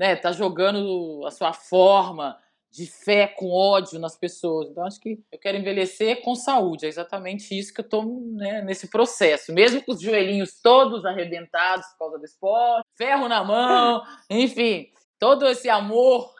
né, 0.00 0.16
tá 0.16 0.32
jogando 0.32 1.26
a 1.26 1.30
sua 1.30 1.52
forma 1.52 2.38
de 2.70 2.86
fé 2.86 3.26
com 3.26 3.50
ódio 3.50 3.98
nas 3.98 4.16
pessoas. 4.16 4.68
Então, 4.70 4.84
acho 4.86 5.00
que 5.00 5.18
eu 5.32 5.38
quero 5.38 5.58
envelhecer 5.58 6.22
com 6.22 6.34
saúde. 6.34 6.86
É 6.86 6.88
exatamente 6.88 7.58
isso 7.58 7.74
que 7.74 7.80
eu 7.80 7.84
estou 7.84 8.04
né, 8.32 8.62
nesse 8.62 8.88
processo. 8.88 9.52
Mesmo 9.52 9.82
com 9.82 9.92
os 9.92 10.00
joelhinhos 10.00 10.60
todos 10.62 11.04
arrebentados 11.04 11.86
por 11.92 11.98
causa 11.98 12.18
do 12.18 12.24
esporte, 12.24 12.86
ferro 12.96 13.28
na 13.28 13.42
mão, 13.42 14.02
enfim, 14.30 14.88
todo 15.18 15.46
esse 15.48 15.68
amor. 15.68 16.32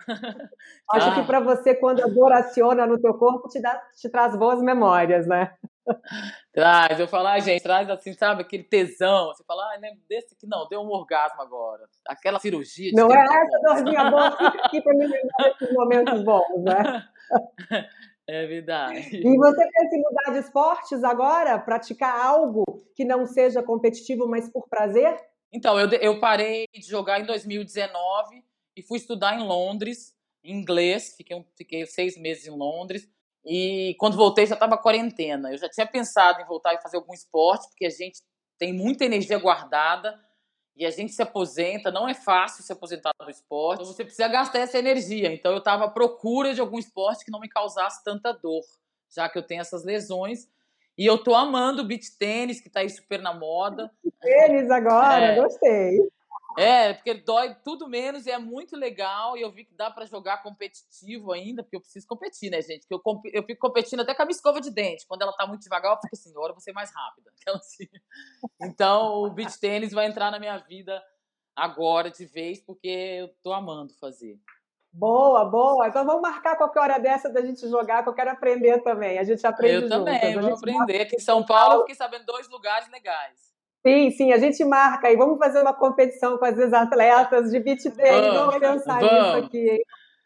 Acho 0.92 1.10
ah. 1.10 1.14
que 1.14 1.22
para 1.24 1.40
você, 1.40 1.74
quando 1.74 2.02
a 2.02 2.06
dor 2.06 2.32
aciona 2.32 2.86
no 2.86 3.00
teu 3.00 3.14
corpo, 3.14 3.48
te, 3.48 3.60
dá, 3.60 3.80
te 3.96 4.08
traz 4.08 4.36
boas 4.36 4.62
memórias, 4.62 5.26
né? 5.26 5.52
Traz, 6.52 7.00
eu 7.00 7.08
falo, 7.08 7.28
ah, 7.28 7.38
gente, 7.38 7.62
traz 7.62 7.88
assim, 7.88 8.12
sabe, 8.12 8.42
aquele 8.42 8.64
tesão. 8.64 9.28
Você 9.28 9.44
fala, 9.44 9.62
ah, 9.64 9.78
lembro 9.80 10.00
desse 10.08 10.36
que 10.36 10.46
não, 10.46 10.68
deu 10.68 10.80
um 10.80 10.90
orgasmo 10.90 11.40
agora. 11.40 11.86
Aquela 12.06 12.38
cirurgia. 12.38 12.92
Não 12.94 13.10
é 13.10 13.22
essa 13.22 13.58
dorzinha 13.62 14.10
boa 14.10 14.26
aqui 14.26 14.80
para 14.82 14.94
me 14.94 15.06
lembrar 15.06 15.50
desses 15.58 15.74
momentos 15.74 16.22
bons, 16.24 16.62
né? 16.62 17.08
É 18.30 18.46
verdade. 18.46 19.16
E 19.16 19.36
você 19.36 19.68
quer 19.68 19.88
se 19.88 19.98
mudar 19.98 20.30
de 20.30 20.38
esportes 20.38 21.02
agora? 21.02 21.58
Praticar 21.58 22.24
algo 22.24 22.64
que 22.94 23.04
não 23.04 23.26
seja 23.26 23.60
competitivo, 23.60 24.28
mas 24.28 24.48
por 24.48 24.68
prazer? 24.68 25.18
Então, 25.52 25.76
eu, 25.80 25.88
eu 25.94 26.20
parei 26.20 26.68
de 26.72 26.86
jogar 26.86 27.20
em 27.20 27.26
2019 27.26 28.44
e 28.76 28.82
fui 28.82 28.98
estudar 28.98 29.34
em 29.34 29.44
Londres, 29.44 30.14
em 30.44 30.54
inglês. 30.56 31.14
Fiquei, 31.16 31.44
fiquei 31.56 31.86
seis 31.86 32.16
meses 32.16 32.46
em 32.46 32.56
Londres. 32.56 33.08
E 33.45 33.95
quando 33.99 34.16
voltei 34.16 34.47
já 34.47 34.55
estava 34.55 34.76
quarentena. 34.76 35.51
Eu 35.53 35.59
já 35.59 35.68
tinha 35.68 35.86
pensado 35.86 36.41
em 36.41 36.47
voltar 36.47 36.74
e 36.74 36.82
fazer 36.82 36.97
algum 36.97 37.14
esporte, 37.14 37.68
porque 37.68 37.86
a 37.86 37.91
gente 37.91 38.20
tem 38.59 38.72
muita 38.72 39.05
energia 39.05 39.38
guardada 39.38 40.18
e 40.76 40.84
a 40.84 40.91
gente 40.91 41.12
se 41.12 41.22
aposenta. 41.22 41.91
Não 41.91 42.09
é 42.09 42.14
fácil 42.14 42.62
se 42.62 42.72
aposentar 42.72 43.12
do 43.18 43.30
esporte. 43.30 43.80
Então 43.80 43.93
você 43.93 44.05
precisa 44.05 44.28
gastar 44.28 44.61
essa 44.61 44.78
energia. 44.78 45.32
Então 45.32 45.53
eu 45.53 45.59
estava 45.59 45.86
à 45.86 45.91
procura 45.91 46.55
de 46.55 46.61
algum 46.61 46.78
esporte 46.78 47.24
que 47.24 47.30
não 47.30 47.41
me 47.41 47.49
causasse 47.49 48.05
tanta 48.05 48.32
dor, 48.32 48.62
já 49.14 49.28
que 49.28 49.38
eu 49.38 49.43
tenho 49.43 49.61
essas 49.61 49.84
lesões. 49.84 50.49
E 50.99 51.07
eu 51.07 51.16
tô 51.16 51.34
amando 51.34 51.82
o 51.82 51.84
beach 51.86 52.16
tênis, 52.18 52.61
que 52.61 52.68
está 52.68 52.80
aí 52.80 52.91
super 52.91 53.22
na 53.22 53.32
moda. 53.32 53.91
Tênis 54.20 54.70
agora, 54.70 55.24
é. 55.24 55.41
gostei. 55.41 56.11
É, 56.59 56.94
porque 56.94 57.14
dói 57.14 57.55
tudo 57.64 57.88
menos 57.88 58.26
e 58.26 58.30
é 58.30 58.38
muito 58.38 58.76
legal. 58.76 59.36
E 59.36 59.42
eu 59.42 59.53
vi 59.53 59.64
que 59.64 59.74
dá 59.74 59.90
para 59.90 60.07
jogar 60.07 60.42
competitivo 60.42 61.32
ainda, 61.32 61.62
porque 61.62 61.76
eu 61.76 61.80
preciso 61.80 62.07
competir, 62.07 62.51
né, 62.51 62.61
gente? 62.61 62.86
Porque 62.86 62.94
eu, 62.94 63.20
eu 63.32 63.42
fico 63.44 63.61
competindo 63.61 64.01
até 64.01 64.14
com 64.14 64.22
a 64.22 64.24
minha 64.24 64.34
escova 64.34 64.61
de 64.61 64.70
dente. 64.70 65.07
Quando 65.07 65.22
ela 65.22 65.32
tá 65.32 65.46
muito 65.46 65.62
devagar, 65.62 65.92
eu 65.92 66.01
fico 66.01 66.14
assim, 66.14 66.30
agora 66.30 66.51
eu 66.51 66.55
vou 66.55 66.61
ser 66.61 66.72
mais 66.72 66.90
rápida. 66.94 67.30
Assim. 67.61 67.88
Então, 68.62 69.24
o 69.24 69.30
beach 69.30 69.59
tênis 69.59 69.92
vai 69.92 70.07
entrar 70.07 70.30
na 70.30 70.38
minha 70.38 70.57
vida 70.59 71.03
agora 71.57 72.11
de 72.11 72.24
vez, 72.24 72.61
porque 72.61 72.88
eu 72.88 73.28
tô 73.42 73.53
amando 73.53 73.92
fazer. 73.94 74.38
Boa, 74.92 75.44
boa. 75.44 75.86
Então 75.86 76.05
vamos 76.05 76.20
marcar 76.22 76.57
qualquer 76.57 76.80
hora 76.80 76.98
dessa 76.98 77.30
da 77.30 77.40
gente 77.40 77.68
jogar, 77.68 78.03
que 78.03 78.09
eu 78.09 78.14
quero 78.14 78.30
aprender 78.30 78.82
também. 78.82 79.18
A 79.18 79.24
gente 79.24 79.46
aprende 79.46 79.74
Eu 79.74 79.80
juntas. 79.82 79.98
também, 79.98 80.40
vou 80.40 80.55
aprender. 80.55 81.03
Aqui 81.03 81.16
em 81.16 81.20
São 81.20 81.44
Paulo 81.44 81.74
eu 81.74 81.80
fiquei 81.80 81.94
sabendo 81.94 82.24
dois 82.26 82.48
lugares 82.48 82.88
legais. 82.90 83.49
Sim, 83.86 84.10
sim, 84.10 84.32
a 84.32 84.38
gente 84.38 84.62
marca 84.64 85.08
aí. 85.08 85.16
Vamos 85.16 85.38
fazer 85.38 85.60
uma 85.60 85.72
competição 85.72 86.36
com 86.36 86.44
as 86.44 86.72
atletas 86.72 87.50
de 87.50 87.58
beat 87.60 87.82
tênis. 87.82 88.34
Vamos, 88.34 88.58
pensar 88.58 89.00
vamos. 89.00 89.34
nisso 89.34 89.46
aqui, 89.46 89.70
hein? 89.70 89.82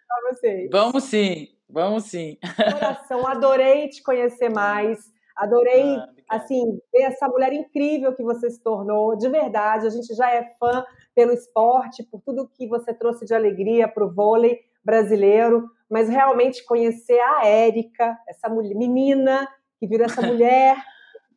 Para 0.09 0.33
vocês. 0.33 0.69
Vamos 0.71 1.05
sim, 1.05 1.49
vamos 1.69 2.05
sim. 2.05 2.37
Coração, 2.73 3.27
adorei 3.27 3.89
te 3.89 4.03
conhecer 4.03 4.49
mais. 4.49 4.99
Adorei, 5.37 5.97
ah, 5.97 6.09
assim, 6.31 6.79
ver 6.93 7.03
essa 7.03 7.29
mulher 7.29 7.53
incrível 7.53 8.15
que 8.15 8.23
você 8.23 8.51
se 8.51 8.63
tornou. 8.63 9.17
De 9.17 9.29
verdade, 9.29 9.87
a 9.87 9.91
gente 9.91 10.15
já 10.15 10.31
é 10.31 10.55
fã 10.59 10.85
pelo 11.15 11.33
esporte, 11.33 12.03
por 12.05 12.21
tudo 12.23 12.51
que 12.57 12.67
você 12.67 12.93
trouxe 12.93 13.25
de 13.25 13.35
alegria 13.35 13.89
para 13.89 14.05
o 14.05 14.13
vôlei 14.13 14.61
brasileiro. 14.85 15.69
Mas 15.89 16.09
realmente 16.09 16.65
conhecer 16.65 17.21
a 17.21 17.47
Érica, 17.47 18.17
essa 18.29 18.49
mulher, 18.49 18.75
menina 18.75 19.49
que 19.79 19.87
virou 19.87 20.07
essa 20.07 20.23
mulher 20.23 20.77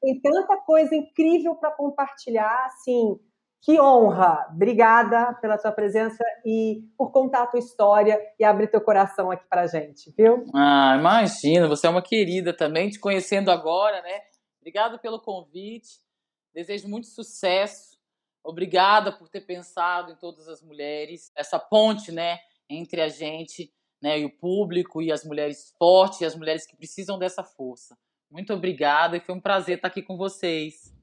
tem 0.01 0.19
tanta 0.21 0.57
coisa 0.57 0.95
incrível 0.95 1.55
para 1.55 1.71
compartilhar, 1.71 2.65
assim, 2.65 3.19
que 3.61 3.79
honra! 3.79 4.47
Obrigada 4.51 5.33
pela 5.41 5.57
sua 5.57 5.71
presença 5.71 6.23
e 6.45 6.83
por 6.97 7.11
contar 7.11 7.43
a 7.43 7.47
tua 7.47 7.59
história 7.59 8.19
e 8.39 8.43
abrir 8.43 8.67
teu 8.67 8.81
coração 8.81 9.31
aqui 9.31 9.45
para 9.49 9.67
gente, 9.67 10.13
viu? 10.17 10.45
Ah, 10.55 10.95
imagina, 10.97 11.67
você 11.67 11.87
é 11.87 11.89
uma 11.89 12.01
querida 12.01 12.55
também, 12.55 12.89
te 12.89 12.99
conhecendo 12.99 13.51
agora, 13.51 14.01
né? 14.01 14.21
Obrigada 14.61 14.97
pelo 14.97 15.19
convite, 15.19 15.99
desejo 16.53 16.87
muito 16.87 17.07
sucesso, 17.07 17.97
obrigada 18.43 19.11
por 19.11 19.29
ter 19.29 19.41
pensado 19.41 20.11
em 20.11 20.15
todas 20.15 20.47
as 20.47 20.61
mulheres, 20.61 21.31
essa 21.35 21.59
ponte, 21.59 22.11
né, 22.11 22.37
entre 22.69 23.01
a 23.01 23.09
gente, 23.09 23.71
né, 24.01 24.19
e 24.19 24.25
o 24.25 24.37
público 24.37 25.01
e 25.01 25.11
as 25.11 25.23
mulheres 25.23 25.73
fortes 25.77 26.21
e 26.21 26.25
as 26.25 26.35
mulheres 26.35 26.65
que 26.65 26.75
precisam 26.75 27.17
dessa 27.17 27.43
força. 27.43 27.97
Muito 28.29 28.53
obrigada 28.53 29.17
e 29.17 29.19
foi 29.19 29.35
um 29.35 29.39
prazer 29.39 29.77
estar 29.77 29.87
aqui 29.87 30.01
com 30.01 30.17
vocês. 30.17 30.96